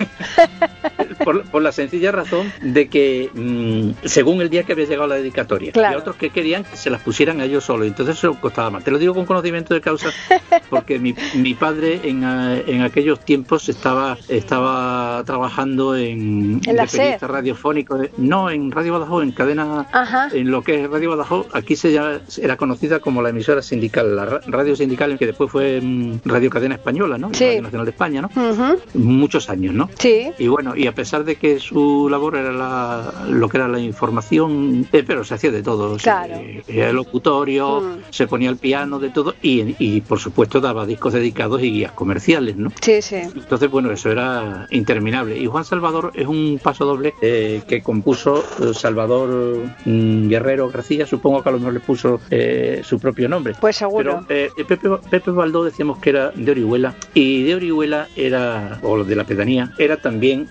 Por, 1.24 1.44
por 1.50 1.62
la 1.62 1.72
sencilla 1.72 2.12
razón 2.12 2.52
de 2.62 2.88
que 2.88 3.30
mm, 3.34 4.06
según 4.08 4.42
el 4.42 4.50
día 4.50 4.64
que 4.64 4.74
había 4.74 4.86
llegado 4.86 5.08
la 5.08 5.16
dedicatoria, 5.16 5.72
Claro. 5.72 5.98
y 5.98 6.00
otros 6.00 6.16
que 6.16 6.30
querían 6.30 6.64
que 6.64 6.78
se 6.78 6.90
las 6.90 7.02
pusieran 7.02 7.42
a 7.42 7.46
ellos 7.46 7.66
solos, 7.66 7.88
entonces 7.88 8.18
eso 8.18 8.36
costaba 8.40 8.70
más. 8.70 8.84
Te 8.84 8.92
lo 8.92 8.98
digo 9.00 9.14
con 9.14 9.26
conocimiento 9.26 9.74
de 9.74 9.82
causa, 9.82 10.10
porque 10.70 11.00
mi, 11.00 11.16
mi 11.36 11.54
padre 11.54 12.00
en, 12.04 12.17
en 12.24 12.82
aquellos 12.82 13.20
tiempos 13.22 13.70
estaba 13.70 14.18
estaba 14.28 15.24
trabajando 15.26 15.96
en, 15.96 16.62
En 16.66 16.78
SER. 16.78 16.88
periodista 16.90 17.28
radiofónico, 17.28 18.00
no 18.18 18.50
en 18.50 18.72
Radio 18.72 18.94
Badajoz, 18.94 19.24
en 19.24 19.32
cadena 19.32 19.88
Ajá. 19.92 20.30
en 20.34 20.50
lo 20.52 20.62
que 20.64 20.84
es 20.84 20.90
Radio 20.90 21.12
Badajoz, 21.12 21.48
aquí 21.54 21.76
se 21.76 21.92
llama- 21.92 22.20
era 22.42 22.58
conocida 22.58 23.00
como 23.00 23.22
la 23.22 23.30
emisora 23.30 23.62
sindical, 23.62 24.16
la 24.16 24.26
ra- 24.26 24.42
radio 24.48 24.76
sindical 24.76 25.18
que 25.18 25.26
después 25.28 25.52
fue 25.52 25.80
mm, 25.82 26.20
Radio 26.26 26.50
Cadena 26.50 26.76
Española, 26.76 27.18
¿no? 27.18 27.30
Sí. 27.34 27.46
Radio 27.46 27.62
Nacional 27.64 27.86
de 27.86 27.92
España, 27.92 28.22
¿no? 28.22 28.30
Muchos 28.94 29.50
años, 29.50 29.74
¿no? 29.74 29.90
Sí. 29.98 30.30
Y 30.38 30.48
bueno, 30.48 30.76
y 30.76 30.88
a 30.88 30.94
pesar 30.94 31.24
de 31.24 31.36
que 31.36 31.60
su 31.60 32.08
labor 32.10 32.36
era 32.36 32.52
la- 32.52 33.26
lo 33.30 33.50
que 33.50 33.58
era 33.58 33.68
la 33.68 33.80
información, 33.80 34.88
eh, 34.92 35.04
pero 35.06 35.24
se 35.24 35.34
hacía 35.36 35.52
de 35.52 35.64
todo. 35.64 35.98
Claro. 35.98 36.36
era 36.68 36.92
locutorio, 36.94 37.82
Mm. 37.82 37.98
se 38.10 38.28
ponía 38.28 38.50
el 38.50 38.58
piano, 38.58 39.00
de 39.00 39.10
todo, 39.10 39.36
y, 39.42 39.76
y, 39.80 40.02
por 40.02 40.20
supuesto 40.20 40.60
daba 40.60 40.86
discos 40.86 41.14
dedicados 41.14 41.62
y 41.62 41.72
guías 41.72 41.92
comerciales, 42.12 42.56
¿no? 42.56 42.72
Sí, 42.82 43.02
sí. 43.02 43.18
Entonces, 43.18 43.70
bueno, 43.70 43.92
eso 43.92 44.10
era 44.10 44.66
interminable. 44.70 45.38
Y 45.38 45.46
Juan 45.46 45.66
Salvador 45.66 46.12
es 46.16 46.26
un 46.26 46.58
paso 46.64 46.86
doble 46.86 47.14
eh, 47.22 47.62
que 47.68 47.84
compuso 47.84 48.46
eh, 48.62 48.74
Salvador 48.74 49.66
mm, 49.84 50.30
Guerrero 50.30 50.70
García, 50.70 51.06
supongo 51.06 51.44
que 51.44 51.50
a 51.50 51.52
lo 51.52 51.58
mejor 51.60 51.74
le 51.74 51.80
puso 51.82 52.22
eh, 52.30 52.82
su 52.86 52.98
propio 53.00 53.28
nombre. 53.28 53.56
Pues 53.60 53.76
seguro. 53.76 54.24
Pero 54.26 54.48
eh, 54.58 54.64
Pepe, 54.66 54.90
Pepe 55.10 55.32
Baldó 55.32 55.66
decíamos 55.66 55.98
que 56.00 56.12
era 56.12 56.32
de 56.34 56.52
Orihuela 56.52 56.96
y 57.14 57.44
de 57.44 57.56
Orihuela 57.56 58.08
era, 58.16 58.80
o 58.84 59.04
de 59.04 59.16
la 59.18 59.26
pedanía, 59.26 59.74
era 59.78 59.98
también 59.98 60.48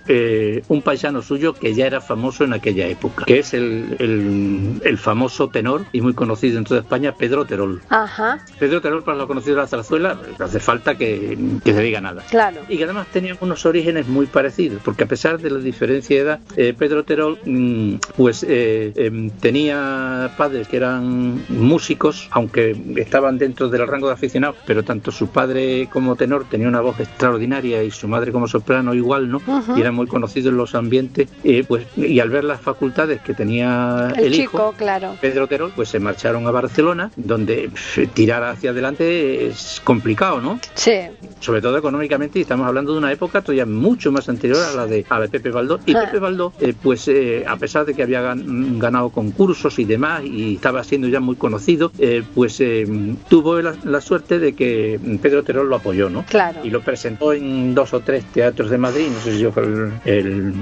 un 0.69 0.83
paisano 0.83 1.23
suyo 1.23 1.55
que 1.55 1.73
ya 1.75 1.87
era 1.87 2.01
famoso 2.03 2.45
en 2.45 2.53
aquella 2.53 2.87
época, 2.87 3.25
que 3.25 3.39
es 3.39 3.55
el, 3.55 3.97
el- 3.99 4.81
el 4.85 4.99
famoso 4.99 5.49
tenor 5.49 5.85
y 5.93 6.01
muy 6.03 6.13
conocido 6.13 6.59
en 6.59 6.65
toda 6.65 6.81
España, 6.81 7.13
Pedro 7.13 7.45
Terol. 7.47 7.81
Ajá, 7.89 8.41
Pedro 8.59 8.81
Terol, 8.83 9.03
para 9.05 9.17
lo 9.17 9.27
conocido 9.27 9.57
de 9.57 9.63
la 9.63 9.69
zarzuela, 9.69 10.19
hace 10.39 10.61
falta 10.61 10.97
que, 10.97 11.37
que 11.65 11.73
se 11.73 11.83
diga 11.83 12.01
nada. 12.01 12.23
claro. 12.31 12.61
Y 12.69 12.77
que 12.77 12.85
además 12.85 13.07
tenían 13.13 13.37
unos 13.41 13.67
orígenes 13.67 14.09
muy 14.09 14.27
parecidos, 14.27 14.81
porque 14.85 15.05
a 15.05 15.07
pesar 15.07 15.39
de 15.39 15.51
la 15.51 15.59
diferencia 15.59 16.17
de 16.17 16.23
edad, 16.23 16.41
eh, 16.57 16.75
Pedro 16.77 17.05
Terol 17.05 17.39
mm, 17.45 17.95
pues 18.17 18.45
eh, 18.49 18.93
em, 18.97 19.31
tenía 19.31 20.31
padres 20.37 20.69
que 20.69 20.77
eran 20.77 21.45
músicos, 21.49 22.29
aunque 22.31 22.77
estaban 22.97 23.39
dentro 23.39 23.69
del 23.69 23.87
rango 23.87 24.09
de 24.09 24.15
aficionados, 24.15 24.57
pero 24.67 24.83
tanto 24.83 25.11
su 25.11 25.29
padre 25.29 25.89
como 25.93 26.17
tenor 26.17 26.47
tenía 26.49 26.69
una 26.69 26.81
voz 26.81 27.01
extraordinaria 27.01 27.83
y 27.83 27.91
su 27.91 28.09
madre 28.09 28.33
como 28.33 28.49
soprano 28.49 28.95
igual, 28.95 29.31
¿no? 29.31 29.41
Y 29.77 29.81
eran 29.81 29.95
muy 29.95 30.07
conocidos 30.07 30.51
en 30.51 30.57
los 30.57 30.75
ambientes, 30.75 31.29
eh, 31.45 31.65
pues 31.67 31.87
y 31.97 32.21
al 32.21 32.31
ver 32.31 32.45
las 32.45 32.61
facultades 32.61 33.21
que 33.21 33.35
tenía 33.35 34.13
El, 34.17 34.25
el, 34.27 34.33
chico, 34.33 34.57
hijo, 34.59 34.75
claro. 34.77 35.17
Pedro 35.21 35.47
Terol, 35.47 35.73
pues 35.75 35.89
se 35.89 36.01
marcharon 36.01 36.47
a 36.47 36.51
Barcelona, 36.51 37.11
donde 37.17 37.71
tirar 38.15 38.45
hacia 38.45 38.71
adelante 38.71 39.47
es 39.47 39.81
complicado, 39.85 40.41
¿no? 40.41 40.61
Sí, 40.75 40.93
sobre 41.41 41.61
todo 41.61 41.77
económicamente, 41.79 42.39
y 42.39 42.43
estamos 42.43 42.67
hablando 42.67 42.93
de 42.93 42.99
una 42.99 43.13
época 43.13 43.41
todavía 43.43 43.67
mucho 43.67 44.11
más 44.13 44.29
anterior 44.29 44.59
a 44.63 44.75
la 44.75 44.87
de, 44.87 45.05
a 45.09 45.17
la 45.19 45.23
de 45.23 45.29
Pepe 45.29 45.51
Baldó. 45.51 45.79
Y 45.87 45.95
Ah. 45.95 46.03
Pepe 46.05 46.19
Baldó, 46.19 46.53
eh, 46.61 46.75
pues 46.81 47.07
eh, 47.09 47.45
a 47.47 47.57
pesar 47.57 47.85
de 47.87 47.95
que 47.95 48.03
había 48.03 48.23
gan- 48.23 48.79
ganado 48.79 49.11
concursos 49.11 49.79
y 49.79 49.85
demás, 49.85 50.23
y 50.25 50.55
estaba 50.57 50.83
siendo 50.85 51.09
ya 51.09 51.21
muy 51.21 51.37
conocido, 51.37 51.93
eh, 51.99 52.23
pues 52.35 52.61
eh, 52.61 52.87
tuvo 53.29 53.61
la, 53.61 53.75
la 53.85 54.01
suerte 54.01 54.39
de 54.39 54.55
que 54.55 54.99
Pedro 55.23 55.43
Terol 55.43 55.69
lo 55.69 55.77
apoyó, 55.77 56.09
¿no? 56.11 56.25
claro. 56.29 56.61
Y 56.65 56.71
lo 56.71 56.81
presentó 56.83 57.33
en 57.33 57.75
dos 57.75 57.93
o 57.95 58.01
tres 58.01 58.25
teatros 58.33 58.71
de 58.71 58.79
Madrid, 58.79 59.07
no 59.13 59.21
sé 59.21 59.37
si 59.39 59.45
fue 59.47 59.63
el, 59.65 59.91
el- 60.05 60.53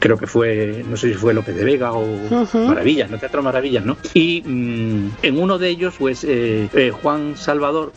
creo 0.00 0.16
que 0.18 0.26
fue, 0.26 0.84
no 0.88 0.96
sé 0.96 1.08
si 1.08 1.14
fue 1.14 1.34
López 1.34 1.56
de 1.56 1.64
Vega 1.64 1.92
o. 1.92 2.04
Maravillas, 2.66 3.10
no 3.10 3.18
Teatro 3.18 3.42
Maravillas, 3.42 3.84
¿no? 3.84 3.96
Y 4.14 4.42
mm, 4.42 5.08
en 5.22 5.38
uno 5.38 5.58
de 5.58 5.68
ellos, 5.68 5.94
pues 5.98 6.24
eh, 6.28 6.68
Juan 7.02 7.36
Salvador 7.36 7.92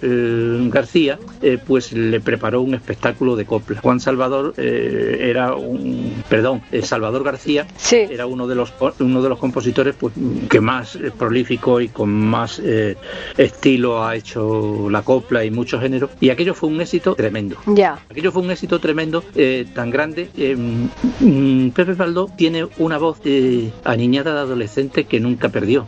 García, 0.69 1.19
pues 1.65 1.91
le 1.97 2.19
preparó 2.21 2.61
un 2.61 2.73
espectáculo 2.75 3.35
de 3.35 3.45
copla. 3.45 3.79
Juan 3.81 3.99
Salvador 3.99 4.53
eh, 4.57 5.17
era 5.29 5.55
un, 5.55 6.23
perdón, 6.29 6.61
eh, 6.71 6.81
Salvador 6.83 7.23
García 7.23 7.67
Sí. 7.77 7.97
era 8.09 8.25
uno 8.27 8.47
de 8.47 8.55
los 8.55 8.73
uno 8.99 9.21
de 9.21 9.29
los 9.29 9.39
compositores 9.39 9.95
pues, 9.99 10.13
que 10.49 10.61
más 10.61 10.95
eh, 10.95 11.11
prolífico 11.17 11.81
y 11.81 11.87
con 11.89 12.09
más 12.11 12.61
eh, 12.63 12.95
estilo 13.37 14.03
ha 14.03 14.15
hecho 14.15 14.89
la 14.89 15.01
copla 15.01 15.43
y 15.43 15.51
muchos 15.51 15.81
géneros. 15.81 16.11
Y 16.19 16.29
aquello 16.29 16.53
fue 16.53 16.69
un 16.69 16.79
éxito 16.81 17.15
tremendo. 17.15 17.57
Ya. 17.67 17.99
Aquello 18.09 18.31
fue 18.31 18.41
un 18.43 18.51
éxito 18.51 18.79
tremendo, 18.79 19.23
eh, 19.35 19.65
tan 19.73 19.89
grande. 19.89 20.29
mm, 21.19 21.69
Pepe 21.69 21.93
Baldó 21.93 22.29
tiene 22.37 22.67
una 22.77 22.97
voz 22.97 23.19
aniñada 23.83 24.33
de 24.33 24.39
adolescente 24.41 25.05
que 25.05 25.19
nunca 25.19 25.49
perdió. 25.49 25.87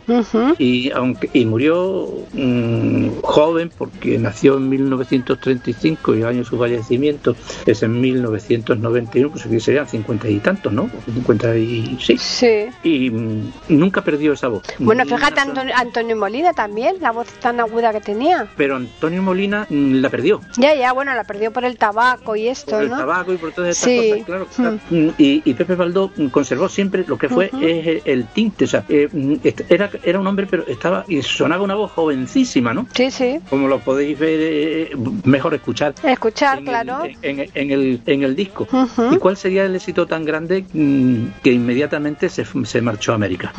Y, 0.58 0.90
aunque, 0.90 1.30
y 1.32 1.44
murió 1.46 2.08
mm, 2.32 3.20
joven 3.22 3.70
porque 3.76 4.18
nació 4.18 4.56
en 4.56 4.68
1935 4.68 5.99
y 6.08 6.12
el 6.20 6.26
año 6.26 6.38
de 6.38 6.44
su 6.44 6.58
fallecimiento 6.58 7.36
es 7.66 7.82
en 7.82 8.00
1991, 8.00 9.30
pues 9.30 9.46
aquí 9.46 9.60
serían 9.60 9.86
50 9.88 10.28
y 10.28 10.38
tantos, 10.38 10.72
¿no? 10.72 10.90
56. 11.12 12.20
Sí. 12.20 12.66
Y 12.82 13.10
mm, 13.10 13.52
nunca 13.68 14.02
perdió 14.02 14.32
esa 14.32 14.48
voz. 14.48 14.62
Bueno, 14.78 15.04
fíjate 15.04 15.40
Antonio, 15.40 15.74
Antonio 15.76 16.16
Molina 16.16 16.52
también, 16.52 16.96
la 17.00 17.10
voz 17.12 17.28
tan 17.40 17.60
aguda 17.60 17.92
que 17.92 18.00
tenía. 18.00 18.46
Pero 18.56 18.76
Antonio 18.76 19.22
Molina 19.22 19.66
mm, 19.68 19.94
la 20.00 20.08
perdió. 20.10 20.40
Ya, 20.56 20.74
ya, 20.74 20.92
bueno, 20.92 21.14
la 21.14 21.24
perdió 21.24 21.50
por 21.52 21.64
el 21.64 21.76
tabaco 21.76 22.36
y 22.36 22.48
esto, 22.48 22.72
por 22.72 22.82
el 22.82 22.90
¿no? 22.90 22.98
tabaco 22.98 23.32
y 23.32 23.36
por 23.36 23.52
todas 23.52 23.70
estas 23.70 23.90
Sí. 23.90 24.10
cosas, 24.10 24.24
claro. 24.26 24.46
claro. 24.56 24.78
Mm, 24.90 25.08
Y, 25.18 25.42
y 25.44 25.54
Pepe 25.54 25.74
Baldó 25.74 26.10
mm, 26.16 26.26
conservó 26.28 26.68
siempre 26.68 27.04
lo 27.06 27.18
que 27.18 27.28
fue 27.28 27.50
Ujú. 27.52 27.62
eh, 27.64 28.02
el 28.04 28.26
tinte, 28.26 28.64
o 28.64 28.68
sea, 28.68 28.84
eh, 28.88 29.08
mm, 29.12 29.34
era, 29.68 29.90
era 30.02 30.18
un 30.20 30.26
hombre, 30.26 30.46
pero 30.48 30.66
estaba 30.66 31.04
y 31.08 31.22
sonaba 31.22 31.62
una 31.62 31.74
voz 31.74 31.90
jovencísima, 31.92 32.72
¿no? 32.74 32.86
Sí, 32.94 33.10
sí. 33.10 33.38
Como 33.48 33.68
lo 33.68 33.78
podéis 33.80 34.18
ver, 34.18 34.38
eh, 34.40 34.90
mejor 35.24 35.54
escuchar. 35.54 35.89
Escuchar, 36.02 36.58
en 36.58 36.64
claro. 36.64 37.04
El, 37.04 37.16
en, 37.22 37.50
en 37.54 37.70
el, 37.70 38.00
en 38.06 38.22
el 38.22 38.36
disco. 38.36 38.66
¿Y 39.12 39.16
cuál 39.16 39.36
sería 39.36 39.64
el 39.64 39.74
éxito 39.74 40.06
tan 40.06 40.24
grande 40.24 40.64
mm, 40.72 41.40
que 41.42 41.52
inmediatamente 41.52 42.28
se, 42.28 42.44
se 42.64 42.80
marchó 42.82 43.12
a 43.12 43.14
América? 43.16 43.52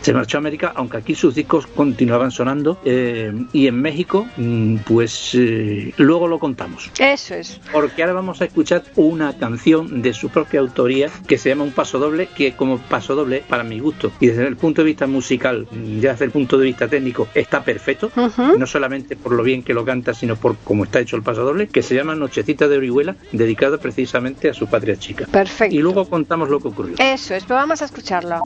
Se 0.00 0.12
marchó 0.12 0.38
a 0.38 0.40
América, 0.40 0.72
aunque 0.76 0.96
aquí 0.98 1.14
sus 1.14 1.34
discos 1.34 1.66
continuaban 1.66 2.30
sonando. 2.30 2.78
eh, 2.84 3.32
y 3.52 3.66
en 3.66 3.80
México, 3.80 4.26
mm, 4.36 4.76
pues 4.86 5.30
eh, 5.34 5.92
luego 5.96 6.28
lo 6.28 6.38
contamos. 6.38 6.90
Eso 6.98 7.34
es. 7.34 7.60
Porque 7.72 8.02
ahora 8.02 8.14
vamos 8.14 8.40
a 8.40 8.44
escuchar 8.46 8.84
una 8.96 9.36
canción 9.36 10.02
de 10.02 10.12
su 10.12 10.28
propia 10.28 10.60
autoría 10.60 11.08
que 11.26 11.38
se 11.38 11.50
llama 11.50 11.64
Un 11.64 11.72
Paso 11.72 11.98
Doble, 11.98 12.28
que 12.34 12.52
como 12.54 12.78
paso 12.78 13.14
doble, 13.14 13.42
para 13.48 13.64
mi 13.64 13.78
gusto, 13.80 14.12
y 14.20 14.26
desde 14.28 14.46
el 14.46 14.56
punto 14.56 14.82
de 14.82 14.86
vista 14.86 15.06
musical, 15.06 15.66
ya 16.00 16.12
desde 16.12 16.26
el 16.26 16.30
punto 16.30 16.58
de 16.58 16.64
vista 16.66 16.88
técnico, 16.88 17.28
está 17.34 17.62
perfecto. 17.64 18.10
No 18.58 18.66
solamente 18.66 19.16
por 19.16 19.32
lo 19.32 19.42
bien 19.42 19.62
que 19.62 19.74
lo 19.74 19.84
canta, 19.84 20.14
sino 20.14 20.36
por 20.36 20.56
cómo 20.64 20.84
está 20.84 21.00
hecho 21.00 21.16
el 21.16 21.22
paso 21.22 21.44
doble, 21.44 21.68
que 21.74 21.82
se 21.82 21.94
llama 21.96 22.14
Nochecita 22.14 22.68
de 22.68 22.78
Orihuela, 22.78 23.16
dedicado 23.32 23.78
precisamente 23.80 24.48
a 24.48 24.54
su 24.54 24.68
patria 24.68 24.96
chica. 24.96 25.26
Perfecto. 25.26 25.74
Y 25.74 25.80
luego 25.80 26.08
contamos 26.08 26.48
lo 26.48 26.60
que 26.60 26.68
ocurrió. 26.68 26.94
Eso 26.98 27.34
es, 27.34 27.44
pues 27.44 27.48
vamos 27.48 27.82
a 27.82 27.86
escucharlo. 27.86 28.42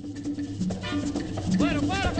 Bueno, 1.59 1.83
para 1.83 2.11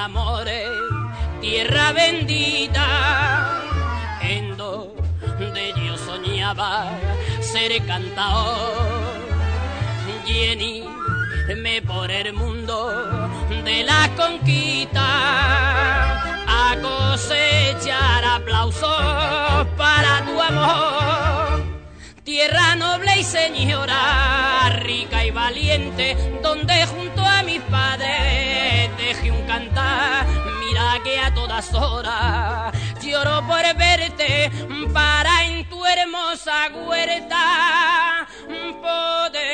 de 0.00 0.08
mi 0.08 0.18
amor, 0.18 0.46
tierra 1.40 1.92
bendita, 1.92 3.60
en 4.22 4.56
donde 4.56 5.74
yo 5.84 5.96
soñaba 5.96 6.88
ser 7.40 7.84
cantador, 7.86 9.18
lleníme 10.26 11.82
por 11.86 12.10
el 12.10 12.32
mundo 12.32 13.28
de 13.64 13.84
la 13.84 14.08
conquista, 14.16 15.02
a 16.46 16.76
cosechar 16.80 18.24
aplausos 18.24 19.66
para 19.76 20.24
tu 20.24 20.40
amor. 20.40 21.62
Tierra 22.24 22.76
noble 22.76 23.18
y 23.18 23.24
señora, 23.24 24.70
rica 24.82 25.24
y 25.24 25.30
valiente, 25.30 26.16
donde 26.42 26.86
junto 26.86 27.22
a 27.22 27.42
mis 27.42 27.60
padres 27.62 28.39
dejé 29.10 29.30
un 29.32 29.42
cantar. 29.46 30.26
Mira 30.60 31.00
que 31.02 31.18
a 31.18 31.34
todas 31.34 31.74
horas 31.74 32.72
lloro 33.02 33.44
por 33.46 33.62
verte, 33.76 34.50
para 34.92 35.44
en 35.46 35.68
tu 35.68 35.84
hermosa 35.84 36.70
huerta 36.86 38.26
poder 38.80 39.44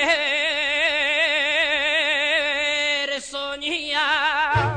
soñar 3.22 4.76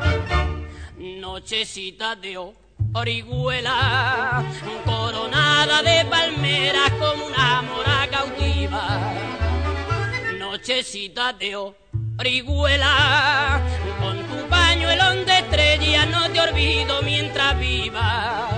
nochecita 0.98 2.16
de 2.16 2.38
orihuela, 2.94 4.46
coronada 4.86 5.84
de 5.84 6.06
palmeras 6.06 6.92
como 7.02 7.26
una 7.26 7.62
mora 7.64 8.08
cautiva. 8.10 8.84
Nochecita 10.38 11.34
de 11.34 11.58
orihuela, 12.18 13.62
con 14.00 14.18
tu 14.30 14.40
pañuelo 14.70 15.26
de 15.26 15.40
estrella 15.40 16.06
no 16.06 16.30
te 16.30 16.40
olvido 16.42 17.02
mientras 17.02 17.58
viva. 17.58 18.50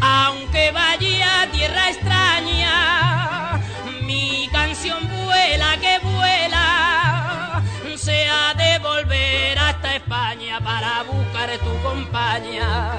Aunque 0.00 0.70
vaya 0.70 1.42
a 1.42 1.46
tierra 1.50 1.90
extraña, 1.90 3.60
mi 4.02 4.48
canción 4.52 5.00
vuela 5.08 5.76
que 5.84 5.98
vuela, 6.10 7.62
se 7.96 8.28
ha 8.28 8.54
de 8.54 8.78
volver 8.78 9.58
hasta 9.58 9.96
España 9.96 10.60
para 10.60 11.02
buscar 11.02 11.50
tu 11.66 11.74
compañía. 11.82 12.92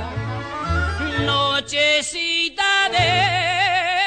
Nochecita 1.25 2.89
de 2.95 3.98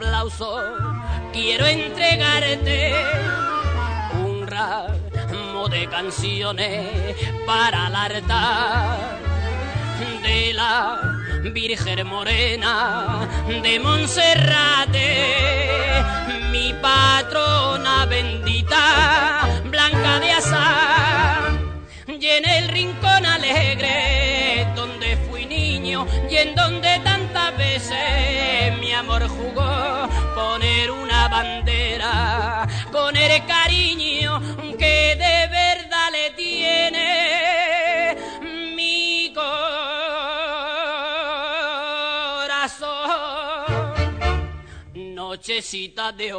aplauso. 0.00 0.62
Quiero 1.32 1.66
entregarte 1.66 2.94
un 4.24 4.46
ramo 4.46 5.68
de 5.68 5.86
canciones 5.88 7.16
para 7.46 7.88
el 7.88 7.94
altar 7.94 9.18
de 10.22 10.54
la 10.54 11.00
Virgen 11.52 12.06
Morena 12.06 13.28
de 13.62 13.78
Monserrate, 13.78 15.34
mi 16.50 16.72
patrona 16.80 18.06
bendita, 18.06 19.60
blanca 19.64 20.18
de 20.20 20.32
azar. 20.32 21.60
Y 22.06 22.26
en 22.26 22.48
el 22.48 22.68
rincón 22.68 23.26
alegre 23.26 24.66
donde 24.74 25.16
fui 25.28 25.44
niño 25.46 26.06
y 26.30 26.36
en 26.36 26.54
donde 26.54 27.00
cariño 33.46 34.40
que 34.78 35.16
de 35.16 35.46
verdad 35.48 36.10
le 36.12 36.30
tiene 36.32 38.16
mi 38.74 39.32
corazón 39.34 39.80
nochecita 45.30 46.12
de 46.12 46.34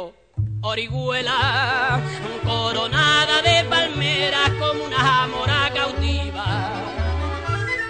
orihuela, 0.62 2.00
coronada 2.44 3.42
de 3.42 3.64
palmeras 3.64 4.50
como 4.60 4.84
una 4.84 5.26
mora 5.26 5.70
cautiva. 5.74 6.70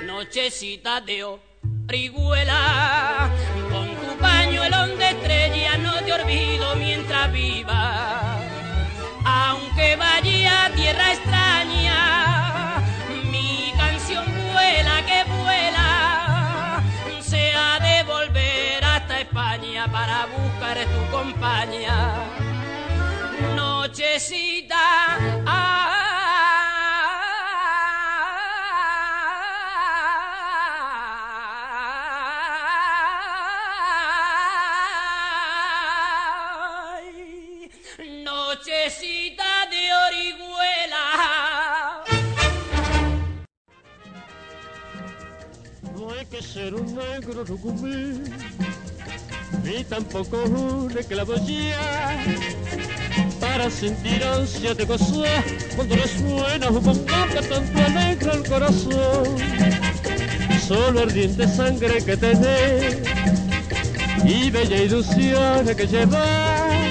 Nochecita 0.06 1.00
de 1.00 1.24
orihuela, 1.88 3.30
con 3.70 3.88
tu 3.96 4.16
pañuelo 4.20 4.86
de 4.96 5.08
estrella 5.10 5.76
no 5.78 5.92
te 6.04 6.12
olvido 6.12 6.76
mientras 6.76 7.32
viva 7.32 8.41
que 9.82 9.96
vaya 9.96 10.66
a 10.66 10.70
tierra 10.70 11.06
extraña. 11.12 12.00
Mi 13.32 13.72
canción 13.76 14.24
vuela, 14.52 14.96
que 15.08 15.20
vuela, 15.24 16.82
se 17.20 17.52
ha 17.52 17.80
de 17.80 17.96
volver 18.04 18.84
hasta 18.84 19.20
España 19.20 19.82
para 19.90 20.26
buscar 20.26 20.76
tu 20.94 21.02
compañía. 21.16 21.96
Nochecita, 23.56 24.84
ah, 25.46 26.02
necesita 38.92 39.41
que 46.32 46.42
ser 46.42 46.74
un 46.74 46.86
negro 46.94 47.44
rucumí, 47.44 48.22
ni 49.64 49.84
tampoco 49.84 50.42
un 50.44 50.90
esclavosía, 50.98 52.24
para 53.38 53.68
sentir 53.68 54.24
ansia 54.24 54.72
de 54.72 54.86
gozar 54.86 55.44
cuando 55.76 55.94
le 55.94 56.08
suena 56.08 56.70
un 56.70 56.82
bongo 56.82 57.04
que 57.34 57.42
tanto 57.48 57.78
alegra 57.84 58.32
el 58.32 58.48
corazón. 58.48 59.36
Solo 60.66 61.00
ardiente 61.00 61.46
sangre 61.46 62.02
que 62.02 62.16
tenés 62.16 62.96
y 64.24 64.50
bella 64.50 64.82
ilusión 64.84 65.66
que 65.76 65.86
llevar. 65.86 66.90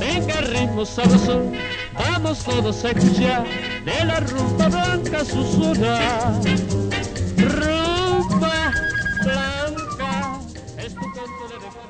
Venga 0.00 0.40
ritmo 0.40 0.84
sabroso, 0.84 1.52
vamos 1.94 2.42
todos 2.42 2.84
a 2.84 2.90
escuchar 2.90 3.44
de 3.84 4.04
la 4.04 4.18
rumba 4.18 4.68
blanca 4.68 5.24
susurrar. 5.24 6.83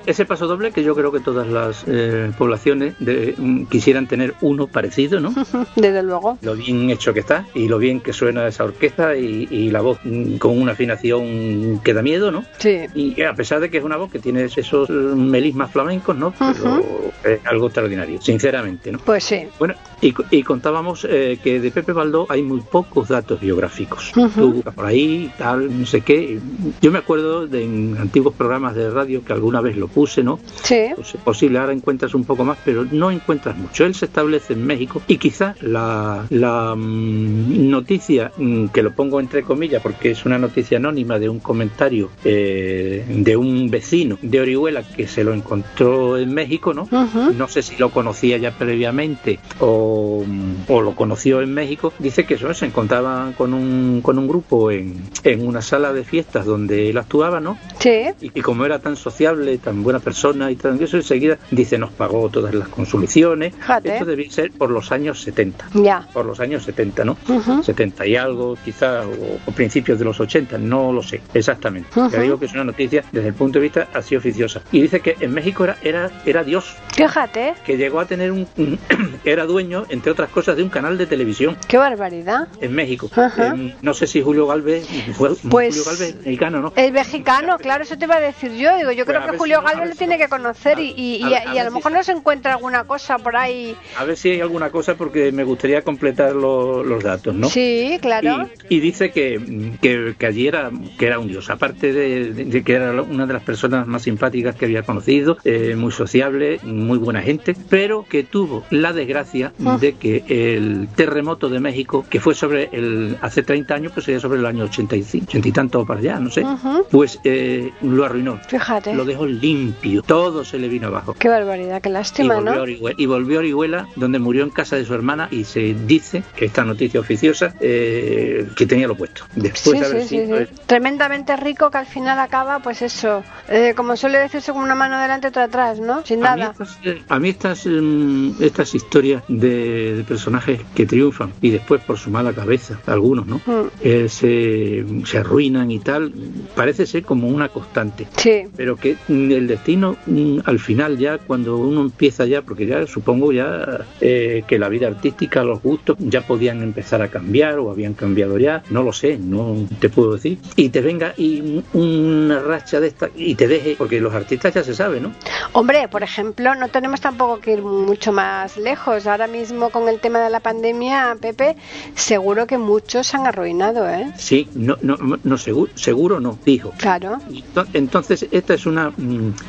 Ese 0.07 0.25
paso 0.25 0.47
doble 0.47 0.71
que 0.73 0.83
yo 0.83 0.95
creo 0.95 1.11
que 1.13 1.21
todas 1.21 1.47
las 1.49 1.85
eh, 1.87 2.31
poblaciones 2.37 2.95
de- 2.99 3.35
mm, 3.37 3.65
quisieran 3.67 4.07
tener 4.07 4.35
uno 4.41 4.67
parecido, 4.67 5.21
¿no? 5.21 5.35
Desde 5.77 6.03
luego. 6.03 6.39
Lo 6.43 6.55
bien 6.55 6.91
hecho 6.91 7.15
que 7.15 7.21
está 7.21 7.47
y 7.55 7.69
lo 7.69 7.79
bien 7.79 8.01
que 8.01 8.13
suena 8.13 8.47
esa 8.47 8.65
orquesta 8.65 9.17
y, 9.17 9.49
y 9.51 9.71
la 9.71 9.81
voz 9.81 9.99
mm, 10.05 10.37
con 10.37 10.61
una 10.61 10.73
afinación 10.73 11.81
que 11.83 11.95
da 11.95 12.03
miedo, 12.03 12.31
¿no? 12.31 12.45
Sí. 12.59 12.81
Y 12.95 13.23
a 13.23 13.35
pesar 13.35 13.61
de 13.61 13.71
que 13.71 13.79
es 13.79 13.85
una 13.85 13.97
voz 13.97 14.11
que 14.11 14.19
tiene 14.19 14.45
esos 14.45 14.91
eh, 14.91 14.93
melismas 14.93 15.71
flamencos, 15.71 16.17
¿no? 16.17 16.33
Pero 16.39 16.83
es 17.25 17.41
algo 17.47 17.67
extraordinario, 17.67 18.21
sinceramente, 18.21 18.93
¿no? 18.93 18.99
Pues 18.99 19.25
sí. 19.25 19.45
Bueno, 19.59 19.75
y, 20.01 20.15
y 20.31 20.43
contábamos 20.43 21.07
eh, 21.09 21.39
que 21.43 21.61
de 21.61 21.71
Pepe 21.71 21.93
Baldó 21.93 22.27
hay 22.29 22.43
muy 22.43 22.61
pocos 22.61 23.09
datos 23.09 23.41
biográficos. 23.41 24.13
Tú 24.13 24.53
buscas 24.53 24.75
por 24.75 24.87
ahí, 24.87 25.31
tal, 25.39 25.81
no 25.81 25.87
sé 25.87 26.03
qué. 26.03 26.39
Yo 26.83 26.91
me 26.93 26.99
acuerdo 26.99 27.47
de 27.47 27.65
en 27.65 27.97
antiguos 27.99 28.35
programas 28.35 28.75
de 28.75 28.91
radio 28.91 29.25
que 29.25 29.33
alguna 29.33 29.61
vez 29.61 29.77
lo 29.77 29.89
puse, 29.95 30.23
¿no? 30.23 30.39
Sí. 30.63 30.91
Pues 30.95 31.15
es 31.15 31.21
posible, 31.21 31.59
ahora 31.59 31.73
encuentras 31.73 32.15
un 32.15 32.25
poco 32.25 32.45
más, 32.45 32.59
pero 32.65 32.85
no 32.91 33.11
encuentras 33.11 33.57
mucho. 33.57 33.85
Él 33.85 33.95
se 33.95 34.07
establece 34.07 34.55
en 34.55 34.67
México 34.67 35.01
y 35.07 35.19
quizá 35.19 35.55
la, 35.61 36.27
la 36.31 36.75
mm, 36.77 37.71
noticia, 37.71 38.33
mm, 38.37 38.67
que 38.67 38.83
lo 38.83 38.93
pongo 38.93 39.21
entre 39.21 39.43
comillas 39.43 39.81
porque 39.83 40.11
es 40.11 40.27
una 40.27 40.39
noticia 40.39 40.79
anónima 40.79 41.19
de 41.19 41.29
un 41.29 41.39
comentario 41.39 42.11
eh, 42.25 43.05
de 43.09 43.37
un 43.37 43.71
vecino 43.71 44.19
de 44.21 44.41
Orihuela 44.41 44.83
que 44.83 45.07
se 45.07 45.23
lo 45.23 45.33
encontró 45.33 46.19
en 46.19 46.35
México, 46.35 46.75
¿no? 46.75 46.83
Ujú. 46.83 47.33
No 47.37 47.49
sé 47.49 47.63
si 47.63 47.77
lo 47.77 47.91
conocía 47.91 48.37
ya 48.37 48.51
previamente 48.51 49.39
o, 49.61 50.25
o 50.69 50.81
lo 50.81 50.95
conoció 50.97 51.41
en 51.41 51.55
México. 51.55 51.93
Dice 51.99 52.25
que 52.27 52.35
eso, 52.35 52.53
se 52.53 52.67
encontraba 52.67 53.33
con 53.37 53.55
un, 53.55 54.01
con 54.03 54.19
un 54.19 54.27
grupo 54.27 54.71
en, 54.71 54.95
en 55.23 55.47
una 55.47 55.63
sala 55.63 55.93
de 55.93 56.05
fiestas 56.05 56.47
donde 56.47 56.91
él 56.91 56.99
actuaba, 56.99 57.41
¿no? 57.41 57.59
Sí. 57.79 58.07
y, 58.21 58.39
y 58.39 58.41
como 58.41 58.65
era 58.65 58.81
tan 58.81 58.97
sociable, 58.97 59.57
tan 59.59 59.84
buena 59.85 60.01
persona 60.01 60.51
y 60.51 60.57
tan 60.57 60.83
eso, 60.83 60.97
enseguida 60.97 61.39
dice 61.53 61.79
nos 61.79 61.93
pagó 61.93 62.29
todas 62.29 62.53
las 62.55 62.67
consumiciones. 62.69 63.55
Fíjate. 63.55 63.93
Esto 63.93 64.05
debía 64.07 64.31
ser 64.31 64.51
por 64.53 64.71
los 64.71 64.91
años 64.91 65.21
70. 65.23 65.67
Ya. 65.75 66.09
Por 66.13 66.27
los 66.27 66.41
años 66.41 66.65
70, 66.65 67.05
¿no? 67.05 67.17
Ujú. 67.29 67.63
70 67.63 68.07
y 68.07 68.17
algo, 68.17 68.57
quizá, 68.65 69.03
o, 69.07 69.39
o 69.47 69.53
principios 69.53 69.99
de 69.99 70.05
los 70.05 70.19
80, 70.19 70.59
no 70.59 70.93
lo 70.93 71.03
sé 71.03 71.21
exactamente. 71.35 71.89
Ujú. 71.99 72.11
Ya 72.11 72.21
digo 72.21 72.39
que 72.39 72.47
es 72.47 72.53
una 72.55 72.65
noticia 72.65 73.05
desde 73.13 73.29
el 73.29 73.35
punto 73.35 73.59
de 73.59 73.63
vista 73.63 73.89
así 73.95 74.17
oficiosa. 74.17 74.63
Y 74.73 74.81
dice 74.83 75.01
que 75.01 75.17
en 75.21 75.33
México 75.33 75.65
era, 75.65 75.77
era, 75.83 76.11
era 76.25 76.43
Dios, 76.43 76.75
Fíjate. 76.95 77.55
que 77.65 77.77
llegó 77.77 78.01
a 78.01 78.07
tener 78.07 78.33
un. 78.33 78.47
un- 78.57 78.79
era 79.25 79.45
dueño, 79.45 79.85
entre 79.91 80.11
otras 80.13 80.31
cosas, 80.31 80.57
de 80.57 80.63
un 80.63 80.69
canal 80.71 80.97
de 80.99 81.07
televisión 81.07 81.57
Qué 81.69 81.77
barbaridad. 81.77 82.49
en 82.61 82.75
México. 82.75 83.11
Ajá. 83.15 83.49
Em, 83.49 83.73
no 83.83 83.95
sé 83.95 84.07
si 84.07 84.23
Julio 84.23 84.47
Galvez 84.47 84.87
fue 85.15 85.31
Pues- 85.51 85.75
Julio 85.77 85.85
Galvez 85.85 86.17
mexicano, 86.25 86.61
¿no? 86.61 86.73
El 86.77 86.93
mexicano, 86.93 87.59
claro, 87.59 87.83
eso 87.85 87.97
te 87.99 88.05
iba 88.05 88.17
a 88.17 88.21
decir 88.21 88.53
yo. 88.53 88.77
Digo, 88.77 88.91
yo 88.93 89.05
Pues 89.05 89.17
creo 89.19 89.31
que 89.31 89.39
Julio 89.39 89.61
Galvez 89.63 89.74
ver 89.81 89.89
lo 89.89 89.93
si 89.93 89.99
tiene 89.99 90.19
que 90.19 90.29
conocer 90.29 90.79
A- 90.79 90.81
y, 90.83 90.93
y, 90.97 91.23
a 91.23 91.29
y- 91.53 91.55
y 91.55 91.59
a 91.59 91.63
a, 91.63 91.65
lo 91.65 91.71
si 91.71 91.77
mejor 91.77 91.93
sí. 91.93 91.99
no 91.99 92.05
se 92.05 92.13
encuentra 92.13 92.55
alguna 92.55 92.85
cosa 92.85 93.19
por 93.19 93.37
ahí. 93.37 93.77
A 93.99 94.05
ver 94.05 94.17
si 94.17 94.31
hay 94.31 94.41
alguna 94.41 94.71
cosa 94.71 94.95
porque 94.95 95.33
me 95.33 95.45
gustaría 95.45 95.83
completar 95.83 96.35
lo- 96.35 96.83
los 96.85 97.03
datos, 97.03 97.35
¿no? 97.35 97.49
Sí, 97.49 97.99
claro. 98.01 98.49
Y, 98.69 98.77
y 98.77 98.81
dice 98.81 99.11
que, 99.11 99.75
que, 99.81 100.15
que 100.19 100.27
allí 100.27 100.47
era, 100.47 100.71
que 100.99 101.07
era 101.07 101.19
un 101.19 101.29
dios, 101.29 101.51
aparte 101.51 101.93
de, 101.93 102.33
de- 102.33 102.45
de 102.45 102.63
que 102.63 102.73
era 102.75 102.93
una 103.03 103.27
de 103.27 103.33
las 103.33 103.43
personas 103.43 103.87
más 103.87 104.03
simpáticas 104.03 104.55
que 104.57 104.65
había 104.67 104.83
conocido, 104.83 105.39
eh, 105.45 105.75
muy 105.77 105.93
sociable, 105.93 106.61
muy 106.63 106.99
buena 106.99 107.23
gente, 107.23 107.57
pero 107.69 108.05
que 108.09 108.23
tuvo 108.25 108.65
la 108.71 108.93
desgracia 108.93 109.53
Ah. 109.65 109.79
de 109.81 109.95
que 109.95 110.25
el 110.29 110.89
terremoto 110.95 111.49
de 111.49 111.61
México, 111.61 112.05
que 112.09 112.21
fue 112.21 112.35
sobre 112.35 112.69
el 112.73 113.17
hace 113.21 113.43
30 113.43 113.75
años, 113.75 113.93
pues 113.93 114.07
sería 114.07 114.21
sobre 114.21 114.39
el 114.39 114.47
año 114.47 114.65
85, 114.65 115.27
80 115.29 115.49
y 115.49 115.53
tanto 115.53 115.85
para 115.87 116.01
allá, 116.01 116.19
no 116.21 116.31
sé, 116.31 116.43
Ujú. 116.43 116.87
pues 116.91 117.19
eh, 117.25 117.71
lo 117.83 118.05
arruinó, 118.05 118.39
Fíjate. 118.49 118.95
lo 118.95 119.05
dejó 119.05 119.27
limpio, 119.27 119.64
todo 120.07 120.45
se 120.45 120.59
le 120.59 120.69
vino 120.69 120.89
abajo. 120.89 121.15
Qué 121.19 121.29
barbaridad, 121.29 121.81
qué 121.83 121.89
Y 121.89 121.93
lástima, 121.93 122.35
volvió, 122.37 122.53
a 122.53 122.57
¿no? 122.57 122.63
Orihuela, 122.63 122.95
y 122.99 123.07
volvió 123.07 123.37
a 123.37 123.41
Orihuela, 123.41 123.89
donde 123.97 124.19
murió 124.19 124.43
en 124.45 124.51
casa 124.51 124.77
de 124.77 124.85
su 124.85 124.95
hermana, 124.95 125.29
y 125.31 125.45
se 125.45 125.75
dice 125.87 126.23
que 126.37 126.47
esta 126.47 126.65
noticia 126.65 127.01
oficiosa 127.01 127.55
eh, 127.61 128.47
que 128.57 128.67
tenía 128.67 128.87
lo 128.89 128.97
puesto. 128.97 129.25
Después 129.35 129.63
Sí, 129.77 129.81
de 129.81 129.87
haber 129.87 130.03
sí, 130.03 130.09
sido- 130.09 130.39
sí. 130.39 130.45
Tremendamente 130.67 131.37
rico 131.37 131.71
que 131.71 131.79
al 131.79 131.87
final 131.87 132.19
acaba, 132.19 132.59
pues 132.61 132.83
eso, 132.83 133.23
eh, 133.49 133.73
como 133.77 133.97
suele 133.97 134.19
decirse, 134.19 134.53
como 134.53 134.65
una 134.65 134.75
mano 134.75 134.99
delante 135.01 135.27
y 135.27 135.31
otra 135.31 135.45
atrás, 135.45 135.79
¿no? 135.81 136.05
Sin 136.05 136.25
A 136.25 136.35
mí 136.35 136.41
nada. 136.41 136.53
estas, 136.53 136.79
eh, 136.85 137.03
a 137.09 137.19
mí 137.19 137.29
estas, 137.29 137.67
mm, 137.67 138.43
estas 138.43 138.75
historias 138.75 139.23
de, 139.29 139.97
de 139.97 140.05
personajes 140.05 140.61
que 140.75 140.87
triunfan 140.87 141.33
y 141.41 141.51
después 141.51 141.81
por 141.83 141.99
su 141.99 142.11
mala 142.11 142.33
cabeza, 142.33 142.79
algunos, 142.87 143.27
¿no? 143.27 143.41
Mm. 143.47 143.69
Eh, 143.83 144.09
se, 144.09 144.85
se 145.07 145.19
arruinan 145.19 145.71
y 145.71 145.79
tal, 145.81 146.13
parece 146.55 146.87
ser 146.87 147.03
como 147.05 147.29
una 147.29 147.49
constante. 147.49 148.07
Sí, 148.17 148.47
pero 148.57 148.77
que 148.77 148.97
mm, 149.09 149.31
el 149.33 149.47
destino 149.57 149.97
mm, 150.07 150.39
al 150.45 150.59
final 150.59 150.99
ya 150.99 151.19
cuando 151.19 151.57
uno 151.57 151.81
empieza 151.81 152.25
ya 152.27 152.43
porque 152.43 152.67
ya 152.67 152.87
supongo 152.87 153.33
ya 153.33 153.85
eh, 154.01 154.45
que 154.47 154.59
la 154.59 154.69
vida 154.69 154.87
artística 154.89 155.43
los 155.45 155.63
gustos 155.63 155.97
ya 155.99 156.21
podían 156.23 156.63
empezar 156.63 157.03
a 157.03 157.09
cambiar 157.09 157.59
o 157.59 157.71
habían 157.71 157.95
cambiado 157.95 158.39
ya 158.39 158.63
no 158.71 158.83
lo 158.83 158.93
sé 158.93 159.19
no 159.19 159.57
te 159.81 159.89
puedo 159.89 160.15
decir 160.15 160.39
y 160.57 160.69
te 160.69 160.81
venga 160.81 161.15
y 161.17 161.63
una 161.73 162.41
racha 162.41 162.81
de 162.81 162.89
esta 162.89 163.09
y 163.17 163.35
te 163.35 163.49
deje 163.49 163.75
porque 163.77 164.01
los 164.01 164.15
artistas 164.15 164.55
ya 164.55 164.63
se 164.65 164.75
sabe 164.75 165.01
no 165.01 165.13
Hombre, 165.53 165.87
por 165.89 166.03
ejemplo, 166.03 166.55
no 166.55 166.69
tenemos 166.69 167.01
tampoco 167.01 167.39
que 167.41 167.53
ir 167.53 167.63
mucho 167.63 168.13
más 168.13 168.57
lejos. 168.57 169.07
Ahora 169.07 169.27
mismo 169.29 169.71
con 169.71 169.89
el 169.89 170.01
tema 170.01 170.19
de 170.21 170.31
la 170.31 170.41
pandemia, 170.41 171.17
Pepe, 171.21 171.57
seguro 171.95 172.47
que 172.47 172.59
muchos 172.59 173.07
se 173.07 173.17
han 173.17 173.27
arruinado, 173.27 173.89
¿eh? 173.89 174.13
sí 174.17 174.49
no 174.55 174.77
no, 174.83 174.97
no 175.23 175.39
seguro 175.39 175.71
seguro 175.75 176.19
no 176.21 176.39
dijo 176.45 176.73
Claro. 176.79 177.19
Ento- 177.31 177.67
Entonces, 177.73 178.27
esta 178.31 178.55
es 178.55 178.67
una. 178.67 178.93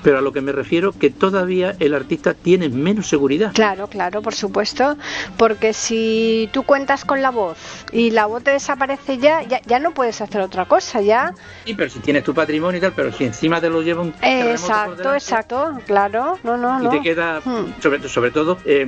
Pero 0.04 0.20
a 0.20 0.22
lo 0.22 0.32
que 0.32 0.42
me 0.42 0.52
refiero, 0.52 0.92
que 0.92 1.10
todavía 1.10 1.76
el 1.80 1.94
artista 1.94 2.34
tiene 2.34 2.70
menos 2.70 3.08
seguridad. 3.08 3.52
Claro, 3.54 3.88
claro, 3.88 4.22
por 4.22 4.34
supuesto, 4.34 4.98
porque 5.38 5.74
si 5.74 6.50
tú 6.54 6.64
cuentas 6.64 7.06
con 7.06 7.22
la 7.22 7.32
voz 7.32 7.58
y 7.92 8.12
la 8.12 8.26
voz 8.26 8.44
te 8.44 8.52
desaparece 8.52 9.18
ya, 9.18 9.42
ya, 9.44 9.62
ya 9.66 9.80
no 9.80 9.94
puedes 9.94 10.22
hacer 10.22 10.42
otra 10.42 10.66
cosa, 10.66 11.02
ya. 11.02 11.34
Sí, 11.66 11.74
pero 11.74 11.90
si 11.90 12.00
tienes 12.00 12.24
tu 12.24 12.34
patrimonio 12.34 12.78
y 12.78 12.82
tal, 12.82 12.94
pero 12.94 13.12
si 13.12 13.24
encima 13.26 13.60
te 13.62 13.70
lo 13.70 13.82
lleva 13.82 14.02
un 14.02 14.12
por 14.12 14.24
Exacto, 14.24 15.14
exacto, 15.14 15.80
claro, 15.86 16.38
no, 16.44 16.58
no, 16.58 16.80
y 16.82 16.84
no. 16.86 16.90
te 16.90 17.02
queda 17.02 17.42
Hmm. 17.46 17.74
sobre, 17.82 18.08
sobre 18.08 18.32
todo 18.32 18.58
eh, 18.66 18.86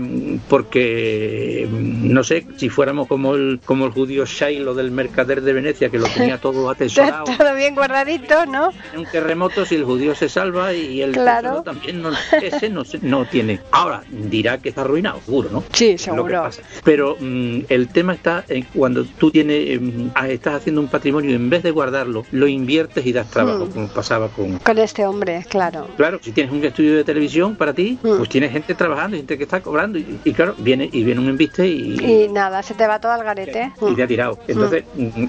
porque 0.49 1.67
mm, 1.69 2.13
no 2.13 2.23
sé 2.23 2.45
si 2.57 2.69
fuéramos 2.69 3.07
como 3.07 3.35
el 3.35 3.59
como 3.65 3.85
el 3.85 3.91
judío 3.91 4.25
Shiloh 4.25 4.73
del 4.73 4.91
mercader 4.91 5.41
de 5.41 5.53
Venecia 5.53 5.89
que 5.89 5.99
lo 5.99 6.07
tenía 6.07 6.37
todo 6.39 6.69
atesorado 6.71 7.25
Todo 7.37 7.55
bien 7.55 7.75
guardadito, 7.75 8.45
¿no? 8.45 8.71
en 8.93 8.99
un 8.99 9.05
terremoto 9.05 9.65
si 9.65 9.75
el 9.75 9.83
judío 9.85 10.15
se 10.15 10.29
salva 10.29 10.73
y 10.73 10.86
el 11.01 11.11
Claro. 11.11 11.61
también 11.63 12.01
no, 12.01 12.09
ese 12.41 12.69
no, 12.69 12.83
no 13.01 13.25
tiene 13.25 13.59
ahora 13.71 14.03
dirá 14.09 14.57
que 14.57 14.69
está 14.69 14.81
arruinado 14.81 15.19
seguro 15.25 15.49
no 15.51 15.63
Sí, 15.73 15.97
seguro. 15.97 16.41
pasa. 16.43 16.61
pero 16.83 17.17
mm, 17.19 17.59
el 17.69 17.87
tema 17.89 18.13
está 18.13 18.43
en 18.47 18.63
cuando 18.73 19.03
tú 19.05 19.31
tienes 19.31 19.79
mm, 19.81 20.09
ah, 20.15 20.27
estás 20.29 20.55
haciendo 20.55 20.81
un 20.81 20.87
patrimonio 20.87 21.31
y 21.31 21.33
en 21.35 21.49
vez 21.49 21.63
de 21.63 21.71
guardarlo 21.71 22.25
lo 22.31 22.47
inviertes 22.47 23.05
y 23.05 23.11
das 23.13 23.29
trabajo 23.29 23.65
Hmm. 23.65 23.71
como 23.71 23.87
pasaba 23.87 24.27
con 24.29 24.57
Con 24.59 24.77
este 24.77 25.05
hombre, 25.05 25.45
claro. 25.49 25.87
Claro, 25.97 26.19
si 26.21 26.31
tienes 26.31 26.51
un 26.53 26.63
estudio 26.63 26.95
de 26.95 27.03
televisión 27.03 27.55
para 27.55 27.73
ti, 27.73 27.97
Mm. 28.03 28.17
pues 28.17 28.29
tiene 28.29 28.49
gente 28.49 28.75
trabajando, 28.75 29.17
gente 29.17 29.37
que 29.37 29.43
está 29.43 29.61
cobrando 29.61 29.97
y, 29.97 30.19
y 30.23 30.33
claro, 30.33 30.53
viene 30.59 30.89
y 30.91 31.03
viene 31.03 31.19
un 31.21 31.29
embiste 31.29 31.67
y, 31.67 31.97
Y 31.99 32.27
nada, 32.29 32.61
se 32.63 32.73
te 32.75 32.85
va 32.87 32.99
todo 32.99 33.11
al 33.11 33.23
garete. 33.23 33.71
y 33.89 33.95
te 33.95 34.03
ha 34.03 34.07
tirado. 34.07 34.37
Entonces, 34.47 34.83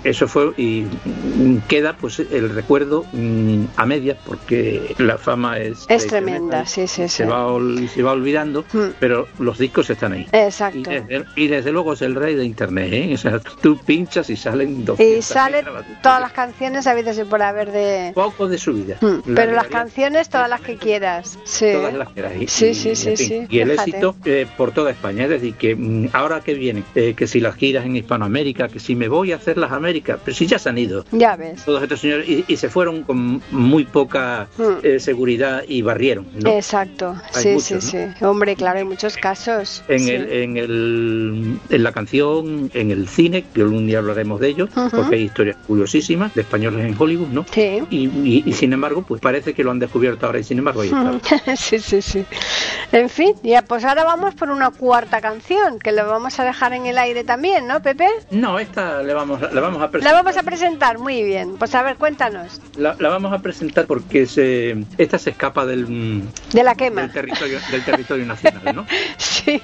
eso 0.04 0.28
fue 0.28 0.52
y 0.56 0.84
mm, 1.04 1.59
queda 1.68 1.96
pues 1.96 2.18
el 2.20 2.50
recuerdo 2.50 3.04
mm, 3.12 3.64
a 3.76 3.86
medias 3.86 4.18
porque 4.26 4.94
la 4.98 5.16
fama 5.18 5.47
es 5.57 5.86
Es 5.88 6.07
tremenda, 6.07 6.66
sí, 6.66 6.86
sí, 6.86 7.03
sí. 7.03 7.09
se 7.09 7.24
va 7.24 7.46
ol- 7.46 7.88
se 7.88 8.03
va 8.03 8.12
olvidando, 8.12 8.64
Mm. 8.72 8.88
pero 9.01 9.26
los 9.38 9.59
discos 9.59 9.88
están 9.90 10.12
ahí. 10.12 10.26
Y 10.32 10.36
Exacto. 10.36 10.90
desde, 10.90 11.24
y 11.36 11.46
desde 11.49 11.72
luego 11.72 11.92
es 11.94 12.03
el 12.03 12.14
rey 12.14 12.34
de 12.34 12.44
internet, 12.44 12.92
¿eh? 12.92 13.11
O 13.14 13.16
sea, 13.16 13.38
tú 13.62 13.78
pinchas 13.86 14.28
y 14.30 14.36
salen 14.36 14.80
Y 14.80 14.84
200 14.84 15.24
salen 15.24 15.64
todas 16.03 16.20
las 16.20 16.32
canciones 16.32 16.86
habidas 16.86 17.18
y 17.18 17.24
por 17.24 17.42
haber 17.42 17.70
de... 17.72 18.12
poco 18.14 18.49
de 18.49 18.59
su 18.59 18.72
vida. 18.74 18.96
Mm, 19.01 19.07
La 19.26 19.34
Pero 19.34 19.53
las 19.53 19.68
canciones 19.68 20.28
todas 20.28 20.49
las 20.49 20.61
que 20.61 20.76
quieras. 20.76 21.38
Sí. 21.44 21.70
todas 21.72 21.94
las 21.94 22.09
que. 22.11 22.49
Sí, 22.49 22.66
Y, 22.66 22.74
sí, 22.74 22.88
en 22.90 22.96
sí, 22.96 23.16
fin, 23.16 23.16
sí, 23.16 23.46
Y 23.49 23.61
el 23.61 23.70
fíjate. 23.70 23.90
éxito 23.90 24.16
eh, 24.24 24.46
por 24.57 24.72
toda 24.72 24.90
España. 24.90 25.24
Es 25.24 25.30
decir, 25.30 25.55
que 25.55 25.74
mm, 25.76 26.09
ahora 26.12 26.40
que 26.40 26.55
viene, 26.55 26.82
eh, 26.94 27.14
que 27.16 27.26
si 27.26 27.40
las 27.40 27.55
giras 27.55 27.84
en 27.86 27.96
Hispanoamérica, 27.96 28.68
que 28.68 28.80
si 28.80 28.94
me 28.96 29.09
voy 29.09 29.32
a 29.32 29.36
hacer 29.36 29.57
las 29.59 29.72
Américas, 29.72 30.18
pero 30.24 30.36
si 30.36 30.46
ya 30.46 30.59
se 30.59 30.68
han 30.68 30.78
ido. 30.78 31.05
Ya 31.12 31.36
ves. 31.36 31.64
Todos 31.64 31.82
estos 31.82 32.01
señores 32.01 32.28
y, 32.28 32.44
y 32.49 32.57
se 32.57 32.68
fueron 32.68 33.03
con 33.05 33.40
muy 33.51 33.84
poca 33.84 34.49
Mm. 34.59 34.62
eh, 34.82 34.99
seguridad 35.01 35.38
y 35.68 35.82
barrieron. 35.82 36.26
¿no? 36.43 36.51
Exacto. 36.51 37.14
Hay 37.34 37.43
Sí, 37.43 37.49
muchos, 37.51 37.84
sí, 37.84 37.99
sí. 38.16 38.24
Hombre, 38.24 38.57
claro, 38.57 38.78
hay 38.78 38.84
muchos 38.84 39.16
casos. 39.16 39.82
En, 39.89 39.99
Sí. 40.01 40.11
el, 40.11 40.32
en, 40.32 40.57
el, 40.57 41.59
en 41.70 41.82
la 41.82 41.93
canción, 41.93 42.70
en 42.74 42.91
el 42.91 43.09
cine, 43.09 43.45
que 43.55 43.62
algún 43.62 43.86
día 43.86 43.99
hablaremos 43.99 44.41
de 44.41 44.49
ello, 44.49 44.68
porque 44.91 45.16
hay 45.16 45.22
historias 45.22 45.57
curiosísimas 45.66 46.34
de 46.34 46.43
españoles 46.43 46.84
en 46.86 46.95
Hollywood, 46.99 47.28
¿no? 47.28 47.45
Sí. 47.51 47.82
Y, 47.91 48.07
y- 48.09 48.43
y 48.47 48.53
sin 48.53 48.72
embargo, 48.72 49.03
pues 49.07 49.20
parece 49.20 49.55
que 49.55 49.64
lo 49.64 49.70
han 49.70 49.78
descubierto 49.78 50.26
ahora 50.26 50.39
y 50.39 50.45
sin 50.45 50.59
embargo 50.59 50.82
ahí 50.82 50.89
está. 50.89 51.57
sí, 51.57 51.78
sí, 51.78 52.03
sí. 52.03 52.24
En 52.93 53.09
fin, 53.09 53.34
ya 53.43 53.62
pues 53.62 53.84
ahora 53.84 54.05
vamos 54.05 54.34
por 54.34 54.51
una 54.51 54.70
cuarta 54.70 55.20
canción, 55.20 55.78
que 55.78 55.93
lo 55.93 56.07
vamos 56.07 56.39
a 56.41 56.45
dejar 56.45 56.72
en 56.72 56.86
el 56.86 56.97
aire 56.99 57.24
también, 57.24 57.66
¿no, 57.66 57.82
Pepe? 57.82 58.07
No, 58.30 58.59
esta 58.59 59.03
le 59.03 59.12
vamos, 59.14 59.41
la 59.41 59.61
vamos 59.61 59.78
a 59.80 59.84
La 59.84 59.91
presentar. 59.91 60.14
vamos 60.24 60.36
a 60.36 60.43
presentar, 60.43 60.99
muy 60.99 61.22
bien. 61.22 61.57
Pues 61.59 61.74
a 61.74 61.82
ver, 61.82 61.97
cuéntanos. 61.97 62.61
La, 62.76 62.97
la 62.99 63.09
vamos 63.09 63.32
a 63.32 63.39
presentar 63.41 63.86
porque 63.86 64.26
se, 64.26 64.76
esta 64.97 65.18
se 65.18 65.28
escapa 65.31 65.64
del, 65.66 65.87
mm, 65.87 66.22
De 66.53 66.62
la 66.62 66.74
quema. 66.74 67.03
del 67.03 67.12
territorio 67.12 67.59
del 67.70 67.85
territorio 67.85 68.26
nacional, 68.26 68.74
¿no? 68.74 68.87
Sí. 69.18 69.61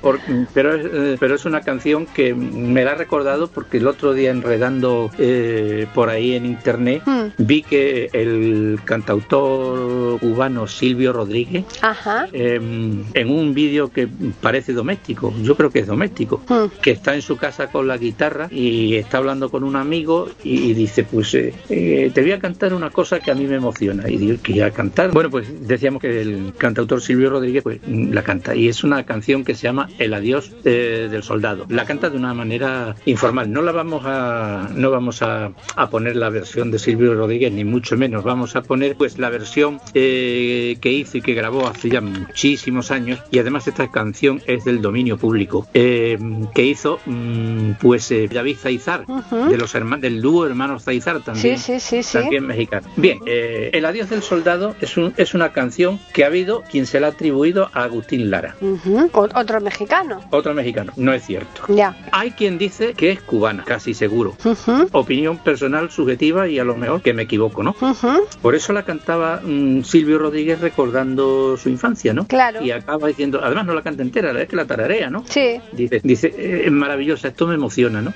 Por- 0.00 0.18
pero, 0.54 0.74
es, 0.74 0.86
eh, 0.92 1.16
pero 1.20 1.34
es 1.36 1.44
una 1.44 1.60
canción 1.60 2.06
que 2.06 2.34
me 2.34 2.84
la 2.84 2.92
ha 2.92 2.94
recordado 2.94 3.48
porque 3.48 3.76
el 3.76 3.86
otro 3.86 4.12
día 4.12 4.30
enredando 4.30 5.10
eh, 5.18 5.86
por 5.94 6.08
ahí 6.10 6.34
en 6.34 6.46
internet 6.46 7.02
Mm. 7.06 7.26
vi 7.38 7.62
que 7.62 8.10
el 8.12 8.80
cantautor 8.84 10.18
cubano 10.20 10.66
Silvio 10.66 11.12
Rodríguez 11.12 11.64
Ajá. 11.82 12.28
eh, 12.32 12.54
en 12.56 13.30
un 13.30 13.54
vídeo 13.54 13.90
que 13.92 14.08
parece 14.40 14.72
doméstico, 14.72 15.32
yo 15.42 15.56
creo 15.56 15.70
que 15.70 15.80
es 15.80 15.86
doméstico, 15.86 16.42
Mm. 16.48 16.80
que 16.80 16.90
está 16.92 17.14
en 17.14 17.22
su 17.22 17.36
casa 17.36 17.68
con 17.68 17.86
la 17.86 17.96
guitarra 17.96 18.48
y 18.50 18.96
está 18.96 19.18
hablando 19.18 19.50
con 19.50 19.64
un 19.64 19.76
amigo 19.76 20.28
y, 20.44 20.70
y 20.70 20.74
dice, 20.74 21.04
pues 21.04 21.34
eh, 21.34 22.10
te 22.12 22.20
voy 22.20 22.32
a 22.32 22.38
cantar 22.40 22.74
una 22.74 22.90
cosa 22.90 23.20
que 23.20 23.30
a 23.30 23.34
mí 23.34 23.46
me 23.46 23.56
emociona. 23.56 24.08
Y 24.08 24.16
digo, 24.16 24.36
que 24.42 24.62
a 24.62 24.70
cantar. 24.70 24.99
Bueno, 25.08 25.30
pues 25.30 25.66
decíamos 25.66 26.02
que 26.02 26.20
el 26.20 26.52
cantautor 26.56 27.00
Silvio 27.00 27.30
Rodríguez 27.30 27.62
pues 27.62 27.80
mm, 27.86 28.12
la 28.12 28.22
canta 28.22 28.54
y 28.54 28.68
es 28.68 28.84
una 28.84 29.04
canción 29.04 29.44
que 29.44 29.54
se 29.54 29.62
llama 29.62 29.88
El 29.98 30.14
adiós 30.14 30.52
eh, 30.64 31.08
del 31.10 31.22
soldado. 31.22 31.66
La 31.68 31.84
canta 31.84 32.10
de 32.10 32.16
una 32.16 32.34
manera 32.34 32.96
informal. 33.06 33.50
No 33.52 33.62
la 33.62 33.72
vamos 33.72 34.02
a 34.04 34.68
no 34.74 34.90
vamos 34.90 35.22
a, 35.22 35.52
a 35.76 35.90
poner 35.90 36.16
la 36.16 36.30
versión 36.30 36.70
de 36.70 36.78
Silvio 36.78 37.14
Rodríguez 37.14 37.52
ni 37.52 37.64
mucho 37.64 37.96
menos. 37.96 38.24
Vamos 38.24 38.56
a 38.56 38.62
poner 38.62 38.96
pues 38.96 39.18
la 39.18 39.30
versión 39.30 39.80
eh, 39.94 40.76
que 40.80 40.92
hizo 40.92 41.18
y 41.18 41.22
que 41.22 41.34
grabó 41.34 41.66
hace 41.66 41.88
ya 41.90 42.00
muchísimos 42.00 42.90
años 42.90 43.20
y 43.30 43.38
además 43.38 43.66
esta 43.68 43.90
canción 43.90 44.42
es 44.46 44.64
del 44.64 44.82
dominio 44.82 45.16
público 45.18 45.66
eh, 45.74 46.18
que 46.54 46.64
hizo 46.64 47.00
mm, 47.06 47.72
pues 47.80 48.12
David 48.32 48.56
Zaizar 48.58 49.04
de 49.06 49.56
los 49.56 49.74
hermanos 49.74 50.02
del 50.02 50.20
dúo 50.20 50.46
hermanos 50.46 50.84
Zaizar 50.84 51.20
también 51.20 51.58
Sí, 51.58 51.78
sí, 51.78 51.80
sí, 51.80 52.02
sí. 52.02 52.18
también 52.18 52.46
mexicano. 52.46 52.88
Bien, 52.96 53.18
El 53.26 53.84
adiós 53.84 54.10
del 54.10 54.22
soldado 54.22 54.74
es, 54.80 54.89
un, 54.96 55.12
es 55.16 55.34
una 55.34 55.52
canción 55.52 55.98
que 56.12 56.24
ha 56.24 56.26
habido 56.28 56.62
quien 56.70 56.86
se 56.86 57.00
la 57.00 57.08
ha 57.08 57.10
atribuido 57.10 57.70
a 57.72 57.84
Agustín 57.84 58.30
Lara, 58.30 58.56
Ujú. 58.60 59.10
O- 59.12 59.28
otro 59.34 59.60
mexicano. 59.60 60.20
otro 60.30 60.54
mexicano. 60.54 60.92
No 60.96 61.12
es 61.12 61.24
cierto. 61.24 61.62
Ya. 61.68 61.96
Hay 62.12 62.30
quien 62.32 62.58
dice 62.58 62.94
que 62.94 63.10
es 63.12 63.20
cubana, 63.20 63.64
casi 63.64 63.94
seguro. 63.94 64.34
Ujú. 64.44 64.88
Opinión 64.92 65.38
personal 65.38 65.90
subjetiva 65.90 66.48
y 66.48 66.58
a 66.58 66.64
lo 66.64 66.76
mejor 66.76 67.02
que 67.02 67.12
me 67.12 67.22
equivoco, 67.22 67.62
¿no? 67.62 67.74
Ujú. 67.80 68.26
Por 68.42 68.54
eso 68.54 68.72
la 68.72 68.82
cantaba 68.84 69.40
mm, 69.44 69.82
Silvio 69.82 70.18
Rodríguez 70.18 70.60
recordando 70.60 71.56
su 71.56 71.68
infancia, 71.68 72.12
¿no? 72.12 72.26
Claro. 72.26 72.62
Y 72.62 72.70
acaba 72.70 73.08
diciendo, 73.08 73.40
además 73.42 73.66
no 73.66 73.74
la 73.74 73.82
canta 73.82 74.02
entera, 74.02 74.30
es 74.40 74.48
que 74.48 74.56
la 74.56 74.64
tararea, 74.66 75.10
¿no? 75.10 75.24
Sí. 75.28 75.60
Dice, 75.72 76.00
dice 76.02 76.34
"Eh, 76.36 76.62
es 76.66 76.72
maravillosa, 76.72 77.28
esto 77.28 77.46
me 77.46 77.54
emociona, 77.54 78.02
¿no? 78.02 78.12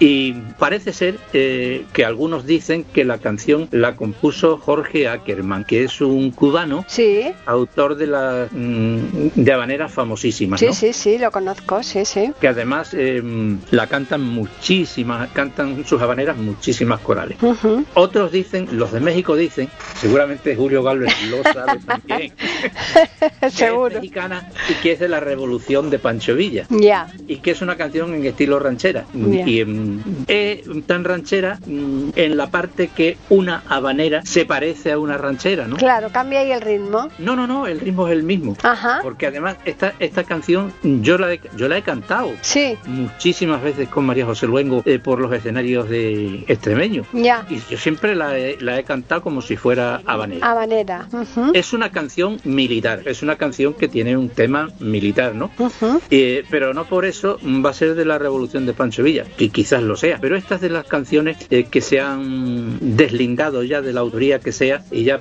Y 0.00 0.32
parece 0.58 0.92
ser 0.92 1.16
eh, 1.32 1.84
que 1.92 2.04
algunos 2.04 2.46
dicen 2.46 2.84
que 2.84 3.04
la 3.04 3.18
canción 3.18 3.68
la 3.70 3.96
compuso 3.96 4.58
Jorge 4.58 5.08
Ackerman, 5.08 5.64
que 5.64 5.84
es 5.84 6.00
un 6.00 6.07
cubano, 6.34 6.84
Sí. 6.88 7.32
autor 7.46 7.96
de 7.96 8.06
la 8.06 8.48
mm, 8.50 9.30
de 9.34 9.52
habaneras 9.52 9.92
famosísimas, 9.92 10.60
Sí, 10.60 10.66
¿no? 10.66 10.72
sí, 10.74 10.92
sí, 10.92 11.18
lo 11.18 11.30
conozco, 11.30 11.82
sí, 11.82 12.04
sí. 12.04 12.32
Que 12.40 12.48
además 12.48 12.90
eh, 12.94 13.22
la 13.70 13.86
cantan 13.86 14.22
muchísimas, 14.22 15.28
cantan 15.32 15.84
sus 15.86 16.00
habaneras 16.02 16.36
muchísimas 16.36 17.00
corales. 17.00 17.36
Otros 17.94 18.32
dicen, 18.32 18.68
los 18.72 18.92
de 18.92 19.00
México 19.00 19.34
dicen, 19.36 19.68
seguramente 20.00 20.54
Julio 20.56 20.82
Galvez 20.82 21.12
lo 21.30 21.42
sabe 21.42 21.78
también, 21.86 22.32
que 23.40 23.46
es 23.46 23.52
Seguro. 23.54 23.94
mexicana 23.96 24.48
y 24.68 24.74
que 24.82 24.92
es 24.92 25.00
de 25.00 25.08
la 25.08 25.20
revolución 25.20 25.90
de 25.90 25.98
Pancho 25.98 26.34
Villa 26.34 26.66
Ya. 26.70 27.08
y 27.26 27.36
que 27.36 27.50
es 27.52 27.62
una 27.62 27.76
canción 27.76 28.14
en 28.14 28.24
estilo 28.24 28.58
ranchera 28.58 29.04
y 29.14 29.64
mm, 29.64 30.24
es 30.28 30.60
tan 30.86 31.04
ranchera 31.04 31.58
mm, 31.66 32.10
en 32.16 32.36
la 32.36 32.48
parte 32.50 32.88
que 32.94 33.16
una 33.30 33.62
habanera 33.68 34.22
se 34.24 34.44
parece 34.44 34.92
a 34.92 34.98
una 34.98 35.16
ranchera, 35.18 35.66
¿no? 35.66 35.76
Claro, 35.76 35.97
cambia 36.10 36.40
ahí 36.40 36.52
el 36.52 36.60
ritmo. 36.60 37.08
No, 37.18 37.36
no, 37.36 37.46
no, 37.46 37.66
el 37.66 37.80
ritmo 37.80 38.06
es 38.08 38.12
el 38.12 38.22
mismo. 38.22 38.56
Ajá. 38.62 39.00
Porque 39.02 39.26
además 39.26 39.56
esta, 39.64 39.94
esta 39.98 40.24
canción 40.24 40.72
yo 40.82 41.18
la, 41.18 41.32
he, 41.34 41.40
yo 41.56 41.68
la 41.68 41.78
he 41.78 41.82
cantado 41.82 42.32
Sí. 42.40 42.76
muchísimas 42.86 43.62
veces 43.62 43.88
con 43.88 44.06
María 44.06 44.24
José 44.26 44.46
Luengo 44.46 44.82
eh, 44.86 44.98
por 44.98 45.20
los 45.20 45.32
escenarios 45.32 45.88
de 45.88 46.44
extremeño. 46.48 47.04
Ya. 47.12 47.46
Y 47.50 47.60
yo 47.70 47.76
siempre 47.78 48.14
la 48.14 48.38
he, 48.38 48.56
la 48.60 48.78
he 48.78 48.84
cantado 48.84 49.22
como 49.22 49.42
si 49.42 49.56
fuera 49.56 50.00
habanera. 50.06 50.50
Habanera. 50.50 51.08
Es 51.54 51.72
una 51.72 51.90
canción 51.90 52.38
militar, 52.44 53.02
es 53.06 53.22
una 53.22 53.36
canción 53.36 53.74
que 53.74 53.88
tiene 53.88 54.16
un 54.16 54.28
tema 54.28 54.68
militar, 54.80 55.34
¿no? 55.34 55.50
Eh, 56.10 56.44
pero 56.50 56.74
no 56.74 56.84
por 56.84 57.04
eso 57.04 57.38
va 57.64 57.70
a 57.70 57.74
ser 57.74 57.94
de 57.94 58.04
la 58.04 58.18
revolución 58.18 58.66
de 58.66 58.72
Pancho 58.72 59.02
Villa, 59.02 59.24
que 59.36 59.48
quizás 59.50 59.82
lo 59.82 59.96
sea. 59.96 60.18
Pero 60.20 60.36
estas 60.36 60.60
de 60.60 60.68
las 60.70 60.84
canciones 60.86 61.36
eh, 61.50 61.64
que 61.64 61.80
se 61.80 62.00
han 62.00 62.78
deslindado 62.96 63.62
ya 63.62 63.80
de 63.82 63.92
la 63.92 64.00
autoría 64.00 64.38
que 64.40 64.52
sea 64.52 64.82
y 64.90 65.04
ya 65.04 65.18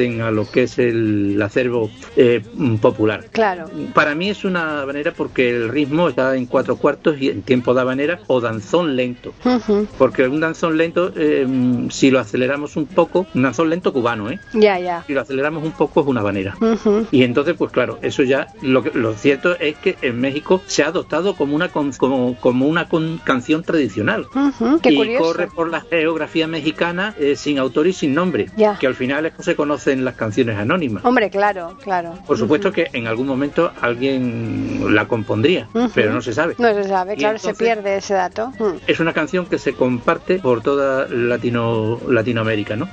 pertenecen 0.00 0.20
a 0.22 0.30
lo 0.30 0.50
que 0.50 0.62
es 0.64 0.78
el 0.78 1.40
acervo 1.42 1.90
eh, 2.16 2.42
popular. 2.80 3.26
Claro. 3.32 3.66
Para 3.94 4.14
mí 4.14 4.30
es 4.30 4.44
una 4.44 4.80
habanera 4.82 5.12
porque 5.12 5.50
el 5.50 5.68
ritmo 5.68 6.08
está 6.08 6.36
en 6.36 6.46
cuatro 6.46 6.76
cuartos 6.76 7.20
y 7.20 7.28
en 7.28 7.42
tiempo 7.42 7.74
de 7.74 7.80
habanera 7.82 8.20
o 8.26 8.40
danzón 8.40 8.96
lento. 8.96 9.34
Ujú. 9.44 9.86
Porque 9.98 10.26
un 10.26 10.40
danzón 10.40 10.76
lento, 10.78 11.12
eh, 11.16 11.46
si 11.90 12.10
lo 12.10 12.18
aceleramos 12.18 12.76
un 12.76 12.86
poco, 12.86 13.26
un 13.34 13.42
danzón 13.42 13.68
lento 13.70 13.92
cubano, 13.92 14.30
¿eh? 14.30 14.38
Ya, 14.54 14.78
ya. 14.78 15.04
Si 15.06 15.12
lo 15.12 15.20
aceleramos 15.20 15.62
un 15.64 15.72
poco 15.72 16.00
es 16.00 16.06
una 16.06 16.20
habanera. 16.20 16.56
Ujú. 16.60 17.06
Y 17.10 17.22
entonces, 17.22 17.54
pues 17.58 17.70
claro, 17.72 17.98
eso 18.02 18.22
ya, 18.22 18.48
lo, 18.62 18.82
que- 18.82 18.90
lo 18.98 19.14
cierto 19.14 19.56
es 19.58 19.76
que 19.76 19.96
en 20.02 20.20
México 20.20 20.62
se 20.66 20.82
ha 20.82 20.86
adoptado 20.88 21.34
como 21.36 21.54
una 21.54 21.68
con- 21.68 21.92
como, 21.92 22.36
como 22.40 22.66
una 22.66 22.88
con- 22.88 23.18
canción 23.24 23.62
tradicional. 23.62 24.26
Ujú. 24.34 24.80
Qué 24.80 24.92
y 24.92 24.96
curioso. 24.96 25.24
corre 25.24 25.46
por 25.48 25.70
la 25.70 25.80
geografía 25.82 26.46
mexicana 26.46 27.14
eh, 27.18 27.36
sin 27.36 27.58
autor 27.58 27.86
y 27.86 27.92
sin 27.92 28.14
nombre, 28.14 28.46
Ya. 28.56 28.78
que 28.78 28.86
al 28.86 28.94
final 28.94 29.26
es 29.26 29.34
que 29.34 29.42
se 29.42 29.54
conocen 29.90 30.04
las 30.04 30.14
canciones 30.14 30.56
anónimas. 30.56 31.04
Hombre, 31.04 31.30
claro, 31.30 31.76
claro. 31.82 32.14
Por 32.26 32.38
supuesto 32.38 32.72
que 32.72 32.88
en 32.92 33.06
algún 33.06 33.26
momento 33.26 33.72
alguien 33.80 34.94
la 34.94 35.06
compondría, 35.08 35.68
Ujú. 35.74 35.90
pero 35.94 36.12
no 36.12 36.22
se 36.22 36.32
sabe. 36.32 36.54
No 36.58 36.72
se 36.74 36.84
sabe, 36.84 37.14
Y 37.14 37.16
claro, 37.16 37.38
se 37.38 37.48
entonces- 37.50 37.66
pierde 37.66 37.96
ese 37.96 38.14
dato. 38.14 38.50
Mm. 38.58 38.76
Es 38.86 39.00
una 39.00 39.12
canción 39.12 39.46
que 39.46 39.58
se 39.58 39.72
comparte 39.74 40.38
por 40.38 40.62
toda 40.62 41.08
Latino, 41.08 41.98
Latinoamérica, 42.08 42.76
¿no? 42.76 42.88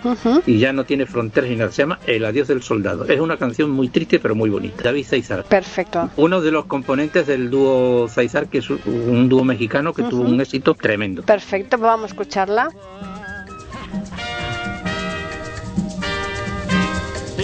Y 0.46 0.58
ya 0.60 0.74
no 0.74 0.86
tiene 0.86 1.06
fronteras 1.06 1.50
ni 1.50 1.56
nada. 1.56 1.72
Se 1.72 1.84
llama 1.84 2.00
El 2.08 2.26
adiós 2.26 2.48
del 2.48 2.62
soldado. 2.64 3.06
Es 3.06 3.20
una 3.20 3.38
canción 3.38 3.70
muy 3.70 3.90
triste 3.90 4.20
pero 4.20 4.36
muy 4.36 4.50
bonita. 4.50 4.84
David 4.84 5.06
Zaizar. 5.06 5.44
Perfecto. 5.44 6.10
Uno 6.18 6.42
de 6.42 6.52
los 6.52 6.66
componentes 6.66 7.28
del 7.28 7.50
dúo 7.50 8.08
Zaizar, 8.10 8.48
que 8.48 8.60
es 8.60 8.70
un 8.70 9.30
dúo 9.30 9.44
mexicano 9.44 9.94
que 9.94 10.04
tuvo 10.04 10.24
un 10.24 10.40
éxito 10.42 10.74
tremendo. 10.74 11.22
Perfecto, 11.24 11.78
pues 11.78 11.82
vamos 11.82 12.04
a 12.06 12.08
escucharla. 12.08 12.70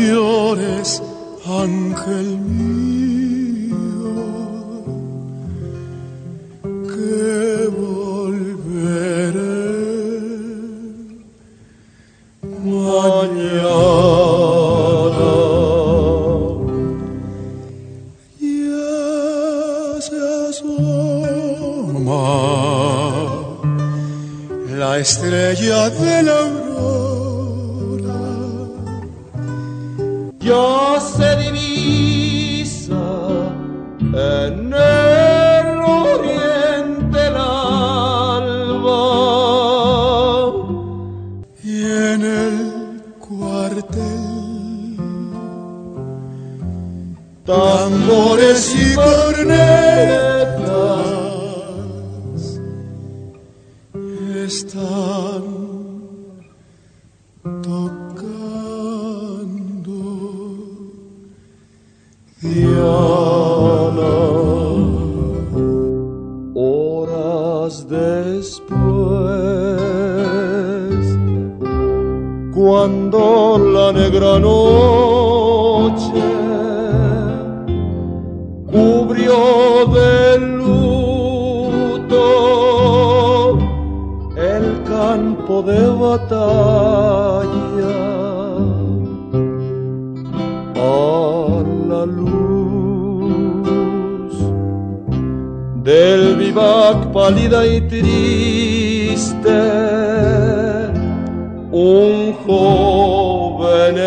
llores, 0.10 1.02
ángel 1.46 2.30
mío, 2.38 3.78
que 6.92 7.68
volveré 7.82 8.90
mañana. 12.64 13.70
Ya 18.40 20.02
se 20.08 20.20
asoma 20.50 21.20
la 24.78 24.92
estrella 25.00 25.90
de 25.90 26.24
la 26.24 26.49
cornetas 49.00 50.60
están 54.46 55.44
tocando 57.64 58.80
Diana. 62.42 64.16
Horas 66.56 67.74
después, 67.88 68.60
cuando 72.54 73.58
la 73.58 73.88
negra 73.94 74.40
noche 74.40 74.69
a 90.76 91.64
la 91.88 92.04
luz 92.06 93.54
del 95.84 96.36
vivac 96.38 97.12
pálida 97.12 97.68
y 97.68 97.82
triste 97.82 99.60
un 101.72 102.34
joven 102.46 103.98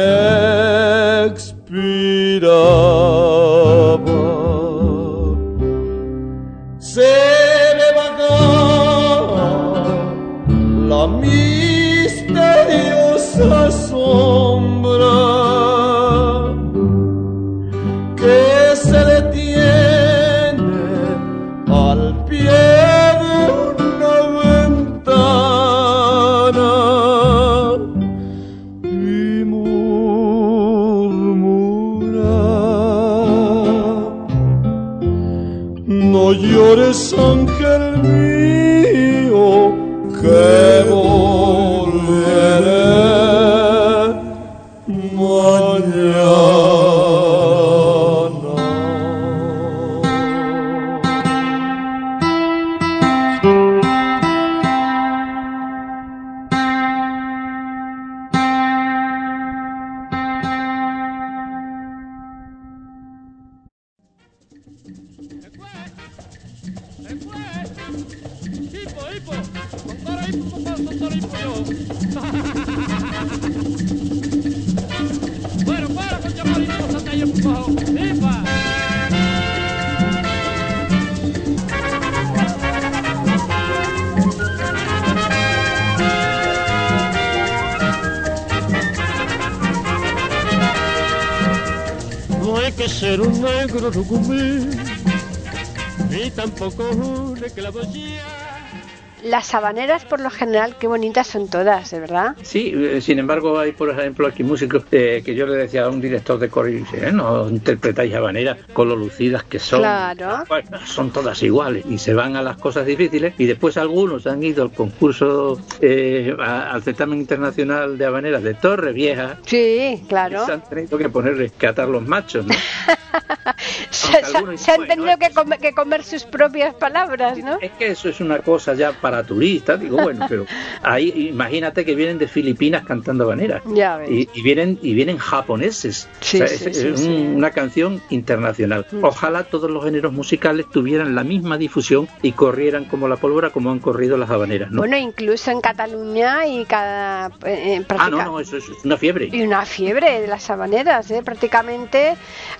por 100.12 100.20
lo 100.20 100.28
general, 100.28 100.76
qué 100.78 100.86
bonitas 100.88 101.26
son 101.26 101.48
todas, 101.48 101.90
de 101.90 101.98
verdad. 101.98 102.36
Sí, 102.42 102.70
eh, 102.76 103.00
sin 103.00 103.18
embargo, 103.18 103.58
hay 103.58 103.72
por 103.72 103.88
ejemplo 103.88 104.26
aquí 104.26 104.42
músicos 104.44 104.82
eh, 104.92 105.22
que 105.24 105.34
yo 105.34 105.46
le 105.46 105.54
decía 105.56 105.84
a 105.86 105.88
un 105.88 106.02
director 106.02 106.38
de 106.38 106.50
coro 106.50 106.68
y 106.68 106.74
dice, 106.80 107.08
"Eh, 107.08 107.12
no 107.12 107.48
interpretáis 107.48 108.14
habaneras 108.14 108.58
con 108.74 108.90
lo 108.90 108.94
lucidas 108.96 109.44
que 109.44 109.58
son. 109.58 109.78
Claro. 109.80 110.44
Bueno, 110.50 110.78
son 110.84 111.10
todas 111.12 111.42
iguales 111.42 111.86
y 111.88 111.96
se 111.96 112.12
van 112.12 112.36
a 112.36 112.42
las 112.42 112.58
cosas 112.58 112.84
difíciles 112.84 113.32
y 113.38 113.46
después 113.46 113.78
algunos 113.78 114.26
han 114.26 114.42
ido 114.42 114.62
al 114.64 114.72
concurso, 114.72 115.58
eh, 115.80 116.36
a- 116.38 116.72
al 116.72 116.82
certamen 116.82 117.18
internacional 117.18 117.96
de 117.96 118.04
habaneras 118.04 118.42
de 118.42 118.52
Torre 118.52 118.92
Vieja 118.92 119.38
Sí, 119.46 120.04
claro. 120.10 120.42
y 120.42 120.44
se 120.46 120.52
han 120.52 120.60
tenido 120.68 120.98
que 120.98 121.08
poner 121.08 121.38
rescatar 121.38 121.88
los 121.88 122.06
machos, 122.06 122.44
¿no? 122.44 122.52
se, 123.90 124.08
Aunque 124.16 124.26
se- 124.30 124.36
algunos 124.36 124.60
se 124.60 124.70
han 124.72 124.86
tenido 124.86 125.04
bueno, 125.04 125.18
que 125.18 125.30
comer, 125.34 125.58
que 125.58 125.72
comer 125.72 126.04
sus 126.04 126.24
propias 126.24 126.74
palabras, 126.74 127.38
¿no? 127.38 127.58
Es 127.62 127.70
que 127.72 127.86
eso 127.88 128.10
es 128.10 128.20
una 128.20 128.40
cosa 128.40 128.74
ya 128.74 128.92
para 128.92 129.22
turistas, 129.24 129.80
digo, 129.80 130.01
bueno, 130.02 130.26
pero 130.28 130.46
ahí 130.82 131.28
imagínate 131.30 131.84
que 131.84 131.94
vienen 131.94 132.18
de 132.18 132.28
Filipinas 132.28 132.84
cantando 132.84 133.24
habaneras. 133.24 133.62
Ya 133.66 133.96
ves. 133.98 134.10
Y, 134.10 134.28
y 134.34 134.42
vienen 134.42 134.78
y 134.82 134.94
vienen 134.94 135.18
japoneses. 135.18 136.08
Sí, 136.20 136.36
O 136.42 136.46
sea, 136.46 136.48
sí, 136.48 136.68
es, 136.68 136.76
sí, 136.78 136.88
es 136.88 137.00
sí. 137.00 137.08
un- 137.08 137.36
una 137.36 137.50
canción 137.50 138.00
internacional. 138.10 138.86
Mm. 138.90 139.04
Ojalá 139.04 139.44
todos 139.44 139.70
los 139.70 139.84
géneros 139.84 140.12
musicales 140.12 140.66
tuvieran 140.70 141.14
la 141.14 141.24
misma 141.24 141.58
difusión 141.58 142.08
y 142.22 142.32
corrieran 142.32 142.84
como 142.86 143.08
la 143.08 143.16
pólvora 143.16 143.50
como 143.50 143.70
han 143.70 143.78
corrido 143.80 144.16
las 144.16 144.30
habaneras, 144.30 144.70
¿no? 144.70 144.78
Bueno, 144.78 144.96
incluso 144.96 145.50
en 145.50 145.60
Cataluña 145.60 146.46
y 146.46 146.64
cada... 146.64 147.28
eh, 147.46 147.78
ah, 147.80 147.84
práctica- 147.86 148.10
no, 148.10 148.24
no, 148.24 148.40
eso 148.40 148.56
es 148.56 148.64
una 148.84 148.96
fiebre. 148.96 149.28
Y 149.32 149.42
una 149.42 149.64
fiebre 149.66 150.20
de 150.20 150.26
las 150.28 150.48
habaneras, 150.50 151.10
¿eh? 151.10 151.22
Prácticamente 151.24 152.14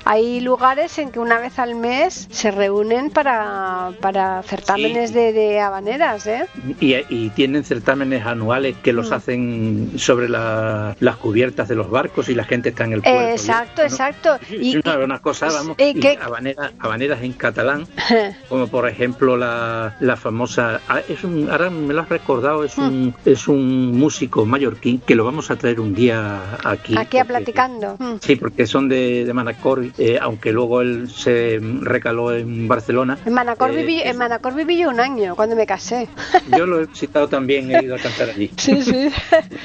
hay 0.04 0.40
lugares 0.40 0.98
en 0.98 1.10
que 1.10 1.18
una 1.20 1.38
vez 1.38 1.58
al 1.58 1.74
mes 1.74 2.28
se 2.30 2.50
reúnen 2.50 3.10
para, 3.10 3.90
para 4.00 4.42
certámenes 4.42 5.12
de, 5.12 5.32
de 5.32 5.60
habaneras, 5.60 6.26
¿eh? 6.26 6.46
Y, 6.80 6.94
y 7.08 7.30
tienen 7.34 7.64
certámenes 7.64 8.24
anuales 8.26 8.76
que 8.82 8.92
los 8.92 9.10
Mm. 9.10 9.14
hacen 9.14 9.90
sobre 9.96 10.28
la- 10.28 10.96
las 11.00 11.16
cubiertas 11.16 11.68
de 11.68 11.74
los 11.74 11.90
barcos 11.90 12.28
y 12.28 12.34
la 12.34 12.44
gente 12.44 12.70
está 12.70 12.84
en 12.84 12.92
el 12.94 13.02
puerto. 13.02 13.20
Eh, 13.20 13.32
exacto, 13.32 13.82
¿no? 13.82 13.88
exacto. 13.88 14.36
Sí, 14.48 14.56
Y, 14.60 14.76
es 14.76 14.84
una, 14.84 14.98
una 14.98 15.18
cosa, 15.20 15.46
vamos, 15.46 15.76
y 15.78 15.84
y 15.84 15.94
que- 16.00 16.18
habanera- 16.20 16.72
habaneras 16.78 17.22
en 17.22 17.32
catalán, 17.32 17.86
como 18.48 18.66
por 18.68 18.88
ejemplo 18.88 19.36
la, 19.36 19.96
la 20.00 20.16
famosa, 20.16 20.80
ah, 20.88 21.00
es 21.08 21.24
un, 21.24 21.50
ahora 21.50 21.70
me 21.70 21.92
lo 21.94 22.00
has 22.02 22.08
recordado, 22.08 22.64
es 22.64 22.76
un, 22.78 23.06
Mm. 23.08 23.14
es 23.24 23.48
un 23.48 23.98
músico 23.98 24.44
mallorquín 24.46 25.00
que 25.00 25.14
lo 25.14 25.24
vamos 25.24 25.50
a 25.50 25.56
traer 25.56 25.80
un 25.80 25.94
día 25.94 26.40
aquí. 26.64 26.94
aquí 26.96 27.18
a 27.18 27.24
platicando. 27.24 27.96
Mm. 27.98 28.14
Sí, 28.20 28.36
porque 28.36 28.66
son 28.66 28.88
de, 28.88 29.24
de 29.24 29.32
Manacor, 29.32 29.84
eh, 29.98 30.18
aunque 30.20 30.52
luego 30.52 30.80
él 30.82 31.08
se 31.10 31.58
recaló 31.80 32.32
en 32.34 32.68
Barcelona. 32.68 33.18
En 33.24 33.32
Manacor, 33.32 33.70
Eh, 33.70 33.76
viví, 33.76 34.00
en 34.02 34.16
Manacor 34.18 34.54
viví 34.54 34.78
yo 34.78 34.90
un 34.90 35.00
año 35.00 35.34
cuando 35.36 35.56
me 35.56 35.66
casé. 35.66 36.08
Yo 36.56 36.66
lo 36.66 36.80
he 36.80 36.86
también, 37.12 37.70
he 37.74 37.84
ido 37.84 37.94
a 37.94 37.98
cantar 37.98 38.30
allí. 38.30 38.50
Sí, 38.56 38.82
sí. 38.82 39.08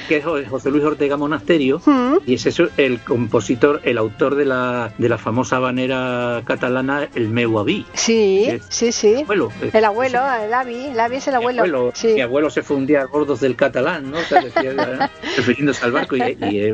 que 0.08 0.18
es 0.18 0.26
José 0.50 0.70
Luis 0.72 0.84
Ortega 0.84 1.18
Monasterio, 1.18 1.82
Mm. 1.86 2.18
y 2.26 2.34
es 2.36 2.46
eso 2.46 2.68
el 2.78 3.00
compositor, 3.00 3.82
el 3.84 3.98
autor 3.98 4.36
de 4.36 4.46
la, 4.46 4.94
de 4.98 5.10
la 5.10 5.18
famosa 5.18 5.58
habanera 5.58 6.42
catalana, 6.46 7.08
el 7.16 7.30
meu 7.30 7.60
aví. 7.60 7.86
Sí, 7.94 8.48
sí, 8.70 8.92
sí. 8.92 9.16
Abuelo, 9.22 9.52
eh, 9.62 9.70
El 9.74 9.86
abuelo, 9.86 10.20
el 10.44 10.54
Avi, 10.54 10.86
el 10.88 11.00
Avi 11.00 11.16
es 11.18 11.28
el 11.28 11.34
mi 11.34 11.38
abuelo. 11.38 11.62
abuelo, 11.62 11.92
Sí. 11.94 12.08
mi 12.16 12.22
abuelo 12.22 12.50
se 12.50 12.62
fue 12.64 12.78
un 12.78 12.86
día 12.86 13.02
a 13.02 13.06
bordos 13.08 13.40
del 13.42 13.56
catalán, 13.56 14.12
¿no? 14.12 14.18
O 14.18 14.22
sea, 14.24 14.42
decía, 14.42 14.72
¿eh? 14.72 15.10
refiriéndose 15.38 15.86
al 15.86 15.92
barco, 15.92 16.16
y, 16.16 16.22
y- 16.22 16.74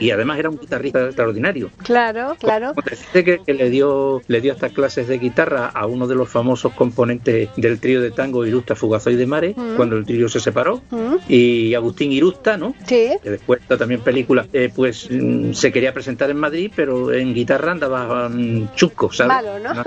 y- 0.00 0.06
y 0.06 0.10
además 0.10 0.38
era 0.38 0.50
un 0.50 0.58
guitarrista 0.58 1.04
extraordinario. 1.06 1.70
Claro, 1.82 2.36
claro. 2.38 2.74
Como 2.74 2.82
que, 3.24 3.40
que 3.44 3.54
le 3.54 3.70
dio 3.70 4.20
le 4.28 4.40
dio 4.40 4.52
hasta 4.52 4.68
clases 4.70 5.08
de 5.08 5.18
guitarra 5.18 5.66
a 5.68 5.86
uno 5.86 6.06
de 6.06 6.14
los 6.14 6.28
famosos 6.28 6.72
componentes 6.72 7.48
del 7.56 7.78
trío 7.80 8.00
de 8.00 8.10
tango 8.10 8.44
Irusta 8.46 8.74
Fugazoy 8.74 9.16
de 9.16 9.26
Mare, 9.26 9.54
Mm. 9.56 9.76
cuando 9.76 9.91
el 9.98 10.04
trío 10.06 10.28
se 10.28 10.40
separó, 10.40 10.82
Mm. 10.90 11.16
y 11.28 11.74
Agustín 11.74 12.12
Irusta, 12.12 12.56
¿no? 12.56 12.74
Sí. 12.86 13.10
que 13.22 13.30
después 13.30 13.60
está 13.60 13.76
también 13.78 14.00
película, 14.00 14.46
eh, 14.52 14.70
pues 14.74 15.08
mm, 15.10 15.52
se 15.52 15.72
quería 15.72 15.92
presentar 15.92 16.30
en 16.30 16.36
Madrid, 16.38 16.70
pero 16.74 17.12
en 17.12 17.34
guitarra 17.34 17.72
andaba 17.72 18.28
mm, 18.28 18.74
chusco, 18.74 19.12
¿sabes? 19.12 19.28
Malo, 19.44 19.58
¿no? 19.58 19.82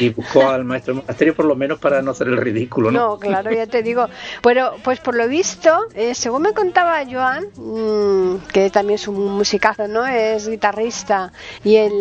Y 0.00 0.10
buscó 0.10 0.48
al 0.48 0.64
maestro 0.64 0.94
monasterio 0.94 1.34
por 1.34 1.44
lo 1.46 1.54
menos 1.56 1.78
para 1.78 2.02
no 2.02 2.10
hacer 2.12 2.28
el 2.28 2.36
ridículo, 2.36 2.90
¿no? 2.90 2.98
No, 2.98 3.18
claro, 3.18 3.50
ya 3.52 3.66
te 3.66 3.82
digo. 3.82 4.06
Bueno, 4.42 4.72
pues 4.82 5.00
por 5.00 5.14
lo 5.16 5.28
visto, 5.28 5.70
eh, 5.94 6.14
según 6.14 6.42
me 6.42 6.52
contaba 6.52 7.04
Joan, 7.10 7.46
mm, 7.56 8.46
que 8.52 8.70
también 8.70 8.96
es 8.96 9.08
un 9.08 9.32
musicazo, 9.36 9.86
¿no? 9.88 10.06
Es 10.06 10.48
guitarrista 10.48 11.32
y 11.64 11.76
él 11.76 11.92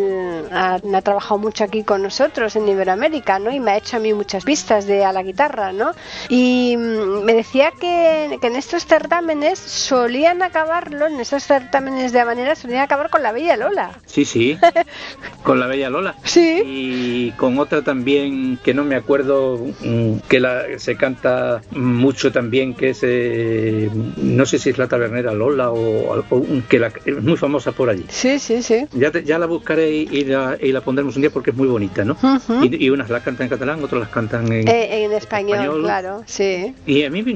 ha, 0.52 0.76
ha 0.76 1.02
trabajado 1.02 1.38
mucho 1.40 1.64
aquí 1.64 1.84
con 1.84 2.02
nosotros 2.04 2.56
en 2.56 2.68
Iberoamérica, 2.68 3.40
¿no? 3.40 3.52
Y 3.52 3.60
me 3.60 3.72
ha 3.72 3.78
hecho 3.78 3.98
a 3.98 4.00
mí 4.00 4.14
muchas 4.14 4.44
pistas 4.44 4.86
de 4.88 5.04
a 5.06 5.12
la 5.14 5.24
guitarra, 5.24 5.72
¿no? 5.74 5.92
Y 6.30 6.76
me 6.78 7.34
decía 7.34 7.47
que, 7.52 8.38
que 8.42 8.48
en 8.48 8.56
estos 8.56 8.86
certámenes 8.86 9.58
solían 9.60 10.42
acabarlo, 10.44 11.08
en 11.08 11.20
estos 11.20 11.44
certámenes 11.44 12.12
de 12.12 12.20
habanera 12.20 12.56
solían 12.56 12.82
acabar 12.82 13.10
con 13.10 13.24
la 13.24 13.32
Bella 13.32 13.56
Lola. 13.58 13.92
Sí, 14.06 14.26
sí, 14.26 14.58
con 15.44 15.60
la 15.60 15.68
Bella 15.68 15.90
Lola. 15.90 16.16
Sí. 16.24 16.62
Y 16.66 17.32
con 17.32 17.58
otra 17.60 17.82
también 17.84 18.58
que 18.64 18.74
no 18.74 18.84
me 18.84 18.96
acuerdo, 18.96 19.58
mm, 19.82 20.18
que 20.28 20.40
la, 20.40 20.64
se 20.78 20.96
canta 20.98 21.62
mucho 21.72 22.32
también, 22.32 22.74
que 22.74 22.90
es, 22.90 23.00
eh, 23.04 23.90
no 24.18 24.46
sé 24.46 24.60
si 24.60 24.70
es 24.70 24.78
la 24.78 24.88
tabernera 24.88 25.34
Lola 25.34 25.72
o, 25.72 26.20
o 26.30 26.46
que 26.70 26.80
la, 26.80 26.92
es 27.06 27.22
muy 27.22 27.38
famosa 27.38 27.72
por 27.72 27.90
allí. 27.90 28.06
Sí, 28.10 28.40
sí, 28.40 28.62
sí. 28.62 28.86
Ya, 28.94 29.12
te- 29.12 29.24
ya 29.24 29.40
la 29.40 29.46
buscaré 29.46 29.92
y, 29.92 30.08
y 30.12 30.24
la, 30.26 30.58
y 30.62 30.72
la 30.72 30.82
pondremos 30.82 31.16
un 31.16 31.22
día 31.22 31.32
porque 31.32 31.52
es 31.52 31.56
muy 31.58 31.68
bonita, 31.68 32.04
¿no? 32.04 32.14
Ujú. 32.22 32.64
y, 32.66 32.86
y 32.86 32.90
unas 32.90 33.10
la 33.10 33.22
cantan 33.22 33.46
en 33.46 33.50
catalán, 33.52 33.84
otras 33.84 34.02
las 34.02 34.10
cantan 34.10 34.52
en... 34.52 34.68
Eh, 34.68 35.04
en 35.06 35.12
español, 35.14 35.58
español. 35.60 35.84
claro, 35.84 36.24
sí. 36.26 36.74
Y 36.86 37.04
a 37.04 37.10
mí 37.10 37.24
me 37.24 37.32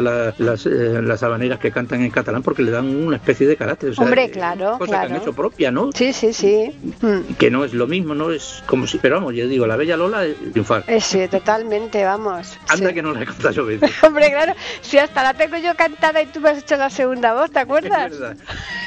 la- 0.00 0.34
las, 0.38 0.66
eh, 0.66 1.00
las 1.02 1.22
habaneras 1.22 1.58
que 1.58 1.70
cantan 1.70 2.02
en 2.02 2.10
catalán 2.10 2.42
porque 2.42 2.62
le 2.62 2.70
dan 2.70 2.86
una 3.06 3.16
especie 3.16 3.46
de 3.46 3.56
carácter. 3.56 3.90
o 3.90 3.94
sea, 3.94 4.04
Hombre, 4.04 4.30
claro, 4.30 4.78
Cosa 4.78 4.90
que 4.92 4.96
han 4.96 5.06
claro. 5.08 5.22
hecho 5.22 5.32
propia, 5.32 5.70
¿no? 5.70 5.90
Sí, 5.94 6.12
sí, 6.12 6.32
sí. 6.32 6.70
Mm. 7.00 7.34
Que 7.38 7.50
no 7.50 7.64
es 7.64 7.72
lo 7.74 7.86
mismo, 7.86 8.14
¿no? 8.14 8.30
Es 8.30 8.62
como 8.66 8.86
si... 8.86 8.98
Pero 8.98 9.16
vamos, 9.16 9.34
yo 9.34 9.46
digo, 9.48 9.66
la 9.66 9.76
Bella 9.76 9.96
Lola 9.96 10.24
es 10.24 10.36
triunfar. 10.52 10.84
Eh, 10.86 11.00
sí, 11.00 11.26
totalmente, 11.28 12.04
vamos. 12.04 12.58
Anda 12.68 12.88
sí. 12.88 12.94
que 12.94 13.02
no 13.02 13.12
la 13.12 13.22
he 13.22 13.26
cantado 13.26 13.50
yo 13.52 13.64
veces. 13.66 13.90
Hombre, 14.02 14.30
claro, 14.30 14.54
si 14.80 14.98
hasta 14.98 15.22
la 15.22 15.34
tengo 15.34 15.56
yo 15.56 15.74
cantada 15.76 16.22
y 16.22 16.26
tú 16.26 16.40
me 16.40 16.50
has 16.50 16.58
hecho 16.58 16.76
la 16.76 16.90
segunda 16.90 17.34
voz, 17.34 17.50
¿te 17.50 17.58
Es 17.58 17.64
acuerdas? 17.64 18.10
verdad. 18.10 18.36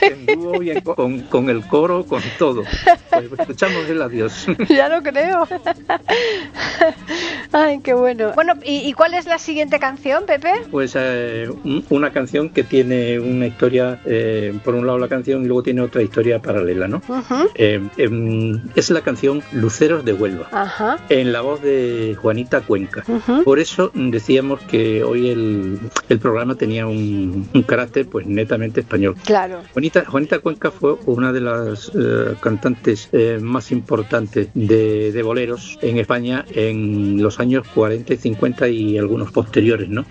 En 0.02 0.26
dúo 0.26 0.62
y 0.62 0.72
en 0.72 0.82
co- 0.82 0.96
con, 0.96 1.22
con 1.22 1.50
el 1.50 1.66
coro, 1.68 2.06
con 2.06 2.22
todo. 2.38 2.64
Pues 3.10 3.40
escuchamos 3.40 3.88
el 3.90 4.02
adiós. 4.02 4.46
ya 4.70 4.90
lo 4.90 5.02
creo. 5.02 5.48
Ay, 7.52 7.80
qué 7.82 7.94
bueno. 7.94 8.32
Bueno, 8.34 8.54
¿y, 8.64 8.78
y 8.88 8.94
cuál 8.94 9.14
es 9.14 9.26
la 9.26 9.38
siguiente 9.38 9.80
canción, 9.80 10.26
Pepe? 10.26 10.53
Pues 10.72 10.94
eh, 10.96 11.48
un- 11.64 11.86
una 11.90 12.12
canción 12.12 12.50
que 12.50 12.64
tiene 12.64 13.20
una 13.20 13.48
historia, 13.48 14.00
eh, 14.06 14.54
por 14.64 14.76
un 14.76 14.86
lado 14.88 14.98
la 15.00 15.08
canción 15.08 15.44
y 15.44 15.48
luego 15.48 15.64
tiene 15.64 15.82
otra 15.82 16.02
historia 16.02 16.40
paralela, 16.42 16.88
¿no? 16.88 17.02
Eh, 17.56 17.82
em, 17.98 18.62
es 18.76 18.90
la 18.90 19.02
canción 19.02 19.42
Luceros 19.52 20.04
de 20.06 20.14
Huelva. 20.14 20.48
En 21.10 21.32
la 21.32 21.42
voz 21.42 21.62
de 21.62 22.16
Juanita 22.22 22.62
Cuenca. 22.62 23.04
Por 23.44 23.60
eso 23.60 23.92
decíamos 23.94 24.62
que 24.62 25.04
hoy 25.04 25.30
el, 25.30 25.80
el 26.10 26.20
programa 26.20 26.56
tenía 26.56 26.88
un, 26.88 27.48
un 27.54 27.64
carácter 27.64 28.08
pues 28.08 28.26
netamente 28.26 28.82
español. 28.82 29.16
Claro. 29.26 29.62
Juanita, 29.74 30.06
Juanita 30.06 30.40
Cuenca 30.40 30.72
fue 30.72 30.96
una 31.06 31.32
de 31.32 31.42
las 31.42 31.92
eh, 31.96 32.36
cantantes 32.40 33.10
más 33.42 33.72
importantes 33.72 34.48
de, 34.54 35.12
de 35.12 35.24
boleros 35.24 35.78
en 35.82 35.98
España 35.98 36.46
en 36.54 37.22
los 37.22 37.40
años 37.40 37.68
40 37.74 38.14
y 38.14 38.18
50 38.18 38.68
y 38.70 38.98
algunos 38.98 39.32
posteriores, 39.32 39.90
¿no? 39.90 40.06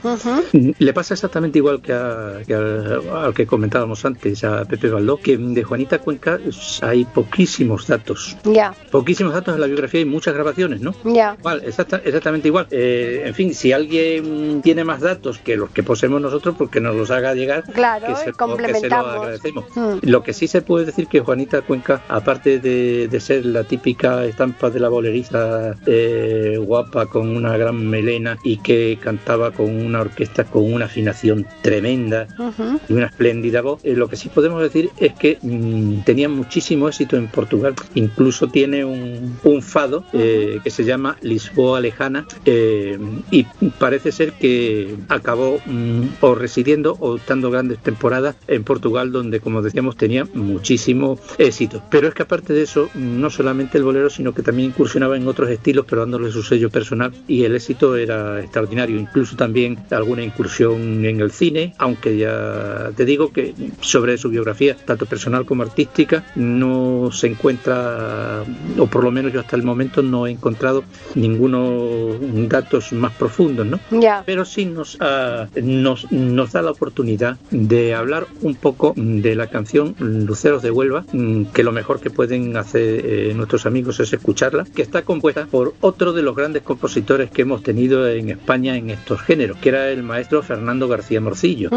Le 0.78 0.92
pasa 0.92 1.14
exactamente 1.14 1.58
igual 1.58 1.80
que, 1.82 1.92
a- 1.92 2.40
que 2.46 2.54
al, 2.54 3.02
al 3.10 3.34
que 3.34 3.46
comentábamos 3.46 4.04
antes, 4.04 4.42
a 4.44 4.64
Pepe 4.64 4.88
Baldó, 4.88 5.16
que 5.18 5.36
de 5.36 5.62
Juanita 5.62 5.98
Cuenca 5.98 6.38
hay 6.82 7.04
poquísimos 7.04 7.86
datos. 7.86 8.36
Ya, 8.44 8.74
Poquísimos 8.90 9.32
datos 9.34 9.54
en 9.54 9.60
la 9.60 9.66
biografía 9.66 10.00
y 10.00 10.04
muchas 10.04 10.34
grabaciones, 10.34 10.80
¿no? 10.80 10.94
ya. 11.04 11.36
Igual, 11.38 11.62
exacta- 11.64 12.00
exactamente 12.04 12.48
igual. 12.48 12.66
Eh, 12.70 13.22
en 13.26 13.34
fin, 13.34 13.54
si 13.54 13.72
alguien 13.72 14.60
tiene 14.62 14.84
más 14.84 15.00
datos 15.00 15.38
que 15.38 15.56
los 15.56 15.70
que 15.70 15.82
poseemos 15.82 16.20
nosotros, 16.20 16.54
pues 16.56 16.70
que 16.70 16.80
nos 16.80 16.94
los 16.96 17.10
haga 17.10 17.34
llegar. 17.34 17.64
Claro, 17.72 18.06
que 18.06 18.12
se, 18.14 18.18
que 18.18 18.24
se 18.24 18.30
lo 18.30 18.36
complementamos. 18.36 19.14
agradecemos. 19.16 19.64
Mm. 19.74 19.98
Lo 20.02 20.22
que 20.22 20.32
sí 20.32 20.46
se 20.48 20.62
puede 20.62 20.86
decir 20.86 21.06
que 21.06 21.20
Juanita 21.20 21.62
Cuenca, 21.62 22.02
aparte 22.08 22.58
de, 22.58 23.08
de 23.08 23.20
ser 23.20 23.44
la 23.46 23.64
típica 23.64 24.24
estampa 24.24 24.70
de 24.70 24.80
la 24.80 24.88
bolerista 24.88 25.74
eh, 25.86 26.58
guapa 26.60 27.06
con 27.06 27.28
una 27.36 27.56
gran 27.56 27.86
melena 27.88 28.36
y 28.44 28.58
que 28.58 28.98
cantaba 29.00 29.50
con 29.50 29.68
una 29.74 30.00
orquesta 30.00 30.21
con 30.50 30.72
una 30.72 30.86
afinación 30.86 31.46
tremenda, 31.62 32.26
Ujú. 32.38 32.80
y 32.88 32.92
una 32.92 33.06
espléndida 33.06 33.60
voz. 33.62 33.80
Eh, 33.84 33.94
lo 33.94 34.08
que 34.08 34.16
sí 34.16 34.28
podemos 34.28 34.62
decir 34.62 34.90
es 34.98 35.12
que 35.14 35.38
mm, 35.42 36.00
tenía 36.04 36.28
muchísimo 36.28 36.88
éxito 36.88 37.16
en 37.16 37.28
Portugal. 37.28 37.74
Incluso 37.94 38.48
tiene 38.48 38.84
un, 38.84 39.36
un 39.42 39.62
fado 39.62 40.04
eh, 40.12 40.60
que 40.62 40.70
se 40.70 40.84
llama 40.84 41.16
Lisboa 41.22 41.80
Lejana 41.80 42.26
eh, 42.44 42.98
y 43.30 43.44
parece 43.78 44.12
ser 44.12 44.32
que 44.32 44.94
acabó 45.08 45.60
mm, 45.66 46.02
o 46.20 46.34
residiendo 46.34 46.96
o 47.00 47.18
dando 47.26 47.50
grandes 47.50 47.78
temporadas 47.78 48.36
en 48.48 48.64
Portugal 48.64 49.12
donde, 49.12 49.40
como 49.40 49.62
decíamos, 49.62 49.96
tenía 49.96 50.26
muchísimo 50.34 51.18
éxito. 51.38 51.82
Pero 51.90 52.08
es 52.08 52.14
que 52.14 52.22
aparte 52.22 52.52
de 52.52 52.62
eso, 52.62 52.88
no 52.94 53.30
solamente 53.30 53.78
el 53.78 53.84
bolero, 53.84 54.10
sino 54.10 54.34
que 54.34 54.42
también 54.42 54.68
incursionaba 54.70 55.16
en 55.16 55.26
otros 55.26 55.50
estilos, 55.50 55.86
pero 55.88 56.02
dándole 56.02 56.30
su 56.30 56.42
sello 56.42 56.70
personal 56.70 57.12
y 57.28 57.44
el 57.44 57.54
éxito 57.54 57.96
era 57.96 58.40
extraordinario. 58.40 58.98
Incluso 58.98 59.36
también 59.36 59.78
alguna 60.12 60.24
incursión 60.24 61.04
en 61.04 61.20
el 61.20 61.30
cine, 61.30 61.74
aunque 61.78 62.18
ya 62.18 62.90
te 62.94 63.04
digo 63.04 63.32
que 63.32 63.54
sobre 63.80 64.18
su 64.18 64.28
biografía, 64.28 64.76
tanto 64.76 65.06
personal 65.06 65.46
como 65.46 65.62
artística, 65.62 66.24
no 66.34 67.10
se 67.12 67.28
encuentra, 67.28 68.44
o 68.78 68.86
por 68.86 69.04
lo 69.04 69.10
menos 69.10 69.32
yo 69.32 69.40
hasta 69.40 69.56
el 69.56 69.62
momento 69.62 70.02
no 70.02 70.26
he 70.26 70.30
encontrado 70.30 70.84
ninguno 71.14 72.10
datos 72.48 72.92
más 72.92 73.12
profundos, 73.12 73.66
¿no? 73.66 73.80
Ya. 73.90 74.22
pero 74.26 74.44
sí 74.44 74.66
nos, 74.66 74.98
ah, 75.00 75.46
nos, 75.62 76.10
nos 76.12 76.52
da 76.52 76.60
la 76.60 76.72
oportunidad 76.72 77.38
de 77.50 77.94
hablar 77.94 78.26
un 78.42 78.54
poco 78.54 78.92
de 78.96 79.34
la 79.34 79.46
canción 79.46 79.94
Luceros 79.98 80.62
de 80.62 80.70
Huelva, 80.70 81.06
mm, 81.12 81.44
que 81.54 81.62
lo 81.62 81.72
mejor 81.72 82.00
que 82.00 82.10
pueden 82.10 82.56
hacer 82.56 83.02
eh, 83.04 83.32
nuestros 83.34 83.64
amigos 83.64 83.98
es 84.00 84.12
escucharla, 84.12 84.66
que 84.74 84.82
está 84.82 85.02
compuesta 85.02 85.46
por 85.46 85.74
otro 85.80 86.12
de 86.12 86.22
los 86.22 86.36
grandes 86.36 86.62
compositores 86.62 87.30
que 87.30 87.42
hemos 87.42 87.62
tenido 87.62 88.06
en 88.08 88.28
España 88.28 88.76
en 88.76 88.90
estos 88.90 89.22
géneros, 89.22 89.56
que 89.58 89.70
era 89.70 89.91
el 89.92 90.02
maestro 90.02 90.42
Fernando 90.42 90.88
García 90.88 91.20
Morcillo, 91.20 91.70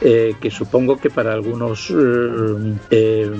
eh, 0.00 0.34
que 0.40 0.50
supongo 0.50 0.96
que 0.98 1.10
para 1.10 1.32
algunos 1.32 1.90
eh, 1.90 2.74
eh, 2.90 3.30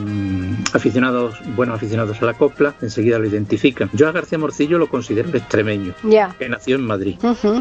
aficionados, 0.73 1.35
buenos 1.55 1.77
aficionados 1.77 2.21
a 2.23 2.27
la 2.27 2.35
copla, 2.35 2.75
enseguida 2.83 3.19
lo 3.19 3.27
identifican. 3.27 3.91
Yo 3.93 4.09
a 4.09 4.13
García 4.13 4.39
Morcillo 4.39 4.79
lo 4.79 4.89
considero 4.89 5.29
extremeño, 5.37 5.95
Ya. 6.03 6.35
que 6.39 6.49
nació 6.49 6.77
en 6.77 6.83
Madrid. 6.87 7.17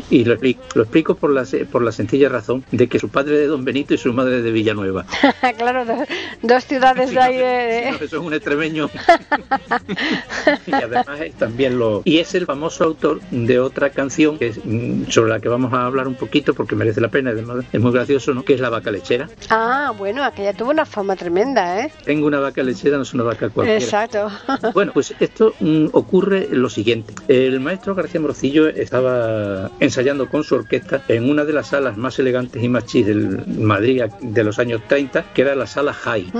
Y 0.09 0.26
lo 0.26 0.34
explico, 0.34 0.63
lo 0.76 0.82
explico 0.84 1.16
por, 1.16 1.32
la, 1.32 1.45
por 1.72 1.82
la 1.84 1.91
sencilla 1.91 2.30
razón 2.30 2.63
de 2.72 2.88
que 2.88 2.99
su 2.99 3.09
padre 3.09 3.38
de 3.38 3.47
Don 3.47 3.63
Benito 3.63 3.93
y 3.93 3.97
su 3.97 4.11
madre 4.13 4.41
de 4.41 4.51
Villanueva. 4.51 5.05
claro, 5.57 5.86
do- 5.86 6.05
dos 6.41 6.63
ciudades 6.66 7.11
de 7.11 7.20
ahí. 7.20 7.91
No, 7.91 7.95
eso 7.97 8.05
es 8.05 8.13
un 8.13 8.34
extremeño. 8.34 8.89
y 10.68 10.72
además 10.74 11.07
es 11.22 11.34
también 11.36 11.78
lo. 11.80 12.01
Y 12.05 12.18
es 12.20 12.34
el 12.36 12.45
famoso 12.45 12.84
autor 12.84 13.22
de 13.32 13.59
otra 13.59 13.89
canción 13.91 14.38
que 14.38 14.47
es, 14.47 14.59
mm, 14.63 15.03
sobre 15.09 15.30
la 15.32 15.39
que 15.39 15.49
vamos 15.49 15.74
a 15.74 15.86
hablar 15.86 16.07
un 16.07 16.16
poquito 16.16 16.53
porque 16.56 16.76
merece 16.76 17.01
la 17.01 17.10
pena, 17.10 17.32
además 17.32 17.66
es 17.72 17.80
muy 17.82 17.91
gracioso, 17.91 18.34
¿no? 18.34 18.43
Que 18.43 18.53
es 18.53 18.60
la 18.60 18.70
vaca 18.70 18.91
lechera. 18.91 19.30
Ah, 19.49 19.93
bueno, 19.97 20.24
aquella 20.24 20.53
tuvo 20.53 20.72
una 20.72 20.86
fama 20.86 21.16
tremenda, 21.16 21.82
¿eh? 21.82 21.91
Tengo 22.03 22.28
una 22.28 22.39
vaca 22.39 22.64
lechera, 22.64 22.97
no 22.97 23.03
es 23.03 23.14
una 23.14 23.24
vaca 23.24 23.49
cualquiera. 23.49 23.80
Exacto. 23.80 24.30
Bueno, 24.74 24.91
pues 24.93 25.14
esto 25.20 25.53
mm, 25.60 25.88
ocurre 25.93 26.47
lo 26.51 26.70
siguiente. 26.70 27.14
El 27.28 27.60
maestro 27.60 27.95
García 27.95 28.20
Morcillo 28.20 28.68
estaba 28.68 29.70
ensayando 29.80 30.28
con 30.30 30.43
su 30.43 30.56
orquesta 30.56 31.03
en 31.08 31.30
una 31.30 31.45
de 31.45 31.53
las 31.53 31.68
salas 31.68 31.97
más 31.97 32.18
elegantes 32.20 32.62
y 32.64 32.68
más 32.68 32.86
chis 32.86 33.06
del 33.06 33.45
Madrid 33.47 34.03
de 34.22 34.43
los 34.43 34.60
años 34.60 34.82
30, 34.88 35.34
que 35.34 35.41
era 35.41 35.56
la 35.56 35.68
sala 35.68 35.93
High. 35.93 36.32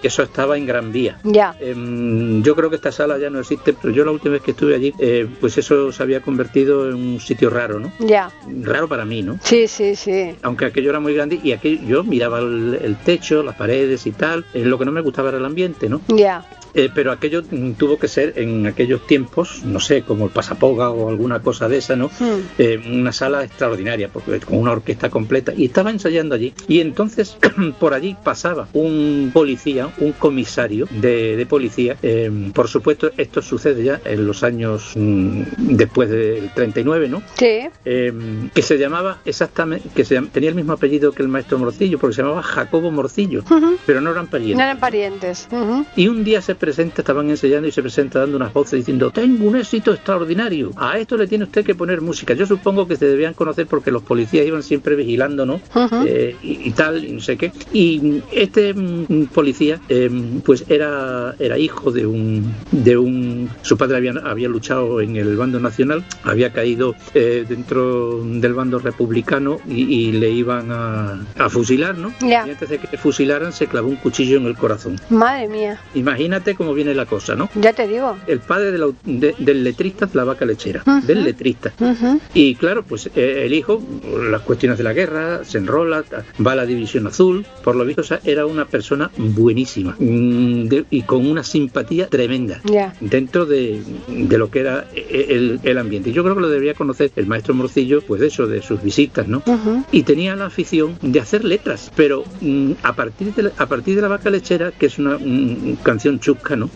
Que 0.00 0.08
Eso 0.08 0.22
estaba 0.22 0.56
en 0.56 0.66
Gran 0.66 0.92
Vía. 0.92 1.18
Ya. 1.24 1.54
Em, 1.60 2.42
yo 2.42 2.54
creo 2.54 2.70
que 2.70 2.76
esta 2.76 2.92
sala 2.92 3.18
ya 3.18 3.30
no 3.30 3.40
existe, 3.40 3.72
pero 3.72 3.92
yo 3.92 4.04
la 4.04 4.10
última 4.10 4.34
vez 4.34 4.42
que 4.42 4.52
estuve 4.52 4.74
allí, 4.74 4.92
eh, 4.98 5.28
pues 5.40 5.58
eso 5.58 5.92
se 5.92 6.02
había 6.02 6.20
convertido 6.20 6.88
en 6.88 6.94
un 6.94 7.20
sitio 7.20 7.50
raro, 7.50 7.78
¿no? 7.78 7.92
Ya. 7.98 8.30
Raro 8.62 8.88
para 8.88 9.04
mí, 9.04 9.22
¿no? 9.22 9.38
Sí, 9.42 9.61
sí, 9.68 9.96
sí. 9.96 10.34
Aunque 10.42 10.66
aquello 10.66 10.90
era 10.90 11.00
muy 11.00 11.14
grande 11.14 11.40
y 11.42 11.52
aquello, 11.52 11.82
yo 11.86 12.04
miraba 12.04 12.38
el, 12.38 12.78
el 12.82 12.96
techo, 12.96 13.42
las 13.42 13.56
paredes 13.56 14.06
y 14.06 14.12
tal, 14.12 14.44
eh, 14.54 14.64
lo 14.64 14.78
que 14.78 14.84
no 14.84 14.92
me 14.92 15.00
gustaba 15.00 15.28
era 15.30 15.38
el 15.38 15.44
ambiente, 15.44 15.88
¿no? 15.88 16.00
Ya. 16.08 16.44
Eh, 16.74 16.88
pero 16.94 17.12
aquello 17.12 17.42
mm, 17.48 17.72
tuvo 17.72 17.98
que 17.98 18.08
ser 18.08 18.34
en 18.36 18.66
aquellos 18.66 19.06
tiempos, 19.06 19.62
no 19.64 19.80
sé, 19.80 20.02
como 20.02 20.24
el 20.26 20.30
Pasapoga 20.30 20.90
o 20.90 21.08
alguna 21.08 21.40
cosa 21.40 21.68
de 21.68 21.78
esa, 21.78 21.96
¿no? 21.96 22.06
Hmm. 22.18 22.40
Eh, 22.58 22.80
una 22.92 23.12
sala 23.12 23.44
extraordinaria, 23.44 24.08
porque 24.08 24.40
con 24.40 24.58
una 24.58 24.72
orquesta 24.72 25.10
completa, 25.10 25.52
y 25.56 25.66
estaba 25.66 25.90
ensayando 25.90 26.34
allí. 26.34 26.54
Y 26.68 26.80
entonces 26.80 27.36
por 27.78 27.94
allí 27.94 28.16
pasaba 28.22 28.68
un 28.72 29.30
policía, 29.32 29.90
un 29.98 30.12
comisario 30.12 30.86
de, 30.90 31.36
de 31.36 31.46
policía. 31.46 31.96
Eh, 32.02 32.30
por 32.54 32.68
supuesto, 32.68 33.10
esto 33.16 33.42
sucede 33.42 33.84
ya 33.84 34.00
en 34.04 34.26
los 34.26 34.42
años 34.42 34.92
mm, 34.94 35.42
después 35.58 36.08
del 36.10 36.50
39, 36.54 37.08
¿no? 37.08 37.22
Sí. 37.38 37.68
Eh, 37.84 38.12
que 38.54 38.62
se 38.62 38.78
llamaba 38.78 39.18
exactamente, 39.24 39.88
que 39.94 40.04
se 40.04 40.20
tenía 40.22 40.50
el 40.50 40.54
mismo 40.54 40.72
apellido 40.72 41.12
que 41.12 41.22
el 41.22 41.28
maestro 41.28 41.58
Morcillo, 41.58 41.98
porque 41.98 42.16
se 42.16 42.22
llamaba 42.22 42.42
Jacobo 42.42 42.90
Morcillo, 42.90 43.40
Ujú. 43.40 43.76
pero 43.86 44.00
no 44.00 44.10
eran 44.10 44.26
parientes. 44.26 44.56
No 44.56 44.62
eran 44.62 44.78
parientes. 44.78 45.48
Ujú. 45.50 45.84
Y 45.96 46.08
un 46.08 46.24
día 46.24 46.40
se 46.40 46.54
presenta, 46.62 47.02
estaban 47.02 47.28
ensayando 47.28 47.66
y 47.66 47.72
se 47.72 47.82
presenta 47.82 48.20
dando 48.20 48.36
unas 48.36 48.52
voces 48.52 48.78
diciendo, 48.78 49.10
tengo 49.10 49.48
un 49.48 49.56
éxito 49.56 49.92
extraordinario, 49.92 50.70
a 50.76 50.96
esto 50.96 51.16
le 51.16 51.26
tiene 51.26 51.42
usted 51.42 51.64
que 51.64 51.74
poner 51.74 52.00
música. 52.00 52.34
Yo 52.34 52.46
supongo 52.46 52.86
que 52.86 52.94
se 52.94 53.06
debían 53.06 53.34
conocer 53.34 53.66
porque 53.66 53.90
los 53.90 54.04
policías 54.04 54.46
iban 54.46 54.62
siempre 54.62 54.94
vigilando, 54.94 55.44
¿no? 55.44 55.60
Eh, 56.06 56.36
y, 56.40 56.68
y 56.68 56.70
tal, 56.70 57.04
y 57.04 57.10
no 57.10 57.20
sé 57.20 57.36
qué. 57.36 57.50
Y 57.72 58.22
este 58.30 58.72
mm, 58.74 59.26
policía, 59.34 59.80
eh, 59.88 60.08
pues 60.44 60.64
era, 60.68 61.34
era 61.40 61.58
hijo 61.58 61.90
de 61.90 62.06
un, 62.06 62.54
de 62.70 62.96
un... 62.96 63.50
Su 63.62 63.76
padre 63.76 63.96
había, 63.96 64.12
había 64.24 64.48
luchado 64.48 65.00
en 65.00 65.16
el 65.16 65.36
bando 65.36 65.58
nacional, 65.58 66.04
había 66.22 66.52
caído 66.52 66.94
eh, 67.14 67.44
dentro 67.48 68.22
del 68.24 68.54
bando 68.54 68.78
republicano 68.78 69.58
y, 69.68 69.82
y 69.82 70.12
le 70.12 70.30
iban 70.30 70.70
a, 70.70 71.26
a 71.38 71.48
fusilar, 71.48 71.98
¿no? 71.98 72.12
Y 72.20 72.32
antes 72.32 72.68
de 72.68 72.78
que 72.78 72.88
le 72.92 72.98
fusilaran 72.98 73.52
se 73.52 73.66
clavó 73.66 73.88
un 73.88 73.96
cuchillo 73.96 74.36
en 74.36 74.46
el 74.46 74.56
corazón. 74.56 74.94
Madre 75.10 75.48
mía. 75.48 75.80
Imagínate 75.94 76.51
cómo 76.54 76.74
viene 76.74 76.94
la 76.94 77.06
cosa, 77.06 77.34
¿no? 77.34 77.48
Ya 77.54 77.72
te 77.72 77.86
digo. 77.88 78.16
El 78.26 78.40
padre 78.40 78.70
del 78.72 78.82
au- 78.82 78.94
de- 79.04 79.34
del 79.38 79.64
letrista 79.64 80.04
es 80.06 80.14
la 80.14 80.24
vaca 80.24 80.44
lechera, 80.44 80.82
Ujú. 80.86 81.06
del 81.06 81.24
letrista. 81.24 81.72
Ujú. 81.80 82.20
Y 82.34 82.54
claro, 82.56 82.82
pues 82.84 83.10
eh, 83.14 83.42
el 83.46 83.52
hijo, 83.54 83.82
las 84.30 84.42
cuestiones 84.42 84.78
de 84.78 84.84
la 84.84 84.92
guerra, 84.92 85.44
se 85.44 85.58
enrola, 85.58 86.04
va 86.44 86.52
a 86.52 86.56
la 86.56 86.66
división 86.66 87.06
azul, 87.06 87.44
por 87.64 87.76
lo 87.76 87.84
visto 87.84 88.02
o 88.02 88.04
sea, 88.04 88.20
era 88.24 88.46
una 88.46 88.64
persona 88.66 89.10
buenísima 89.16 89.96
mm, 89.98 90.64
de- 90.68 90.84
y 90.90 91.02
con 91.02 91.26
una 91.26 91.42
simpatía 91.44 92.08
tremenda 92.08 92.60
Ya. 92.64 92.94
dentro 93.00 93.46
de, 93.46 93.82
de 94.08 94.38
lo 94.38 94.50
que 94.50 94.60
era 94.60 94.86
eh, 94.94 95.26
el, 95.30 95.60
el 95.62 95.78
ambiente. 95.78 96.10
Y 96.10 96.12
Yo 96.12 96.22
creo 96.22 96.34
que 96.34 96.40
lo 96.42 96.48
debería 96.48 96.74
conocer 96.74 97.10
el 97.16 97.26
maestro 97.26 97.54
Morcillo, 97.54 98.02
pues 98.02 98.20
de 98.20 98.28
eso, 98.28 98.46
de 98.46 98.62
sus 98.62 98.82
visitas, 98.82 99.26
¿no? 99.28 99.42
Ujú. 99.46 99.84
y 99.92 100.02
tenía 100.02 100.34
la 100.36 100.46
afición 100.46 100.98
de 101.02 101.20
hacer 101.20 101.44
letras, 101.44 101.90
pero 101.94 102.24
mm, 102.40 102.72
a 102.82 102.94
partir 102.94 103.34
de 103.34 103.44
la, 103.44 103.52
a 103.56 103.66
partir 103.66 103.96
de 103.96 104.02
la 104.02 104.08
vaca 104.08 104.30
lechera, 104.30 104.70
que 104.72 104.86
es 104.86 104.98
una 104.98 105.18
mm, 105.18 105.76
canción 105.82 106.20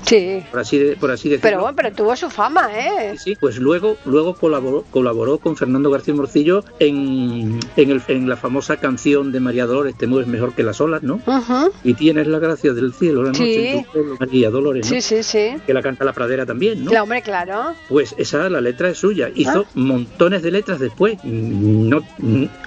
Sí. 0.05 0.43
Por 0.51 0.61
así 0.61 0.79
de, 0.79 0.97
por 0.97 1.11
así 1.11 1.29
decirlo. 1.29 1.43
Pero 1.43 1.61
bueno, 1.61 1.77
pero 1.77 1.93
tuvo 1.93 2.17
su 2.17 2.31
fama, 2.31 2.69
¿eh? 2.73 3.13
Sí, 3.19 3.33
sí, 3.33 3.37
pues 3.41 3.59
luego, 3.59 3.97
luego 4.05 4.35
colaboró, 4.35 4.85
colaboró 4.91 5.39
con 5.39 5.57
Fernando 5.57 5.91
García 5.91 6.15
Morcillo 6.15 6.65
en, 6.79 7.59
en, 7.77 7.91
el- 7.91 8.03
en 8.09 8.29
la 8.29 8.37
famosa 8.37 8.77
canción 8.79 9.33
de 9.33 9.41
María 9.41 9.67
Dolores, 9.67 9.97
Te 9.97 10.07
mueves 10.07 10.29
mejor 10.29 10.53
que 10.55 10.63
las 10.63 10.81
olas, 10.81 11.03
¿no? 11.03 11.21
Y 11.85 11.95
tienes 11.95 12.27
la 12.27 12.39
gracia 12.39 12.73
del 12.73 12.93
cielo, 12.93 13.23
la 13.23 13.29
noche 13.31 13.45
Sí. 13.45 13.67
en 13.67 13.85
tu 13.85 13.93
pueblo, 13.93 14.17
María 14.21 14.51
Dolores, 14.51 14.87
¿no? 14.87 14.91
Sí, 14.91 15.01
sí, 15.01 15.23
sí. 15.23 15.57
Que 15.67 15.75
la 15.75 15.83
canta 15.83 16.05
la 16.05 16.13
pradera 16.13 16.47
también, 16.47 16.85
¿no? 16.85 16.93
La 16.93 17.03
hombre, 17.03 17.23
claro. 17.23 17.75
Pues 17.89 18.15
esa, 18.19 18.49
la 18.49 18.61
letra 18.61 18.91
es 18.91 18.99
suya. 18.99 19.31
Hizo 19.35 19.63
Ah. 19.67 19.71
montones 19.75 20.43
de 20.43 20.51
letras 20.51 20.79
después. 20.79 21.19
No, 21.25 22.01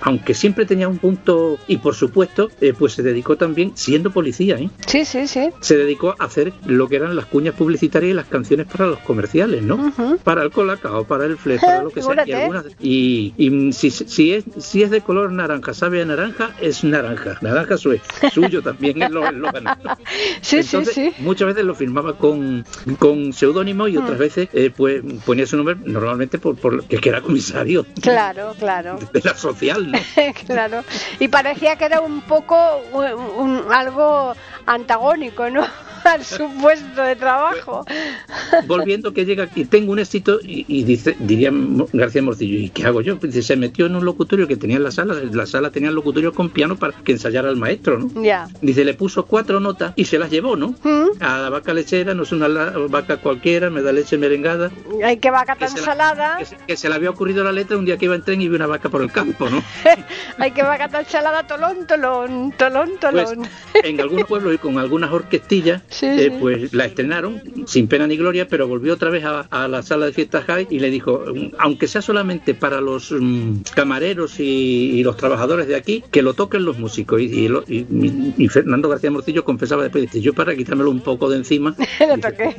aunque 0.02 0.34
siempre 0.34 0.66
tenía 0.66 0.88
un 0.88 0.98
punto. 0.98 1.58
Y 1.68 1.78
por 1.78 1.96
supuesto, 1.96 2.50
eh, 2.62 2.74
pues 2.78 2.94
se 2.94 3.04
dedicó 3.04 3.38
también, 3.38 3.72
siendo 3.76 4.12
policía, 4.12 4.58
¿eh? 4.58 4.70
Sí, 4.88 5.06
sí, 5.06 5.28
sí. 5.28 5.50
se 5.62 5.78
dedicó 5.78 6.16
a 6.20 6.26
hacer 6.26 6.54
lo 6.66 6.88
que 6.90 6.96
eran 6.98 7.16
las 7.16 7.26
cuñas 7.26 7.56
publicitarias 7.56 8.12
y 8.12 8.14
las 8.14 8.26
canciones 8.26 8.68
para 8.68 8.88
los 8.88 9.00
comerciales, 9.00 9.62
¿no? 9.64 9.94
Para 10.24 10.44
el 10.44 10.52
colacao, 10.52 11.06
para 11.06 11.26
el 11.26 11.38
fle, 11.38 11.58
para 11.60 11.84
lo 11.84 11.90
que 11.92 12.02
sea. 12.02 12.24
Y, 12.26 12.32
algunas- 12.34 12.66
y, 12.80 13.34
y, 13.38 13.72
si, 13.74 13.92
si, 13.92 14.34
es, 14.34 14.44
si 14.58 14.84
es 14.84 14.90
de 14.90 15.02
color 15.02 15.32
naranja, 15.32 15.74
sabe 15.74 16.02
a 16.02 16.06
naranja, 16.06 16.52
es 16.60 16.84
naranja. 16.84 17.38
Naranja 17.42 17.78
suyo, 17.78 18.02
suyo 18.34 18.62
también 18.62 19.02
es 19.02 19.10
lo, 19.12 19.26
es 19.26 19.34
lo. 19.34 19.50
Sí, 20.42 20.58
Entonces, 20.58 20.94
sí, 20.96 21.12
sí. 21.16 21.24
Muchas 21.24 21.48
veces 21.48 21.64
lo 21.64 21.76
firmaba 21.76 22.18
con, 22.18 22.66
con 22.98 23.32
seudónimo 23.34 23.88
y 23.88 23.98
otras 23.98 24.18
Mm. 24.18 24.20
veces 24.20 24.50
eh, 24.54 24.72
pues 24.76 25.02
ponía 25.26 25.46
su 25.46 25.56
nombre 25.58 25.76
normalmente 25.86 26.40
por, 26.40 26.56
por 26.58 26.84
que 26.86 26.98
que 26.98 27.10
era 27.10 27.22
comisario 27.22 27.86
Claro, 28.02 28.56
claro. 28.58 28.98
de 29.14 29.22
la 29.24 29.36
social, 29.36 29.92
¿no? 29.92 30.00
claro. 30.48 30.84
Y 31.20 31.28
parecía 31.28 31.76
que 31.78 31.86
era 31.86 32.02
un 32.02 32.22
poco 32.22 32.56
un- 32.94 33.14
un- 33.38 33.72
algo 33.72 34.34
antagónico, 34.66 35.50
¿no? 35.50 35.64
Al 36.04 36.24
su 36.24 36.50
puesto 36.62 37.02
de 37.02 37.16
trabajo. 37.16 37.86
volviendo 38.68 39.14
que 39.14 39.26
llega 39.26 39.44
aquí, 39.46 39.66
tengo 39.66 39.92
un 39.92 40.00
éxito 40.00 40.40
y, 40.44 40.66
y 40.68 40.84
dice, 40.84 41.16
diría 41.20 41.52
García 41.94 42.22
Morcillo, 42.22 42.58
¿y 42.60 42.70
qué 42.70 42.86
hago 42.86 43.02
yo? 43.02 43.18
Pues 43.20 43.34
dice, 43.34 43.48
se 43.48 43.56
metió 43.56 43.86
en 43.86 43.96
un 43.96 44.06
locutorio 44.06 44.48
que 44.48 44.56
tenía 44.58 44.78
en 44.78 44.84
la 44.84 44.92
sala, 44.92 45.16
la 45.32 45.46
sala 45.46 45.72
tenía 45.72 45.90
el 45.90 45.96
locutorio 45.96 46.34
con 46.34 46.50
piano 46.50 46.76
para 46.78 46.94
que 46.94 47.12
ensayara 47.12 47.50
el 47.50 47.56
maestro, 47.58 48.00
¿no? 48.00 48.24
Ya. 48.24 48.48
Dice, 48.62 48.86
le 48.86 48.94
puso 48.94 49.26
cuatro 49.26 49.60
notas 49.60 49.94
y 49.96 50.06
se 50.06 50.20
las 50.20 50.30
llevó, 50.30 50.56
¿no? 50.56 50.76
Mm. 50.84 51.22
A 51.22 51.40
la 51.40 51.50
vaca 51.50 51.74
lechera, 51.74 52.14
no 52.14 52.24
es 52.24 52.32
una 52.32 52.48
la- 52.48 52.72
vaca 52.90 53.18
cualquiera, 53.18 53.70
me 53.70 53.82
da 53.82 53.92
leche 53.92 54.18
merengada, 54.18 54.72
Hay 55.04 55.18
que 55.18 55.32
vaca 55.32 55.56
Que 55.56 55.66
tan 55.66 55.76
la- 55.76 55.82
salada. 55.82 56.38
que 56.38 56.46
se, 56.46 56.58
que 56.68 56.78
se 56.78 56.90
le 56.90 56.96
había 56.96 57.10
ocurrido 57.10 57.44
la 57.44 57.52
letra 57.52 57.78
un 57.78 57.86
día 57.86 57.98
que 57.98 58.06
iba 58.06 58.16
en 58.16 58.24
tren 58.24 58.42
y 58.42 58.48
vi 58.50 58.56
una 58.56 58.68
vaca 58.68 58.90
por 58.90 59.02
el 59.02 59.12
campo, 59.12 59.50
¿no? 59.50 59.64
Hay 60.38 60.52
que 60.52 60.64
vaca 60.64 60.88
tan 60.90 61.06
salada, 61.06 61.46
tolón, 61.48 61.86
tolón, 61.88 62.54
tolón, 62.58 62.92
Pues 63.02 63.30
tolón. 63.30 63.48
en 63.84 64.02
algunos 64.02 64.28
pueblos 64.28 64.54
y 64.56 64.58
con 64.58 64.78
algunas 64.78 65.12
orquestillas, 65.12 65.82
Sí, 66.00 66.06
eh, 66.06 66.30
sí. 66.32 66.38
pues 66.40 66.74
la 66.74 66.86
estrenaron 66.86 67.42
sin 67.66 67.88
pena 67.88 68.08
ni 68.08 68.16
gloria, 68.18 68.48
pero 68.48 68.68
volvió 68.68 68.94
otra 68.94 69.10
vez 69.10 69.26
a, 69.26 69.42
a 69.42 69.68
la 69.68 69.82
sala 69.82 70.06
de 70.06 70.14
fiestas 70.14 70.46
High 70.46 70.68
y 70.70 70.80
le 70.80 70.90
dijo, 70.90 71.24
"Mm, 71.34 71.56
aunque 71.58 71.88
sea 71.88 72.02
solamente 72.02 72.54
para 72.54 72.80
los 72.82 73.12
mm, 73.12 73.62
camareros 73.76 74.40
y, 74.40 74.44
y 75.00 75.04
los 75.04 75.18
trabajadores 75.18 75.68
de 75.68 75.76
aquí, 75.76 76.04
que 76.12 76.22
lo 76.22 76.34
toquen 76.34 76.64
los 76.64 76.78
músicos. 76.78 77.20
Y, 77.22 77.26
y 77.26 77.48
lo- 77.50 77.64
y- 77.68 78.48
Fernando 78.50 78.88
García 78.90 79.12
Morcillo 79.12 79.44
confesaba 79.44 79.84
después, 79.84 80.04
dice, 80.04 80.22
yo 80.22 80.34
para 80.34 80.56
quitármelo 80.56 80.90
un 80.90 81.02
poco 81.02 81.30
de 81.30 81.38
encima, 81.38 81.76
Lo 82.00 82.16
dice, 82.16 82.30
toqué. 82.32 82.56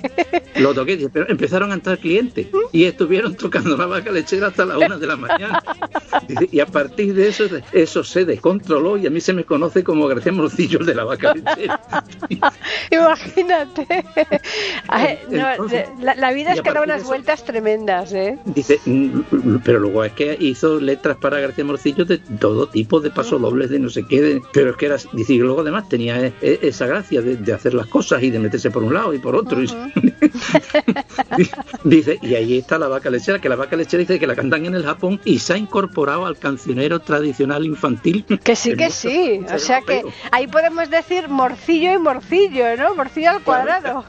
lo 0.60 0.74
toqué, 0.74 0.96
dice, 0.96 1.10
pero 1.10 1.28
empezaron 1.28 1.70
a 1.70 1.74
entrar 1.74 1.98
clientes 1.98 2.46
y 2.72 2.84
estuvieron 2.84 3.34
tocando 3.36 3.76
la 3.76 3.86
vaca 3.86 4.12
lechera 4.12 4.48
hasta 4.48 4.66
las 4.66 4.76
una 4.76 4.98
de 4.98 5.06
la 5.06 5.16
mañana. 5.16 5.62
Dice, 6.28 6.48
y 6.52 6.60
a 6.60 6.66
partir 6.66 7.14
de 7.14 7.28
eso, 7.28 7.44
eso 7.72 8.04
se 8.04 8.24
descontroló 8.24 8.96
y 8.98 9.06
a 9.06 9.10
mí 9.10 9.20
se 9.20 9.32
me 9.32 9.44
conoce 9.44 9.82
como 9.82 10.06
García 10.06 10.32
Morcillo 10.32 10.80
el 10.80 10.86
de 10.86 10.94
la 10.94 11.04
vaca 11.04 11.34
lechera. 11.34 11.80
Imagínate. 13.26 13.86
Ay, 14.88 15.18
no, 15.30 15.50
Entonces, 15.50 15.88
la, 16.00 16.14
la 16.14 16.32
vida 16.32 16.52
es 16.52 16.62
que 16.62 16.72
da 16.72 16.82
unas 16.82 17.00
eso- 17.00 17.08
vueltas 17.08 17.44
tremendas, 17.44 18.12
¿eh? 18.12 18.38
Dice, 18.44 18.80
mm, 18.84 19.56
pero 19.64 19.78
luego 19.78 20.04
es 20.04 20.12
que 20.12 20.36
hizo 20.40 20.80
letras 20.80 21.16
para 21.18 21.40
García 21.40 21.64
Morcillo 21.64 22.04
de 22.04 22.18
todo 22.18 22.68
tipo, 22.68 23.00
de 23.00 23.10
pasodobles, 23.10 23.70
de 23.70 23.78
no 23.78 23.90
sé 23.90 24.04
qué, 24.08 24.20
de- 24.22 24.42
pero 24.52 24.70
es 24.70 24.76
que 24.76 24.86
era, 24.86 24.96
dice, 25.12 25.34
y 25.34 25.38
luego 25.38 25.60
además 25.60 25.88
tenía 25.88 26.26
e- 26.26 26.32
e- 26.40 26.58
esa 26.62 26.86
gracia 26.86 27.20
de, 27.22 27.36
de 27.36 27.52
hacer 27.52 27.74
las 27.74 27.86
cosas 27.86 28.22
y 28.22 28.30
de 28.30 28.38
meterse 28.38 28.70
por 28.70 28.82
un 28.82 28.94
lado 28.94 29.12
y 29.14 29.18
por 29.18 29.34
otro. 29.36 29.62
y- 29.62 29.68
dice, 31.84 32.18
y 32.22 32.34
ahí 32.34 32.58
está 32.58 32.78
la 32.78 32.88
vaca 32.88 33.10
lechera, 33.10 33.38
que 33.40 33.48
la 33.48 33.56
vaca 33.56 33.76
lechera 33.76 34.00
dice 34.00 34.18
que 34.18 34.26
la 34.26 34.34
cantan 34.36 34.66
en 34.66 34.74
el 34.74 34.84
Japón 34.84 35.20
y 35.24 35.38
se 35.38 35.54
ha 35.54 35.58
incorporado 35.58 36.26
al 36.26 36.38
cancionero 36.38 37.00
tradicional 37.00 37.64
infantil. 37.64 38.24
Que 38.42 38.56
sí, 38.56 38.72
que 38.76 38.90
sí. 38.90 39.40
O 39.54 39.58
sea 39.58 39.80
que 39.82 40.04
ahí 40.30 40.46
podemos 40.46 40.90
decir 40.90 41.28
morcillo 41.28 41.92
y 41.94 41.98
morcillo, 41.98 42.76
¿no? 42.76 42.94
Morcillo 42.94 43.09
al 43.26 43.42
cuadrado. 43.42 44.04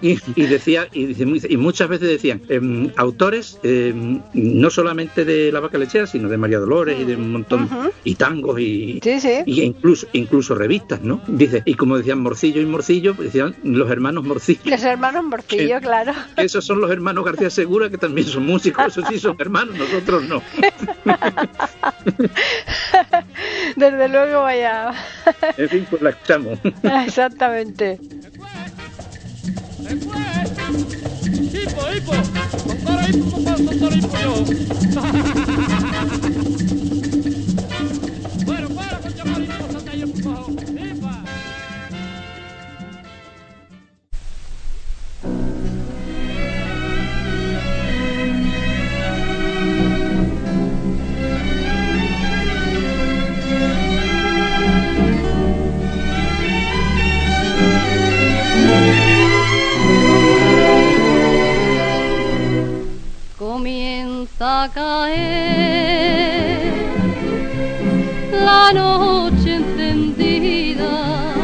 Y, 0.00 0.18
y 0.36 0.46
decía 0.46 0.86
y, 0.92 1.14
y 1.22 1.56
muchas 1.56 1.88
veces 1.88 2.08
decían 2.08 2.42
em, 2.48 2.90
autores 2.96 3.58
em, 3.62 4.20
no 4.34 4.70
solamente 4.70 5.24
de 5.24 5.50
la 5.52 5.60
vaca 5.60 5.78
lechera 5.78 6.06
sino 6.06 6.28
de 6.28 6.36
María 6.36 6.58
Dolores 6.58 6.98
y 7.00 7.04
de 7.04 7.16
un 7.16 7.32
montón 7.32 7.64
Ujú. 7.64 7.90
y 8.04 8.14
tangos 8.14 8.60
y, 8.60 9.00
Sí, 9.02 9.20
sí. 9.20 9.38
y 9.46 9.62
incluso 9.62 10.06
incluso 10.12 10.54
revistas 10.54 11.00
no 11.02 11.20
dice 11.26 11.62
y 11.64 11.74
como 11.74 11.96
decían 11.98 12.20
morcillo 12.20 12.60
y 12.60 12.66
morcillo 12.66 13.14
pues 13.14 13.28
decían 13.32 13.54
los 13.64 13.90
hermanos 13.90 14.24
morcillo 14.24 14.60
Los 14.64 14.82
hermanos 14.84 15.24
morcillo, 15.24 15.76
Que- 15.78 15.86
claro. 15.86 16.12
esos 16.36 16.64
son 16.64 16.80
los 16.80 16.90
hermanos 16.90 17.24
García 17.24 17.50
Segura 17.50 17.88
que 17.90 17.98
también 17.98 18.26
son 18.26 18.44
músicos 18.46 18.86
esos 18.88 19.08
sí 19.08 19.18
son 19.18 19.36
hermanos 19.38 19.76
nosotros 19.76 20.22
no 20.24 20.42
Desde 23.76 24.08
luego, 24.08 24.42
vaya. 24.42 24.92
en 25.56 25.68
fin 25.68 25.86
pues 25.88 26.02
la 26.02 26.10
escuchamos 26.10 26.58
Exactamente. 27.06 27.98
Hipo, 29.88 31.80
hipo. 31.94 32.12
Tontoro, 32.66 33.02
hipo, 33.06 33.24
papá, 33.30 33.56
tontoro, 33.56 33.94
hipo, 33.94 34.16
yo. 34.18 34.32
comienza 64.38 64.62
a 64.62 64.68
caer 64.68 66.28
la 68.32 68.72
noche 68.72 69.56
encendida 69.56 71.34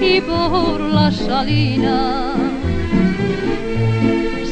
y 0.00 0.20
por 0.20 0.80
la 0.80 1.10
salina 1.12 2.34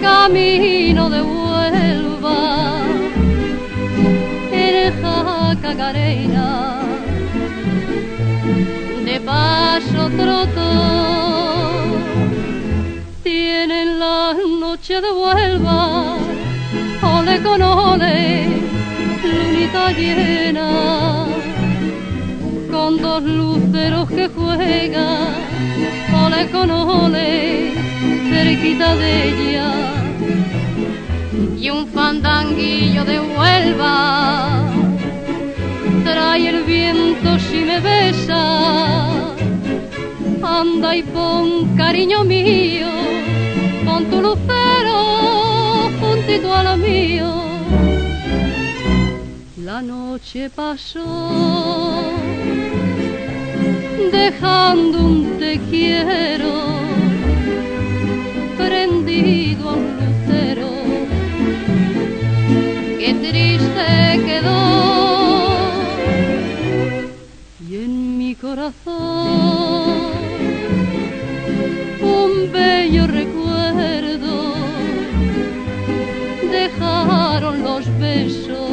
camino 0.00 1.08
de 1.08 1.22
Huelva 1.22 2.82
en 4.52 5.02
Jacacareira 5.02 6.34
de 6.34 6.73
paso 9.24 10.10
troto 10.16 10.68
tienen 13.22 13.98
la 13.98 14.34
noche 14.60 15.00
de 15.00 15.10
Huelva 15.10 16.16
ole 17.02 17.42
con 17.42 17.62
ole 17.62 18.46
lunita 19.22 19.92
llena. 19.92 21.26
Con 22.70 22.98
dos 22.98 23.22
luceros 23.22 24.08
que 24.10 24.28
juegan 24.28 25.34
ole 26.24 26.50
con 26.50 26.70
ole 26.70 27.72
cerquita 28.30 28.94
de 28.96 29.28
ella. 29.28 29.72
Y 31.58 31.70
un 31.70 31.86
fandanguillo 31.88 33.04
de 33.04 33.20
Huelva 33.20 34.83
trae 36.04 36.48
el 36.48 36.62
viento 36.64 37.38
si 37.38 37.58
me 37.64 37.80
besa. 37.80 38.42
Anda 40.42 40.94
y 40.94 41.02
pon 41.02 41.74
cariño 41.76 42.22
mío 42.24 42.88
pon 43.84 44.04
tu 44.10 44.20
lucero 44.20 44.98
juntito 46.00 46.54
a 46.54 46.62
la 46.62 46.76
mío. 46.76 47.30
La 49.64 49.80
noche 49.82 50.50
pasó 50.50 52.02
dejando 54.12 54.98
un 54.98 55.38
te 55.38 55.58
quiero 55.70 56.52
prendido 58.56 59.70
a 59.70 59.74
un 59.74 59.90
lucero. 60.00 60.70
Qué 63.00 63.10
triste 63.24 63.86
quedó 64.26 64.93
un 72.00 72.52
bello 72.52 73.06
recuerdo. 73.08 74.54
Dejaron 76.52 77.64
los 77.64 77.98
besos 77.98 78.70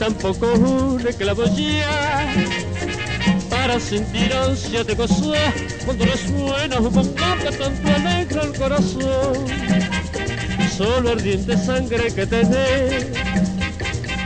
tampoco 0.00 0.50
un 0.54 1.06
esclavosía, 1.06 2.34
para 3.50 3.78
sentir 3.78 4.32
ansia 4.32 4.82
de 4.82 4.94
gozar 4.94 5.52
cuando 5.84 6.06
le 6.06 6.16
suena 6.16 6.78
un 6.78 6.84
bombón 6.84 7.38
que 7.42 7.50
tanto 7.58 7.88
alegra 7.96 8.42
el 8.44 8.52
corazón. 8.56 9.34
Solo 10.74 11.10
ardiente 11.10 11.54
sangre 11.58 12.10
que 12.14 12.26
tenés 12.26 13.08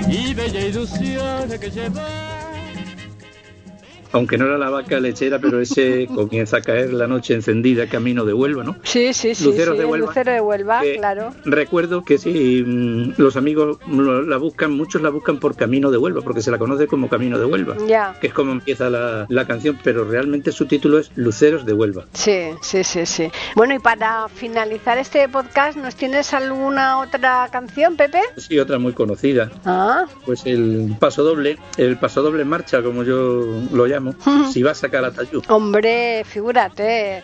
y 0.09 0.33
bella 0.33 0.61
ilusión 0.61 1.51
que 1.61 1.71
llevar. 1.71 2.14
Aunque 4.15 4.39
no 4.39 4.47
era 4.47 4.57
la 4.59 4.71
vaca 4.71 4.99
lechera 5.01 5.39
pero 5.39 5.61
ese 5.61 6.07
comienza 6.15 6.57
a 6.57 6.61
caer 6.63 6.93
la 6.95 7.07
noche 7.07 7.35
encendida 7.35 7.87
camino 7.89 8.25
de 8.25 8.33
Huelva 8.33 8.65
no 8.65 8.77
Sí, 8.83 9.13
sí, 9.13 9.35
sí. 9.35 9.45
Luceros 9.45 9.75
sí, 9.75 9.79
de 9.79 9.85
el 9.85 9.91
Huelva. 9.91 10.07
lucero 10.07 10.33
de 10.33 10.41
Huelva, 10.41 10.83
claro. 10.97 11.35
Recuerdo 11.45 12.03
que 12.05 12.17
sí, 12.19 12.65
mm, 12.67 13.15
los 13.19 13.37
amigos 13.37 13.79
la 13.89 14.37
buscan, 14.39 14.73
muchos 14.73 15.03
la 15.03 15.11
buscan 15.11 15.39
por 15.39 15.57
Camino 15.57 15.91
de 15.91 15.99
Huelva, 15.99 16.23
porque 16.23 16.41
se 16.43 16.51
la 16.51 16.59
conoce 16.59 16.87
como 16.87 17.09
Camino 17.09 17.39
de 17.39 17.45
Huelva, 17.45 17.77
Ya. 17.87 18.17
que 18.21 18.29
es 18.29 18.33
como 18.33 18.53
empieza 18.53 18.89
la, 18.91 19.27
la 19.29 19.47
canción, 19.47 19.79
pero 19.83 20.05
realmente 20.05 20.53
su 20.53 20.67
título 20.67 20.99
es 20.99 21.11
Luceros 21.17 21.67
de 21.67 21.73
Huelva. 21.73 22.05
Sí, 22.13 22.51
sí, 22.63 22.85
sí, 22.85 23.05
sí. 23.07 23.29
Bueno, 23.57 23.75
y 23.75 23.79
para 23.79 24.29
finalizar 24.29 24.97
este 24.99 25.29
podcast, 25.29 25.77
¿nos 25.77 25.95
tienes 25.97 26.33
alguna 26.35 26.99
otra 27.01 27.49
canción, 27.51 27.97
Pepe? 27.97 28.21
Sí, 28.37 28.59
otra 28.59 28.79
muy 28.79 28.93
conocida, 28.93 29.51
Ah, 29.65 30.05
pues 30.25 30.47
el 30.47 30.95
paso 31.01 31.23
doble, 31.25 31.59
el 31.77 31.97
paso 31.99 32.23
doble 32.23 32.43
en 32.43 32.49
marcha, 32.49 32.83
como 32.83 33.03
yo 33.03 33.45
lo 33.73 33.87
llamo, 33.87 34.04
Si 34.53 34.63
vas 34.63 34.83
a 34.85 34.89
Calatayud. 34.89 35.43
Hombre, 35.49 36.25
figúrate. 36.25 37.23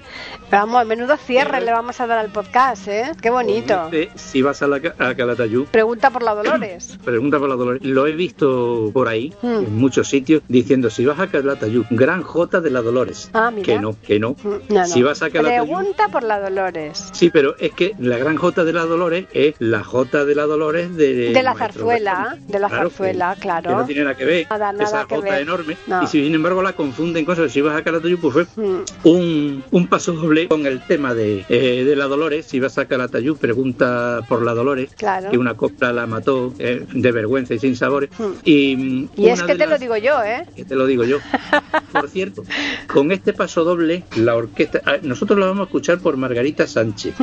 Vamos, 0.50 0.84
menudo 0.86 1.16
cierre 1.16 1.60
le 1.60 1.70
vamos 1.70 2.00
a 2.00 2.06
dar 2.06 2.18
al 2.18 2.30
podcast, 2.30 2.88
¿eh? 2.88 3.12
Qué 3.20 3.30
bonito. 3.30 3.88
Este, 3.92 4.10
si 4.18 4.42
vas 4.42 4.62
a, 4.62 4.66
la, 4.66 4.76
a 4.98 5.14
Calatayud, 5.14 5.66
Pregunta 5.66 6.10
por 6.10 6.22
la 6.22 6.34
Dolores. 6.34 6.98
Pregunta 7.04 7.38
por 7.38 7.48
la 7.48 7.54
Dolores. 7.54 7.82
Lo 7.84 8.06
he 8.06 8.12
visto 8.12 8.90
por 8.92 9.08
ahí, 9.08 9.32
Mm. 9.42 9.46
en 9.66 9.76
muchos 9.76 10.08
sitios, 10.08 10.42
diciendo 10.48 10.90
si 10.90 11.04
vas 11.06 11.18
a 11.20 11.28
Calatayud, 11.28 11.84
Gran 11.90 12.22
J 12.22 12.60
de 12.60 12.70
la 12.70 12.82
Dolores. 12.82 13.30
Ah, 13.32 13.50
mira. 13.50 13.64
Que 13.66 13.78
no, 13.78 13.96
que 14.04 14.18
no. 14.18 14.30
Mm, 14.42 14.48
No, 14.68 14.80
no. 14.80 14.86
Si 14.86 15.02
vas 15.02 15.22
a 15.22 15.30
Calatayud. 15.30 15.66
Pregunta 15.66 16.08
por 16.08 16.22
la 16.24 16.40
Dolores. 16.40 17.08
Sí, 17.12 17.30
pero 17.30 17.56
es 17.58 17.72
que 17.72 17.94
la 17.98 18.18
Gran 18.18 18.36
J 18.36 18.64
de 18.64 18.72
la 18.72 18.84
Dolores 18.86 19.26
es 19.32 19.54
la 19.58 19.84
J 19.84 20.24
de 20.24 20.34
la 20.34 20.44
Dolores 20.46 20.96
de, 20.96 21.32
De 21.32 21.42
la 21.42 21.54
zarzuela, 21.54 22.36
de 22.48 22.58
la 22.58 22.68
Claro, 22.68 22.90
zarzuela, 22.90 23.34
que- 23.34 23.40
claro. 23.40 23.70
Que 23.70 23.76
no 23.76 23.84
tiene 23.86 24.02
nada 24.04 24.16
que 24.16 24.24
ver. 24.24 24.46
Nada, 24.50 24.72
nada 24.72 24.84
esa 24.84 25.06
que 25.06 25.16
J 25.16 25.30
ver. 25.30 25.42
enorme. 25.42 25.76
No. 25.86 26.02
Y 26.02 26.06
sin 26.06 26.34
embargo 26.34 26.62
la 26.62 26.69
confunden 26.72 27.24
cosas. 27.24 27.52
Si 27.52 27.60
vas 27.60 27.76
a 27.76 27.82
Calatayud, 27.82 28.18
pues 28.20 28.32
fue 28.34 28.40
Mm. 28.56 28.82
un, 29.04 29.64
un 29.70 29.86
paso 29.86 30.12
doble 30.12 30.48
con 30.48 30.66
el 30.66 30.80
tema 30.86 31.14
de, 31.14 31.44
eh, 31.48 31.84
de 31.84 31.96
la 31.96 32.06
Dolores. 32.06 32.46
Si 32.46 32.58
vas 32.60 32.78
a 32.78 32.86
Calatayud, 32.86 33.36
pregunta 33.36 34.20
por 34.28 34.42
la 34.42 34.54
Dolores. 34.54 34.90
Claro. 34.96 35.30
Que 35.30 35.38
una 35.38 35.54
copla 35.54 35.92
la 35.92 36.06
mató 36.06 36.52
eh, 36.58 36.84
de 36.92 37.12
vergüenza 37.12 37.54
y 37.54 37.58
sin 37.58 37.76
sabores. 37.76 38.10
Mm. 38.18 38.24
Y, 38.44 39.08
Y 39.16 39.28
es 39.28 39.42
que 39.42 39.54
te 39.54 39.66
lo 39.66 39.78
digo 39.78 39.96
yo, 39.96 40.22
¿eh? 40.22 40.46
que 40.56 40.64
te 40.64 40.74
lo 40.74 40.86
digo 40.86 41.04
yo. 41.04 41.18
Por 41.92 42.08
cierto, 42.08 42.44
con 42.92 43.10
este 43.10 43.32
paso 43.32 43.64
doble, 43.64 44.04
la 44.16 44.36
orquesta. 44.36 44.80
ah, 44.86 44.96
Nosotros 45.02 45.38
lo 45.38 45.46
vamos 45.46 45.62
a 45.62 45.64
escuchar 45.64 45.98
por 45.98 46.16
Margarita 46.16 46.66
Sánchez. 46.68 47.14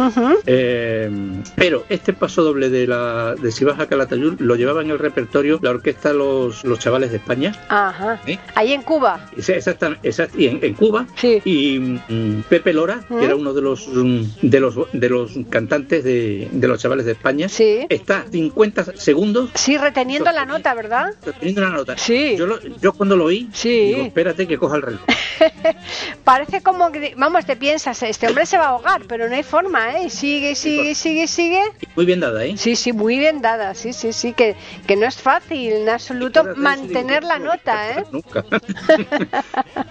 Eh, 0.46 1.10
pero 1.56 1.86
este 1.90 2.14
paso 2.14 2.44
doble 2.44 2.70
de 2.70 2.86
la 2.88 3.36
de 3.36 3.52
Si 3.52 3.64
vas 3.66 3.80
a 3.80 3.88
Calatayud 3.88 4.40
lo 4.40 4.56
llevaba 4.56 4.82
en 4.82 4.92
el 4.92 5.00
repertorio 5.00 5.60
la 5.62 5.70
orquesta 5.72 6.14
Los, 6.14 6.64
los 6.66 6.80
Chavales 6.80 7.12
de 7.12 7.18
España. 7.18 7.54
Ajá. 7.70 8.20
¿eh? 8.28 8.40
Ahí 8.56 8.74
en 8.74 8.82
Cuba. 8.82 9.30
Exactamente, 9.38 10.10
exact- 10.10 10.32
en, 10.38 10.60
en 10.64 10.74
Cuba 10.74 11.06
Sí. 11.16 11.42
y 11.46 11.80
mm, 11.80 12.44
Pepe 12.50 12.74
Lora 12.74 13.02
¿Mm? 13.10 13.20
que 13.20 13.26
era 13.26 13.36
uno 13.36 13.54
de 13.54 13.62
los 13.62 13.88
mm, 13.88 14.22
de 14.42 14.60
los 14.60 14.76
de 14.94 15.10
los 15.10 15.32
cantantes 15.50 16.04
de, 16.04 16.48
de 16.52 16.68
los 16.68 16.82
chavales 16.82 17.06
de 17.06 17.12
España 17.14 17.48
Sí. 17.50 17.86
está 17.90 18.26
50 18.32 18.96
segundos 18.98 19.50
Sí, 19.56 19.78
reteniendo 19.78 20.32
la 20.32 20.46
nota, 20.46 20.74
¿verdad? 20.74 21.14
teniendo 21.40 21.62
una 21.62 21.72
nota 21.72 21.98
Sí. 21.98 22.36
yo, 22.38 22.46
lo- 22.48 22.60
yo 22.82 22.94
cuando 22.94 23.16
lo 23.16 23.26
oí 23.26 23.50
Sí. 23.54 23.70
digo 23.94 24.02
espérate 24.04 24.48
que 24.48 24.58
coja 24.58 24.76
el 24.78 24.82
reloj 24.82 25.02
Parece 26.24 26.62
como 26.62 26.92
que, 26.92 27.14
vamos, 27.16 27.46
te 27.46 27.56
piensas, 27.56 28.02
este 28.04 28.28
hombre 28.28 28.46
se 28.46 28.58
va 28.58 28.66
a 28.66 28.70
ahogar, 28.70 29.02
pero 29.08 29.30
no 29.30 29.36
hay 29.36 29.44
forma, 29.44 29.98
¿eh? 30.00 30.10
Sigue, 30.10 30.56
sigue, 30.56 30.96
sigue, 30.96 31.28
sigue. 31.28 31.62
muy 31.96 32.06
bien 32.06 32.20
dada 32.20 32.44
¿eh? 32.44 32.56
Sí, 32.58 32.76
sí, 32.76 32.92
muy 32.92 33.18
bien 33.20 33.42
dada, 33.42 33.74
sí, 33.76 33.94
sí, 33.94 34.14
sí, 34.14 34.34
que, 34.34 34.56
que 34.88 34.96
no 34.96 35.06
es 35.06 35.16
fácil 35.22 35.72
en 35.74 35.90
absoluto 35.90 36.44
mantener 36.56 37.24
la 37.24 37.40
nota, 37.40 37.92
¿eh? 38.00 38.04
Nunca. 38.12 38.44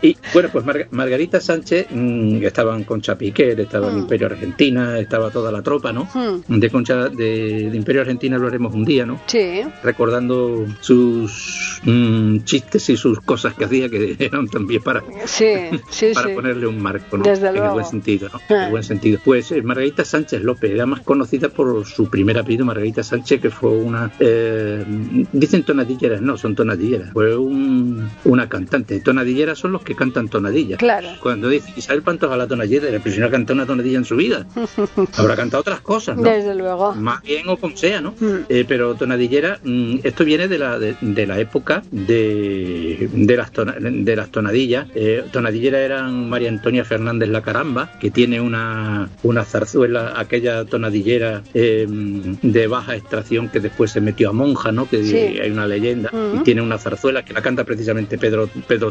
y 0.02 0.16
bueno, 0.32 0.48
pues 0.52 0.64
Marga- 0.64 0.88
Margarita 0.90 1.40
Sánchez 1.40 1.86
mm, 1.90 2.42
estaban 2.44 2.84
Concha 2.84 3.16
Piquer, 3.16 3.58
estaba 3.60 3.88
en 3.90 3.96
Mm. 3.96 3.98
Imperio 4.00 4.26
Argentina, 4.26 4.98
estaba 4.98 5.30
toda 5.30 5.50
la 5.52 5.62
tropa, 5.62 5.92
¿no? 5.92 6.08
Hmm, 6.12 6.58
De 6.58 6.70
Concha 6.70 7.08
de, 7.08 7.70
de 7.70 7.76
Imperio 7.76 8.02
Argentina 8.02 8.38
lo 8.38 8.46
haremos 8.46 8.74
un 8.74 8.84
día, 8.84 9.06
¿no? 9.06 9.20
Sí, 9.26 9.62
Recordando 9.82 10.66
sus 10.80 11.80
mm, 11.84 12.38
chistes 12.44 12.88
y 12.90 12.96
sus 12.96 13.20
cosas 13.20 13.54
que 13.54 13.64
hacía 13.64 13.88
que 13.88 14.16
eran 14.18 14.48
también 14.48 14.82
para, 14.82 15.02
sí, 15.24 15.46
sí, 15.90 16.10
para 16.14 16.28
sí. 16.28 16.34
ponerle 16.34 16.66
un 16.66 16.80
marco, 16.80 17.16
¿no? 17.16 17.24
Desde 17.24 17.48
en 17.48 17.56
el 17.56 17.70
buen 17.70 17.84
sentido, 17.84 18.28
¿no? 18.32 18.40
En 18.48 18.56
Ah. 18.56 18.64
el 18.66 18.70
buen 18.70 18.82
sentido. 18.82 19.18
Pues 19.24 19.50
eh, 19.52 19.62
Margarita 19.62 20.04
Sánchez 20.04 20.42
López 20.42 20.70
era 20.70 20.86
más 20.86 21.00
conocida 21.00 21.48
por 21.48 21.84
su 21.86 22.08
primer 22.10 22.38
apellido, 22.38 22.64
Margarita 22.64 23.02
Sánchez, 23.02 23.40
que 23.40 23.50
fue 23.50 23.70
una. 23.70 24.10
eh, 24.20 24.84
dicen 25.32 25.62
tonadilleras, 25.64 26.20
no, 26.22 26.36
son 26.36 26.54
tonadilleras. 26.54 27.10
Fue 27.12 27.36
un- 27.36 28.08
una 28.24 28.48
cantante. 28.48 29.00
Tonadilleras 29.20 29.58
son 29.58 29.72
los 29.72 29.82
que 29.82 29.94
cantan 29.94 30.28
tonadillas. 30.28 30.78
Claro. 30.78 31.08
Cuando 31.22 31.48
dice 31.48 31.72
Isabel 31.74 32.02
Pantoja 32.02 32.36
la 32.36 32.46
tonadillera, 32.46 32.86
no 33.18 33.26
ha 33.26 33.30
cantado 33.30 33.54
una 33.54 33.64
tonadilla 33.66 33.96
en 33.96 34.04
su 34.04 34.14
vida, 34.14 34.46
habrá 35.16 35.34
cantado 35.36 35.62
otras 35.62 35.80
cosas, 35.80 36.18
¿no? 36.18 36.22
Desde 36.24 36.54
luego. 36.54 36.94
más 36.94 37.22
bien 37.22 37.48
o 37.48 37.56
como 37.56 37.74
sea, 37.78 38.02
¿no? 38.02 38.10
Mm. 38.20 38.44
Eh, 38.50 38.64
pero 38.68 38.94
tonadillera, 38.94 39.58
mm, 39.64 40.00
esto 40.02 40.24
viene 40.26 40.48
de 40.48 40.58
la, 40.58 40.78
de, 40.78 40.96
de 41.00 41.26
la 41.26 41.38
época 41.40 41.82
de, 41.90 43.08
de, 43.12 43.36
las, 43.38 43.52
tona- 43.52 43.76
de 43.80 44.16
las 44.16 44.30
tonadillas. 44.30 44.86
Eh, 44.94 45.24
tonadillera 45.32 45.80
eran 45.80 46.28
María 46.28 46.50
Antonia 46.50 46.84
Fernández 46.84 47.30
La 47.30 47.40
Caramba, 47.40 47.92
que 47.98 48.10
tiene 48.10 48.40
una, 48.42 49.08
una 49.22 49.44
zarzuela, 49.44 50.12
aquella 50.16 50.66
tonadillera 50.66 51.42
eh, 51.54 51.86
de 51.88 52.66
baja 52.66 52.96
extracción 52.96 53.48
que 53.48 53.60
después 53.60 53.90
se 53.92 54.02
metió 54.02 54.28
a 54.28 54.32
monja, 54.34 54.72
¿no? 54.72 54.86
Que 54.88 55.02
Sí. 55.04 55.16
hay 55.40 55.50
una 55.50 55.66
leyenda, 55.66 56.10
Mm. 56.12 56.40
y 56.40 56.42
tiene 56.44 56.60
una 56.62 56.76
zarzuela 56.78 57.24
que 57.24 57.32
la 57.32 57.40
canta 57.42 57.64
precisamente 57.64 58.18
Pedro, 58.18 58.48
Pedro 58.68 58.90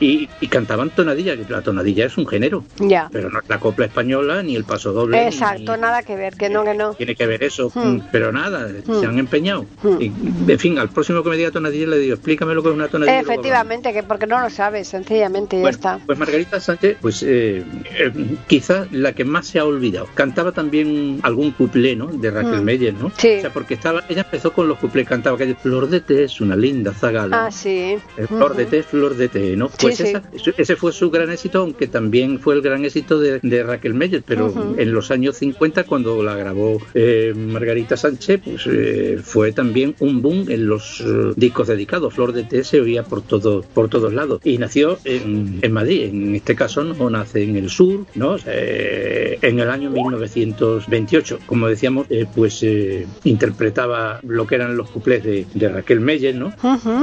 Y, 0.00 0.28
y 0.40 0.46
cantaban 0.48 0.90
tonadilla, 0.90 1.36
que 1.36 1.44
la 1.52 1.62
tonadilla 1.62 2.06
es 2.06 2.16
un 2.18 2.26
género, 2.26 2.64
Ya. 2.78 3.08
pero 3.12 3.30
no 3.30 3.38
es 3.40 3.48
la 3.48 3.58
copla 3.58 3.86
española 3.86 4.42
ni 4.42 4.56
el 4.56 4.64
paso 4.64 4.92
doble. 4.92 5.20
ni- 5.20 5.26
Exacto, 5.26 5.76
nada 5.76 6.02
que 6.02 6.16
ver, 6.16 6.34
que 6.36 6.48
no, 6.48 6.64
que 6.64 6.74
no. 6.74 6.94
tiene 6.94 7.14
que 7.14 7.26
ver 7.26 7.42
eso, 7.44 7.70
Hmm. 7.74 7.80
mm, 7.96 8.02
pero 8.12 8.32
nada, 8.32 8.68
Hmm. 8.86 9.00
se 9.00 9.06
han 9.06 9.18
empeñado. 9.18 9.66
Hmm. 9.82 9.96
Y, 10.00 10.12
en 10.52 10.58
fin, 10.58 10.78
al 10.78 10.88
próximo 10.90 11.22
que 11.22 11.30
me 11.30 11.36
diga 11.36 11.50
tonadilla 11.50 11.86
le 11.86 11.98
digo, 11.98 12.14
explícame 12.14 12.54
lo 12.54 12.62
que 12.62 12.68
es 12.70 12.74
una 12.74 12.88
tonadilla. 12.88 13.20
Efectivamente, 13.20 13.92
que 13.92 14.02
porque 14.02 14.26
no 14.26 14.40
lo 14.40 14.50
sabes, 14.50 14.88
sencillamente, 14.88 15.56
ya 15.56 15.62
Bueno, 15.62 15.76
está. 15.76 15.98
Pues 16.06 16.18
Margarita 16.18 16.60
Sánchez, 16.60 16.96
pues 17.00 17.22
eh, 17.22 17.64
eh, 17.98 18.12
quizás 18.46 18.90
la 18.92 19.12
que 19.12 19.24
más 19.24 19.46
se 19.46 19.58
ha 19.58 19.64
olvidado. 19.64 20.08
Cantaba 20.14 20.52
también 20.52 21.20
algún 21.22 21.50
cuplé, 21.52 21.96
¿no? 21.96 22.06
De 22.06 22.30
Raquel. 22.30 22.62
Meyer, 22.62 22.94
¿no? 22.94 23.10
Sí. 23.16 23.36
O 23.38 23.40
sea, 23.40 23.50
porque 23.52 23.74
estaba, 23.74 24.02
ella 24.08 24.22
empezó 24.22 24.52
con 24.52 24.68
los 24.68 24.78
cuplés, 24.78 25.08
cantaba 25.08 25.36
que 25.38 25.54
Flor 25.54 25.88
de 25.88 26.00
té 26.00 26.24
es 26.24 26.40
una 26.40 26.56
linda 26.56 26.92
zagala. 26.92 27.46
Ah, 27.46 27.50
sí. 27.50 27.96
Eh, 28.16 28.26
Flor 28.26 28.54
de 28.56 28.66
té, 28.66 28.82
flor 29.00 29.16
de 29.16 29.28
té, 29.28 29.56
¿no? 29.56 29.68
Sí, 29.68 29.74
Pues 29.80 29.96
sí. 29.96 30.02
esa- 30.04 30.22
ese 30.58 30.76
fue 30.76 30.92
su 30.92 31.10
gran 31.10 31.30
éxito, 31.30 31.60
aunque 31.60 31.86
también 31.86 32.38
fue 32.38 32.54
el 32.54 32.60
gran 32.62 32.84
éxito 32.84 33.18
de, 33.18 33.40
de 33.42 33.62
Raquel 33.62 33.94
Meyer, 33.94 34.22
pero 34.26 34.74
en 34.76 34.92
los 34.92 35.10
años 35.10 35.36
50, 35.38 35.84
cuando 35.84 36.22
la 36.22 36.36
grabó 36.36 36.80
eh, 36.94 37.32
Margarita 37.34 37.96
Sánchez, 37.96 38.40
pues 38.44 38.66
eh, 38.66 39.18
fue 39.22 39.52
también 39.52 39.94
un 40.00 40.20
boom 40.20 40.46
en 40.50 40.66
los 40.66 41.00
eh, 41.00 41.32
discos 41.36 41.68
dedicados. 41.68 42.12
Flor 42.14 42.32
de 42.32 42.44
té 42.44 42.62
se 42.62 42.80
oía 42.80 43.02
por, 43.04 43.22
todo, 43.22 43.62
por 43.62 43.88
todos 43.88 44.12
lados. 44.12 44.40
Y 44.44 44.58
nació 44.58 44.98
en, 45.04 45.58
en 45.62 45.72
Madrid, 45.72 46.02
en 46.04 46.34
este 46.34 46.54
caso 46.54 46.84
no 46.84 47.08
nace 47.10 47.42
en 47.42 47.56
el 47.56 47.70
sur, 47.70 48.04
¿no? 48.14 48.36
Eh, 48.46 49.38
en 49.40 49.58
el 49.60 49.70
año 49.70 49.90
1928. 49.90 51.38
Como 51.46 51.68
decíamos, 51.68 52.06
eh, 52.10 52.26
pues 52.34 52.62
interpretaba 53.24 54.20
lo 54.22 54.46
que 54.46 54.54
eran 54.56 54.76
los 54.76 54.90
cuplés 54.90 55.22
de, 55.24 55.46
de 55.54 55.68
Raquel 55.68 56.00
Meyer, 56.00 56.34
¿no? 56.34 56.52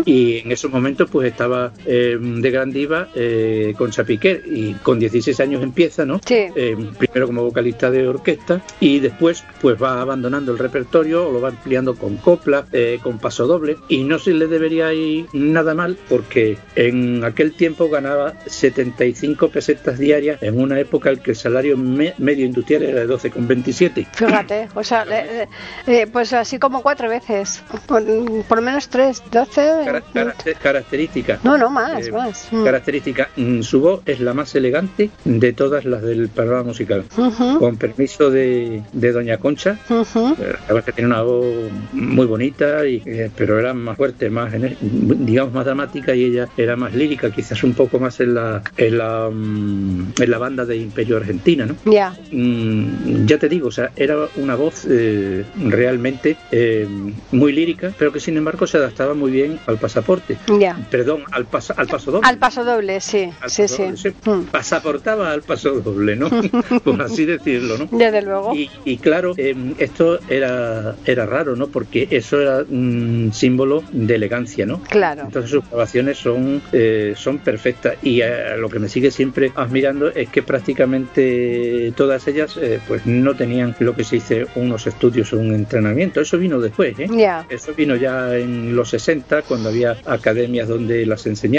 Y 0.06 0.38
en 0.40 0.52
esos 0.52 0.72
momentos 0.72 1.10
pues 1.12 1.28
estaba 1.32 1.74
eh, 1.88 2.18
de 2.20 2.52
gran 2.52 2.72
diva 2.72 3.08
eh, 3.16 3.74
con 3.78 3.92
Chapiquer 3.92 4.44
y 4.46 4.74
con 4.76 5.00
16 5.00 5.40
años 5.40 5.64
empieza, 5.64 6.06
¿no? 6.06 6.20
Sí. 6.26 6.48
Eh, 6.56 6.76
primero 6.98 7.28
como 7.28 7.44
vocalista 7.44 7.90
de 7.90 8.08
orquesta 8.08 8.62
y 8.80 9.00
después 9.00 9.44
pues 9.62 9.82
va 9.82 10.02
abandonando 10.02 10.52
el 10.52 10.60
repertorio 10.60 11.28
o 11.28 11.32
lo 11.32 11.42
va 11.42 11.50
ampliando 11.50 11.96
con 11.96 12.18
copla, 12.18 12.66
eh, 12.72 13.00
con 13.02 13.18
paso 13.20 13.48
doble 13.48 13.78
y 13.88 14.04
no 14.04 14.20
se 14.20 14.34
le 14.34 14.48
debería 14.48 14.94
ir 14.94 15.26
nada 15.34 15.74
mal 15.74 15.98
porque 16.10 16.58
en 16.76 17.24
aquel 17.24 17.54
tiempo 17.54 17.90
ganaba 17.90 18.34
75 18.46 19.50
pesetas 19.50 19.98
diarias 19.98 20.42
en 20.44 20.60
una 20.60 20.80
época 20.80 21.12
en 21.12 21.18
que 21.20 21.32
el 21.32 21.38
salario 21.38 21.78
me- 21.78 22.14
medio 22.18 22.46
industrial 22.46 22.84
era 22.84 23.02
de 23.02 23.08
12,27. 23.08 24.08
Fíjate, 24.14 24.68
o 24.76 24.84
sea, 24.84 25.06
le- 25.06 25.48
le- 25.86 26.08
pues 26.08 26.34
así 26.34 26.60
como 26.60 26.82
cuatro 26.82 27.10
veces, 27.10 27.64
por, 27.88 28.04
por 28.48 28.58
lo 28.58 28.62
menos 28.62 28.90
tres, 28.90 29.24
doce. 29.32 29.70
Cara- 29.86 30.04
caracter- 30.14 30.56
característica. 30.58 31.40
No, 31.44 31.58
no, 31.58 31.70
más, 31.78 32.08
Eh, 32.08 32.12
más. 32.12 32.48
Mm. 32.52 32.64
Característica, 32.64 33.30
mm, 33.36 33.62
su 33.62 33.80
voz 33.82 34.02
es 34.06 34.20
la 34.20 34.34
más 34.34 34.54
elegante 34.56 35.10
de 35.24 35.54
todas 35.54 35.86
las 35.86 36.02
del 36.02 36.30
panorama 36.30 36.64
musical. 36.64 37.04
Ujú, 37.18 37.60
Con 37.60 37.78
permiso 37.78 38.30
de, 38.30 38.82
de 38.94 39.12
Doña 39.12 39.38
Concha, 39.38 39.78
ujú. 39.90 40.36
eh, 40.40 40.54
la 40.68 40.74
verdad 40.74 40.80
es 40.80 40.86
que 40.86 40.92
tiene 40.94 41.08
una 41.10 41.22
voz 41.22 41.72
muy 41.94 42.26
bonita, 42.26 42.86
y, 42.88 43.02
eh, 43.06 43.30
pero 43.36 43.60
era 43.60 43.74
más 43.74 43.98
fuerte, 43.98 44.30
más 44.30 44.54
digamos 44.82 45.54
más 45.54 45.66
dramática 45.66 46.14
y 46.16 46.26
ella 46.26 46.48
era 46.58 46.76
más 46.76 46.94
lírica, 46.94 47.30
quizás 47.32 47.64
un 47.64 47.74
poco 47.74 48.00
más 48.00 48.20
en 48.20 48.34
la 48.36 48.62
en 48.78 48.98
la, 48.98 49.30
mm, 49.32 50.14
en 50.20 50.32
la 50.32 50.38
banda 50.38 50.66
de 50.66 50.78
Imperio 50.78 51.18
Argentina, 51.18 51.66
¿no? 51.66 51.76
Ya, 51.92 52.14
Mm, 52.32 53.26
ya 53.26 53.38
te 53.38 53.50
digo, 53.50 53.68
o 53.68 53.72
sea, 53.72 53.92
era 53.96 54.18
una 54.36 54.56
voz 54.56 54.86
eh, 54.90 55.44
realmente 55.70 56.36
eh, 56.52 56.88
muy 57.32 57.52
lírica, 57.54 57.94
pero 57.98 58.12
que 58.12 58.20
sin 58.20 58.38
embargo 58.38 58.68
se 58.68 58.78
adaptaba 58.78 59.14
muy 59.14 59.32
bien 59.32 59.60
al 59.66 59.78
pasaporte. 59.78 60.38
ya. 60.60 60.78
Perdón, 60.90 61.24
al, 61.32 61.46
al 61.76 61.88
paso 61.88 62.12
doble. 62.12 62.28
Al 62.28 62.38
paso 62.38 62.64
doble, 62.64 63.02
sí, 63.02 63.32
sí, 63.48 63.66
doble, 63.68 63.98
sí. 63.98 64.10
Mm. 64.26 64.44
Pasaportaba 64.52 65.32
al 65.32 65.42
paso 65.42 65.80
doble, 65.82 66.16
¿no? 66.16 66.30
Por 66.84 67.02
así 67.02 67.26
decirlo, 67.26 67.78
¿no? 67.78 67.98
Desde 67.98 68.22
luego. 68.22 68.54
Y, 68.56 68.70
y 68.86 68.98
claro, 68.98 69.34
eh, 69.38 69.56
esto 69.78 70.20
era, 70.30 70.96
era 71.06 71.26
raro, 71.26 71.56
¿no? 71.56 71.68
Porque 71.68 72.08
eso 72.12 72.42
era 72.42 72.64
un 72.70 73.32
símbolo 73.34 73.84
de 73.92 74.16
elegancia, 74.16 74.66
¿no? 74.66 74.82
Claro. 74.84 75.24
Entonces 75.24 75.52
sus 75.52 75.68
grabaciones 75.70 76.18
son, 76.18 76.62
eh, 76.72 77.14
son 77.16 77.40
perfectas 77.40 77.96
y 78.02 78.22
eh, 78.22 78.58
lo 78.58 78.70
que 78.70 78.80
me 78.80 78.90
sigue 78.90 79.12
siempre 79.12 79.52
admirando 79.56 80.10
es 80.10 80.30
que 80.30 80.44
prácticamente 80.44 81.94
todas 81.96 82.28
ellas 82.28 82.58
eh, 82.62 82.80
pues 82.88 83.06
no 83.06 83.36
tenían 83.36 83.76
lo 83.80 83.96
que 83.96 84.04
se 84.04 84.18
dice 84.18 84.48
unos 84.56 84.88
estudios 84.88 85.34
o 85.34 85.38
un 85.38 85.54
entrenamiento. 85.54 86.22
Eso 86.22 86.38
vino 86.38 86.60
después, 86.60 86.98
¿eh? 87.00 87.08
Ya. 87.10 87.46
Eso 87.50 87.74
vino 87.74 87.96
ya 87.96 88.36
en 88.36 88.76
los 88.76 88.90
60 88.90 89.44
cuando 89.44 89.70
había 89.70 89.98
academias 90.06 90.68
donde 90.68 91.06
las 91.06 91.26
enseñaban 91.26 91.57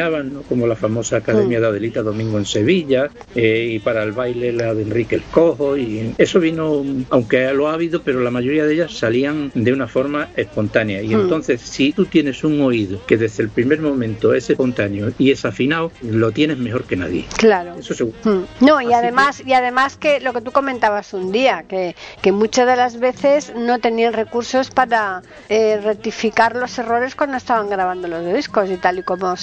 como 0.48 0.66
la 0.66 0.76
famosa 0.76 1.16
Academia 1.18 1.58
Mm. 1.58 1.62
de 1.62 1.66
Adelita 1.68 2.02
Domingo 2.02 2.38
en 2.38 2.44
Sevilla, 2.46 3.10
eh, 3.34 3.68
y 3.72 3.78
para 3.78 4.02
el 4.02 4.12
baile 4.12 4.52
la 4.52 4.74
de 4.74 4.82
Enrique 4.82 5.16
el 5.16 5.22
Cojo, 5.24 5.76
y 5.76 6.14
eso 6.18 6.40
vino, 6.40 6.84
aunque 7.10 7.52
lo 7.52 7.68
ha 7.68 7.74
habido, 7.74 8.02
pero 8.02 8.20
la 8.20 8.30
mayoría 8.30 8.64
de 8.66 8.74
ellas 8.74 8.92
salían 8.96 9.50
de 9.54 9.72
una 9.72 9.86
forma 9.88 10.28
espontánea. 10.36 11.02
Y 11.02 11.08
Mm. 11.14 11.20
entonces, 11.20 11.60
si 11.60 11.92
tú 11.92 12.06
tienes 12.06 12.44
un 12.44 12.60
oído 12.60 13.00
que 13.06 13.16
desde 13.16 13.42
el 13.42 13.48
primer 13.50 13.80
momento 13.80 14.34
es 14.34 14.50
espontáneo 14.50 15.12
y 15.18 15.30
es 15.30 15.44
afinado, 15.44 15.90
lo 16.02 16.30
tienes 16.32 16.58
mejor 16.58 16.84
que 16.84 16.96
nadie. 16.96 17.24
Claro. 17.36 17.74
Eso 17.78 17.94
seguro. 17.94 18.16
Mm. 18.24 18.64
No, 18.64 18.80
y 18.80 18.86
Así 18.86 18.94
además, 18.94 19.42
y 19.44 19.52
además 19.52 19.96
que 19.96 20.20
lo 20.20 20.32
que 20.32 20.40
tú 20.40 20.52
comentabas 20.52 21.12
un 21.14 21.32
día, 21.32 21.64
que, 21.68 21.94
que 22.22 22.32
muchas 22.32 22.66
de 22.66 22.76
las 22.76 22.98
veces 23.00 23.52
no 23.56 23.78
tenían 23.78 24.12
recursos 24.12 24.70
para 24.70 25.22
eh, 25.48 25.80
rectificar 25.82 26.54
los 26.56 26.78
errores 26.78 27.14
cuando 27.14 27.36
estaban 27.36 27.68
grabando 27.70 28.08
los 28.08 28.24
discos 28.34 28.70
y 28.70 28.76
tal 28.76 28.98
y 28.98 29.02
como 29.02 29.36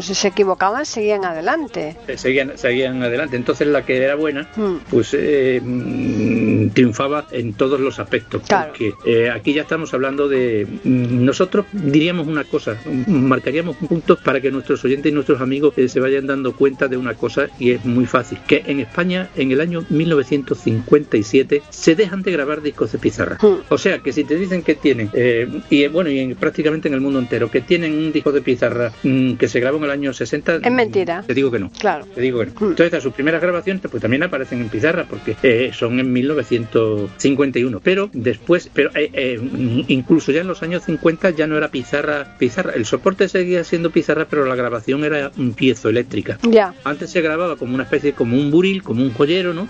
si 0.00 0.14
se 0.14 0.28
equivocaban 0.28 0.86
seguían 0.86 1.24
adelante. 1.24 1.96
Eh, 2.08 2.16
seguían, 2.16 2.56
seguían 2.56 3.02
adelante. 3.02 3.36
Entonces 3.36 3.66
la 3.68 3.84
que 3.84 3.96
era 4.02 4.14
buena, 4.14 4.48
Mm. 4.56 4.76
pues 4.90 5.14
eh, 5.18 5.60
mm, 5.62 6.49
triunfaba 6.68 7.26
en 7.32 7.54
todos 7.54 7.80
los 7.80 7.98
aspectos. 7.98 8.42
Claro. 8.46 8.68
Porque 8.72 8.92
eh, 9.06 9.30
aquí 9.30 9.54
ya 9.54 9.62
estamos 9.62 9.94
hablando 9.94 10.28
de... 10.28 10.66
mm, 10.84 11.24
Nosotros 11.24 11.66
diríamos 11.72 12.26
una 12.26 12.44
cosa, 12.44 12.76
mm, 12.84 13.10
marcaríamos 13.24 13.76
un 13.80 13.88
punto 13.88 14.16
para 14.22 14.40
que 14.40 14.50
nuestros 14.50 14.84
oyentes 14.84 15.10
y 15.10 15.14
nuestros 15.14 15.40
amigos 15.40 15.72
eh, 15.78 15.88
se 15.88 16.00
vayan 16.00 16.26
dando 16.26 16.52
cuenta 16.54 16.88
de 16.88 16.96
una 16.98 17.14
cosa 17.14 17.48
y 17.58 17.70
es 17.72 17.84
muy 17.84 18.04
fácil. 18.06 18.38
Que 18.46 18.62
en 18.66 18.80
España, 18.80 19.28
en 19.36 19.50
el 19.52 19.60
año 19.60 19.84
1957, 19.88 21.62
se 21.70 21.94
dejan 21.94 22.22
de 22.22 22.32
grabar 22.32 22.62
discos 22.62 22.92
de 22.92 22.98
pizarra. 22.98 23.38
Mm. 23.40 23.54
O 23.68 23.78
sea, 23.78 23.98
que 24.00 24.12
si 24.12 24.24
te 24.24 24.36
dicen 24.36 24.62
que 24.62 24.74
tienen, 24.74 25.10
eh, 25.14 25.48
y 25.70 25.86
bueno, 25.88 26.10
y 26.10 26.18
en- 26.18 26.34
prácticamente 26.36 26.88
en 26.88 26.94
el 26.94 27.00
mundo 27.00 27.18
entero, 27.18 27.50
que 27.50 27.60
tienen 27.60 27.92
un 27.96 28.12
disco 28.12 28.32
de 28.32 28.40
pizarra 28.42 28.92
mm, 29.02 29.34
que 29.34 29.48
se 29.48 29.60
grabó 29.60 29.78
en 29.78 29.84
el 29.84 29.90
año 29.90 30.12
60... 30.12 30.56
Es 30.56 30.72
mentira. 30.72 31.22
Te 31.26 31.34
digo 31.34 31.50
que 31.50 31.58
no. 31.58 31.70
Claro. 31.78 32.06
Te 32.14 32.20
digo 32.20 32.40
que 32.40 32.46
no. 32.46 32.52
Entonces, 32.70 32.94
a 32.94 33.00
sus 33.00 33.12
primeras 33.12 33.40
grabaciones 33.40 33.82
pues 33.90 34.00
también 34.00 34.22
aparecen 34.22 34.60
en 34.60 34.68
pizarra 34.68 35.06
porque 35.08 35.36
eh, 35.42 35.70
son 35.72 35.98
en 36.00 36.12
1951. 36.50 37.80
Pero 37.80 38.10
después, 38.12 38.70
pero 38.72 38.90
eh, 38.94 39.10
eh, 39.12 39.84
incluso 39.88 40.32
ya 40.32 40.40
en 40.40 40.46
los 40.48 40.62
años 40.62 40.82
50 40.84 41.30
ya 41.30 41.46
no 41.46 41.56
era 41.56 41.68
pizarra, 41.68 42.36
pizarra. 42.38 42.72
El 42.74 42.84
soporte 42.86 43.28
seguía 43.28 43.64
siendo 43.64 43.90
pizarra, 43.90 44.26
pero 44.28 44.44
la 44.46 44.54
grabación 44.54 45.04
era 45.04 45.30
un 45.36 45.52
piezoeléctrica. 45.52 46.38
Ya. 46.42 46.74
Antes 46.84 47.10
se 47.10 47.20
grababa 47.20 47.56
como 47.56 47.74
una 47.74 47.84
especie, 47.84 48.12
como 48.12 48.36
un 48.36 48.50
buril, 48.50 48.82
como 48.82 49.02
un 49.02 49.12
joyero, 49.12 49.54
¿no? 49.54 49.66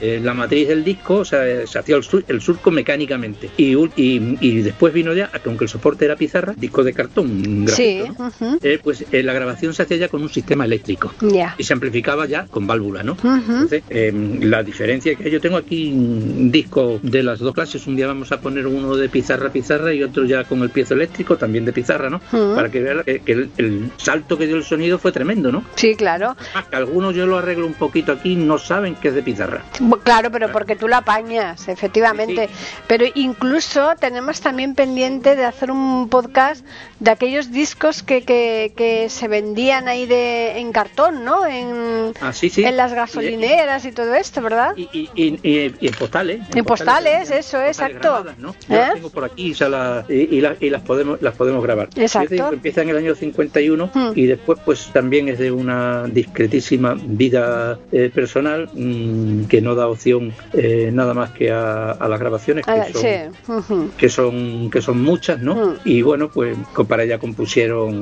Eh, 0.00 0.20
la 0.22 0.34
matriz 0.34 0.68
del 0.68 0.84
disco, 0.84 1.16
o 1.16 1.24
sea, 1.24 1.66
se 1.66 1.78
hacía 1.78 1.96
el, 1.96 2.02
sur- 2.02 2.24
el 2.28 2.40
surco 2.40 2.70
mecánicamente. 2.70 3.50
Y, 3.56 3.74
y, 3.96 4.36
y 4.40 4.60
después 4.62 4.92
vino 4.92 5.12
ya, 5.14 5.28
que 5.30 5.48
aunque 5.48 5.64
el 5.64 5.68
soporte 5.70 6.04
era 6.04 6.16
pizarra, 6.16 6.54
disco 6.56 6.84
de 6.84 6.92
cartón, 6.92 7.66
Sí. 7.68 8.02
grafito. 8.02 8.58
Eh, 8.62 8.78
pues 8.82 9.04
la 9.10 9.32
grabación 9.32 9.74
se 9.74 9.82
hacía 9.82 9.96
ya 9.96 10.08
con 10.08 10.22
un 10.22 10.28
sistema 10.28 10.64
eléctrico 10.64 11.12
Ya. 11.20 11.54
y 11.58 11.64
se 11.64 11.72
amplificaba 11.72 12.26
ya 12.26 12.46
con 12.46 12.66
válvula, 12.66 13.02
¿no? 13.02 13.16
Entonces, 13.22 13.82
eh, 13.90 14.12
la 14.42 14.62
diferencia 14.62 15.14
que 15.14 15.30
yo 15.30 15.40
tengo 15.40 15.56
aquí 15.56 15.92
un 16.18 16.50
disco 16.52 16.98
de 17.02 17.22
las 17.22 17.38
dos 17.38 17.54
clases, 17.54 17.86
un 17.86 17.96
día 17.96 18.06
vamos 18.06 18.30
a 18.32 18.40
poner 18.40 18.66
uno 18.66 18.96
de 18.96 19.08
pizarra 19.08 19.50
pizarra 19.50 19.92
y 19.92 20.02
otro 20.02 20.24
ya 20.24 20.44
con 20.44 20.62
el 20.62 20.70
piezo 20.70 20.94
eléctrico, 20.94 21.36
también 21.36 21.64
de 21.64 21.72
pizarra, 21.72 22.10
¿no? 22.10 22.20
Para 22.54 22.68
que 22.70 22.80
vean 22.80 23.02
que, 23.04 23.20
que 23.20 23.32
el, 23.32 23.50
el 23.56 23.90
salto 23.96 24.36
que 24.38 24.46
dio 24.46 24.56
el 24.56 24.64
sonido 24.64 24.98
fue 24.98 25.12
tremendo, 25.12 25.50
¿no? 25.52 25.64
Sí, 25.76 25.94
claro. 25.94 26.36
Que 26.70 26.76
algunos 26.76 27.14
yo 27.14 27.26
lo 27.26 27.38
arreglo 27.38 27.66
un 27.66 27.74
poquito 27.74 28.12
aquí, 28.12 28.36
no 28.36 28.58
saben 28.58 28.94
que 28.96 29.08
es 29.08 29.14
de 29.14 29.22
pizarra. 29.22 29.62
Claro, 30.04 30.30
pero 30.30 30.50
porque 30.52 30.76
tú 30.76 30.88
lo 30.88 30.96
apañas, 30.96 31.68
efectivamente. 31.68 32.48
Pero 32.86 33.04
incluso 33.14 33.90
tenemos 33.98 34.40
también 34.40 34.74
pendiente 34.74 35.36
de 35.36 35.44
hacer 35.44 35.70
un 35.70 36.08
podcast 36.08 36.64
de 37.00 37.10
aquellos 37.10 37.50
discos 37.52 38.02
que, 38.02 38.22
que, 38.22 38.72
que 38.76 39.08
se 39.08 39.28
vendían 39.28 39.88
ahí 39.88 40.06
de, 40.06 40.58
en 40.58 40.72
cartón, 40.72 41.24
¿no? 41.24 41.46
En, 41.46 42.12
Ah, 42.20 42.32
sí, 42.32 42.50
en 42.56 42.76
las 42.76 42.92
gasolineras 42.92 43.84
y 43.84 43.92
todo 43.92 44.14
esto, 44.14 44.40
¿verdad? 44.42 44.72
Y, 44.76 44.88
y, 44.92 45.10
y- 45.14 45.38
y- 45.42 45.90
y 46.08 46.30
en 46.30 46.38
postales. 46.38 46.40
En 46.56 46.64
postales, 46.64 47.30
eso, 47.30 47.58
postales 47.58 47.68
exacto. 47.78 47.98
grabadas, 48.00 48.38
¿no? 48.38 48.54
Yo 48.68 48.74
¿Eh? 48.74 48.78
las 48.78 48.94
tengo 48.94 49.10
por 49.10 49.24
aquí 49.24 49.52
o 49.52 49.54
sea, 49.54 49.68
la- 49.68 50.04
y, 50.08 50.36
y 50.36 50.40
la- 50.40 50.56
y 50.60 50.70
las 50.70 50.82
podemos 50.82 51.20
las 51.22 51.34
podemos 51.34 51.62
grabar. 51.62 51.88
Exacto. 51.96 52.52
Empieza 52.52 52.82
en 52.82 52.88
el 52.90 52.96
año 52.96 53.14
51 53.14 53.90
Hmm. 53.92 54.12
y 54.14 54.26
después 54.26 54.58
pues 54.64 54.90
también 54.92 55.28
es 55.28 55.38
de 55.38 55.50
una 55.52 56.04
discretísima 56.06 56.94
vida 57.02 57.78
eh, 57.92 58.10
personal 58.14 58.68
mm, 58.72 59.44
que 59.44 59.60
no 59.60 59.74
da 59.74 59.88
opción 59.88 60.32
eh, 60.52 60.90
nada 60.92 61.14
más 61.14 61.30
que 61.30 61.50
a, 61.50 61.92
a 61.92 62.08
las 62.08 62.18
grabaciones 62.20 62.64
que 62.64 62.70
Ah, 62.70 62.86
son, 62.92 63.02
sí. 63.02 63.52
ujú. 63.52 63.90
que 63.96 64.08
son 64.08 64.70
que 64.70 64.80
son 64.82 65.02
muchas, 65.02 65.40
¿no? 65.40 65.54
Mm. 65.54 65.74
Y 65.84 66.02
bueno, 66.02 66.28
pues 66.30 66.56
para 66.88 67.02
ella 67.04 67.18
compusieron 67.18 67.94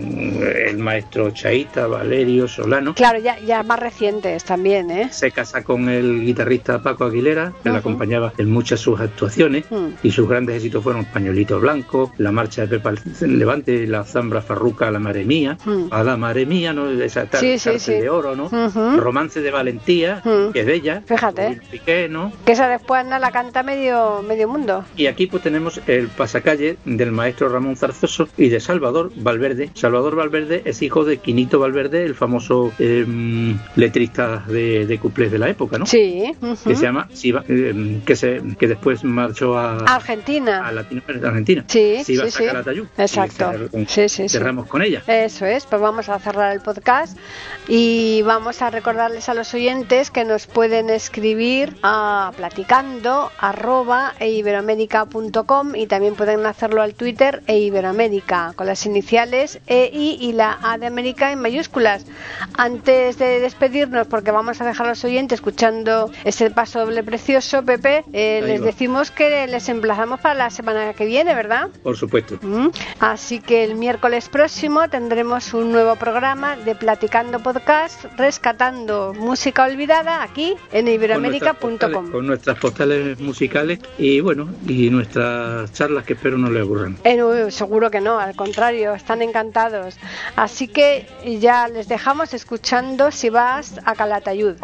el 0.66 0.78
maestro 0.78 1.30
Chaita, 1.30 1.86
Valerio, 1.86 2.46
Solano. 2.48 2.94
Claro, 2.94 3.18
ya, 3.18 3.38
ya 3.40 3.62
más 3.62 3.78
recientes 3.80 4.44
también, 4.44 4.90
¿eh? 4.90 5.08
Se 5.10 5.30
casa 5.30 5.62
con 5.64 5.88
el 5.88 6.20
guitarrista 6.24 6.82
Paco 6.82 7.04
Aguilera, 7.04 7.52
que 7.62 7.68
la 7.70 7.76
Ujú. 7.76 7.82
Acompañaba 7.96 8.32
en 8.38 8.50
muchas 8.50 8.80
sus 8.80 9.00
actuaciones, 9.00 9.64
Mm. 9.70 9.86
y 10.02 10.10
sus 10.10 10.28
grandes 10.28 10.56
éxitos 10.56 10.82
fueron 10.84 11.04
Pañuelito 11.06 11.58
Blanco, 11.60 12.12
La 12.18 12.30
Marcha 12.30 12.62
de 12.66 12.78
Pepa 12.78 12.92
Levante, 13.22 13.86
La 13.86 14.04
Zambra 14.04 14.42
Farruca, 14.42 14.90
La 14.90 14.98
Mare 14.98 15.24
Mía, 15.24 15.56
Mm. 15.64 15.86
A 15.90 16.02
la 16.04 16.16
Mare 16.16 16.44
Mía, 16.46 16.72
¿no? 16.72 16.90
Esa 16.90 17.24
tar- 17.26 17.40
Sí, 17.40 17.58
sí, 17.58 17.78
sí. 17.78 17.92
de 17.92 18.10
oro, 18.10 18.36
¿no? 18.36 18.44
Ujú. 18.46 18.96
Romance 18.98 19.40
de 19.40 19.50
Valentía, 19.50 20.20
Mm. 20.24 20.52
que 20.52 20.60
es 20.60 20.66
de 20.66 20.74
ella, 20.74 21.02
Fíjate. 21.06 21.60
Piqué, 21.70 22.08
¿no? 22.08 22.32
Que 22.44 22.52
esa 22.52 22.68
después 22.68 23.00
anda 23.00 23.18
la 23.18 23.30
canta 23.30 23.62
medio, 23.62 24.22
medio 24.22 24.48
mundo. 24.48 24.84
Y 24.96 25.06
aquí 25.06 25.26
pues 25.26 25.42
tenemos 25.42 25.80
el 25.86 26.08
pasacalle 26.08 26.76
del 26.84 27.12
maestro 27.12 27.48
Ramón 27.48 27.76
Zarzoso 27.76 28.28
y 28.36 28.48
de 28.50 28.60
Salvador 28.60 29.10
Valverde. 29.16 29.70
Salvador 29.74 30.16
Valverde 30.16 30.62
es 30.64 30.82
hijo 30.82 31.04
de 31.04 31.16
Quinito 31.18 31.58
Valverde, 31.58 32.04
el 32.04 32.14
famoso 32.14 32.72
em, 32.78 33.56
letrista 33.76 34.44
de, 34.48 34.86
de 34.86 34.98
cuplés 34.98 35.30
de 35.32 35.38
la 35.38 35.48
época, 35.48 35.78
¿no? 35.78 35.86
Sí. 35.86 36.24
ujú. 36.42 36.56
que 36.68 36.74
se 36.76 36.82
llama 36.82 37.08
Siva- 37.12 37.44
eh, 37.48 37.72
que 38.04 38.16
se 38.16 38.40
que 38.58 38.68
después 38.68 39.04
marchó 39.04 39.58
a, 39.58 39.78
Argentina. 39.84 40.66
a 40.66 40.72
Latinoamérica 40.72 41.28
Argentina 41.28 41.64
Sí, 41.68 42.02
sí, 42.04 42.16
sí. 42.30 42.44
Exacto. 42.98 43.52
Y 43.72 43.86
Sí, 43.86 44.08
sí, 44.08 44.28
sí. 44.28 44.28
cerramos 44.28 44.66
con 44.66 44.82
ella 44.82 45.02
Eso 45.06 45.46
es, 45.46 45.66
pues 45.66 45.80
vamos 45.80 46.08
a 46.08 46.18
cerrar 46.18 46.52
el 46.52 46.60
podcast 46.60 47.16
y 47.68 48.22
vamos 48.22 48.62
a 48.62 48.70
recordarles 48.70 49.28
a 49.28 49.34
los 49.34 49.52
oyentes 49.54 50.10
que 50.10 50.24
nos 50.24 50.46
pueden 50.46 50.90
escribir 50.90 51.76
a 51.82 52.32
platicando 52.36 53.30
arroba 53.38 54.14
eiberoamérica.com 54.20 55.74
y 55.74 55.86
también 55.86 56.14
pueden 56.14 56.44
hacerlo 56.46 56.82
al 56.82 56.94
Twitter 56.94 57.42
e 57.46 57.58
Iberoamérica 57.58 58.52
con 58.56 58.66
las 58.66 58.86
iniciales 58.86 59.60
EI 59.66 60.16
y 60.20 60.32
la 60.32 60.58
A 60.62 60.78
de 60.78 60.86
América 60.86 61.32
en 61.32 61.40
mayúsculas. 61.40 62.04
Antes 62.56 63.18
de 63.18 63.40
despedirnos, 63.40 64.06
porque 64.06 64.30
vamos 64.30 64.60
a 64.60 64.64
dejar 64.64 64.86
a 64.86 64.90
los 64.90 65.04
oyentes 65.04 65.36
escuchando 65.36 66.10
este 66.24 66.50
paso 66.50 66.80
doble 66.80 67.02
precioso, 67.02 67.62
Pepe, 67.66 68.04
eh, 68.12 68.40
les 68.44 68.62
va. 68.62 68.66
decimos 68.66 69.10
que 69.10 69.46
les 69.46 69.68
emplazamos 69.68 70.20
para 70.20 70.34
la 70.34 70.50
semana 70.50 70.94
que 70.94 71.04
viene, 71.04 71.34
¿verdad? 71.34 71.68
por 71.82 71.96
supuesto 71.96 72.38
Mm. 72.40 72.68
Así 73.00 73.40
que 73.40 73.64
el 73.64 73.74
miércoles 73.74 74.28
próximo 74.28 74.88
tendremos 74.88 75.52
un 75.54 75.72
nuevo 75.72 75.96
programa 75.96 76.56
de 76.56 76.74
Platicando 76.74 77.40
Podcast, 77.40 78.04
rescatando 78.16 79.12
música 79.14 79.64
olvidada 79.64 80.22
aquí 80.22 80.54
en 80.72 80.88
iberoamérica.com. 80.88 82.10
con 82.12 82.26
nuestras 82.26 82.58
postales 82.58 83.18
musicales 83.20 83.80
y 83.98 84.20
bueno 84.20 84.48
y 84.66 84.90
nuestras 84.90 85.72
charlas 85.72 86.04
que 86.04 86.12
espero 86.14 86.38
no 86.38 86.50
les 86.50 86.62
aburran 86.62 86.96
Eh, 87.04 87.16
no, 87.16 87.50
seguro 87.50 87.90
que 87.90 88.00
no, 88.00 88.18
al 88.18 88.36
contrario, 88.36 88.94
están 88.94 89.22
encantados. 89.22 89.96
Así 90.36 90.68
que 90.68 91.06
ya 91.40 91.68
les 91.68 91.88
dejamos 91.88 92.32
escuchando 92.34 93.10
si 93.10 93.30
vas 93.30 93.80
a 93.84 93.94
Calatayud. 93.94 94.54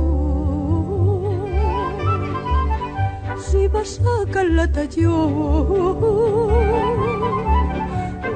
si 3.39 3.69
vas 3.69 4.01
a 4.01 4.31
Calatayud, 4.31 5.97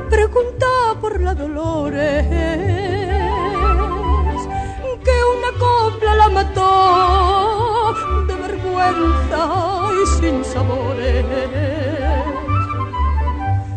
pregunta 0.08 0.66
por 1.00 1.20
la 1.20 1.34
Dolores, 1.34 2.99
la 6.06 6.28
mató 6.28 7.94
de 8.26 8.34
vergüenza 8.34 9.40
y 10.02 10.06
sin 10.20 10.44
sabores. 10.44 11.24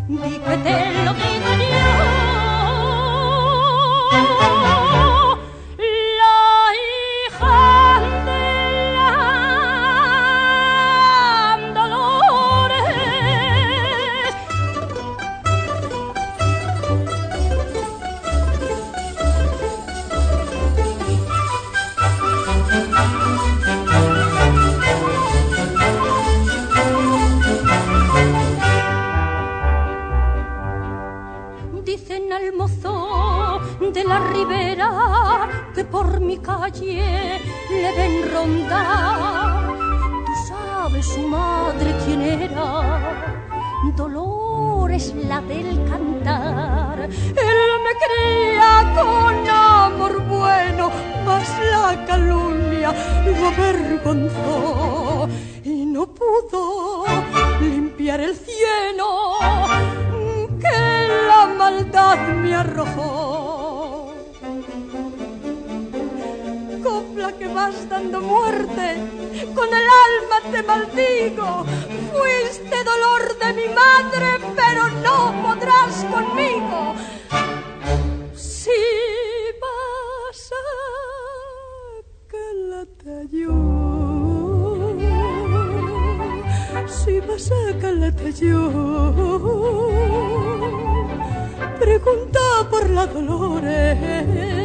Di 0.08 0.40
que 0.40 0.58
te 0.58 0.76
lo 1.06 1.14
digo 1.14 1.50
yo, 1.60 1.88
la 34.08 34.20
ribera 34.20 34.92
que 35.74 35.84
por 35.84 36.20
mi 36.20 36.38
calle 36.38 37.40
le 37.70 37.92
ven 37.98 38.32
rondar. 38.34 39.68
Tú 40.26 40.34
sabes 40.48 41.06
su 41.06 41.28
madre 41.28 41.96
quién 42.06 42.22
era. 42.22 43.34
Dolores 43.96 45.14
la 45.28 45.42
del 45.42 45.84
cantar. 45.90 47.00
Él 47.02 47.62
me 47.86 47.94
cría 48.04 48.94
con 48.96 49.48
amor 49.50 50.24
bueno, 50.28 50.92
mas 51.26 51.50
la 51.72 52.06
calumnia 52.06 52.94
lo 53.26 53.48
avergonzó 53.48 55.30
y 55.64 55.86
no 55.86 56.08
pudo 56.08 57.06
limpiar 57.62 58.20
el 58.22 58.36
cielo 58.36 59.38
que 60.60 61.08
la 61.28 61.46
maldad 61.58 62.18
me 62.42 62.56
arrojó. 62.56 63.33
Que 67.32 67.48
vas 67.48 67.88
dando 67.88 68.20
muerte, 68.20 68.98
con 69.56 69.70
el 69.70 69.88
alma 70.08 70.42
te 70.52 70.62
maldigo. 70.62 71.64
Fuiste 72.12 72.84
dolor 72.84 73.40
de 73.40 73.54
mi 73.54 73.68
madre, 73.74 74.40
pero 74.58 74.90
no 74.90 75.34
podrás 75.42 76.04
conmigo. 76.12 76.96
Si 78.36 78.70
vas 79.62 80.52
a 80.52 80.66
Calatayud, 82.28 83.54
si 86.88 87.20
vas 87.22 87.52
a 87.52 87.80
Calatayud, 87.80 89.14
pregunta 91.80 92.68
por 92.70 92.90
la 92.90 93.08
Dolores 93.08 94.63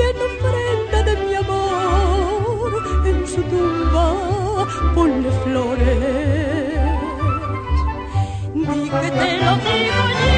en 0.00 0.16
ofrenda 0.28 1.02
de 1.02 1.16
mi 1.24 1.34
amor 1.34 2.70
en 3.04 3.26
su 3.26 3.42
tumba 3.42 4.06
ponle 4.94 5.30
flores. 5.44 5.98
Di 8.54 8.90
que 9.00 9.10
te 9.10 9.30
lo 9.44 9.52
digo 9.66 10.02
yo. 10.20 10.37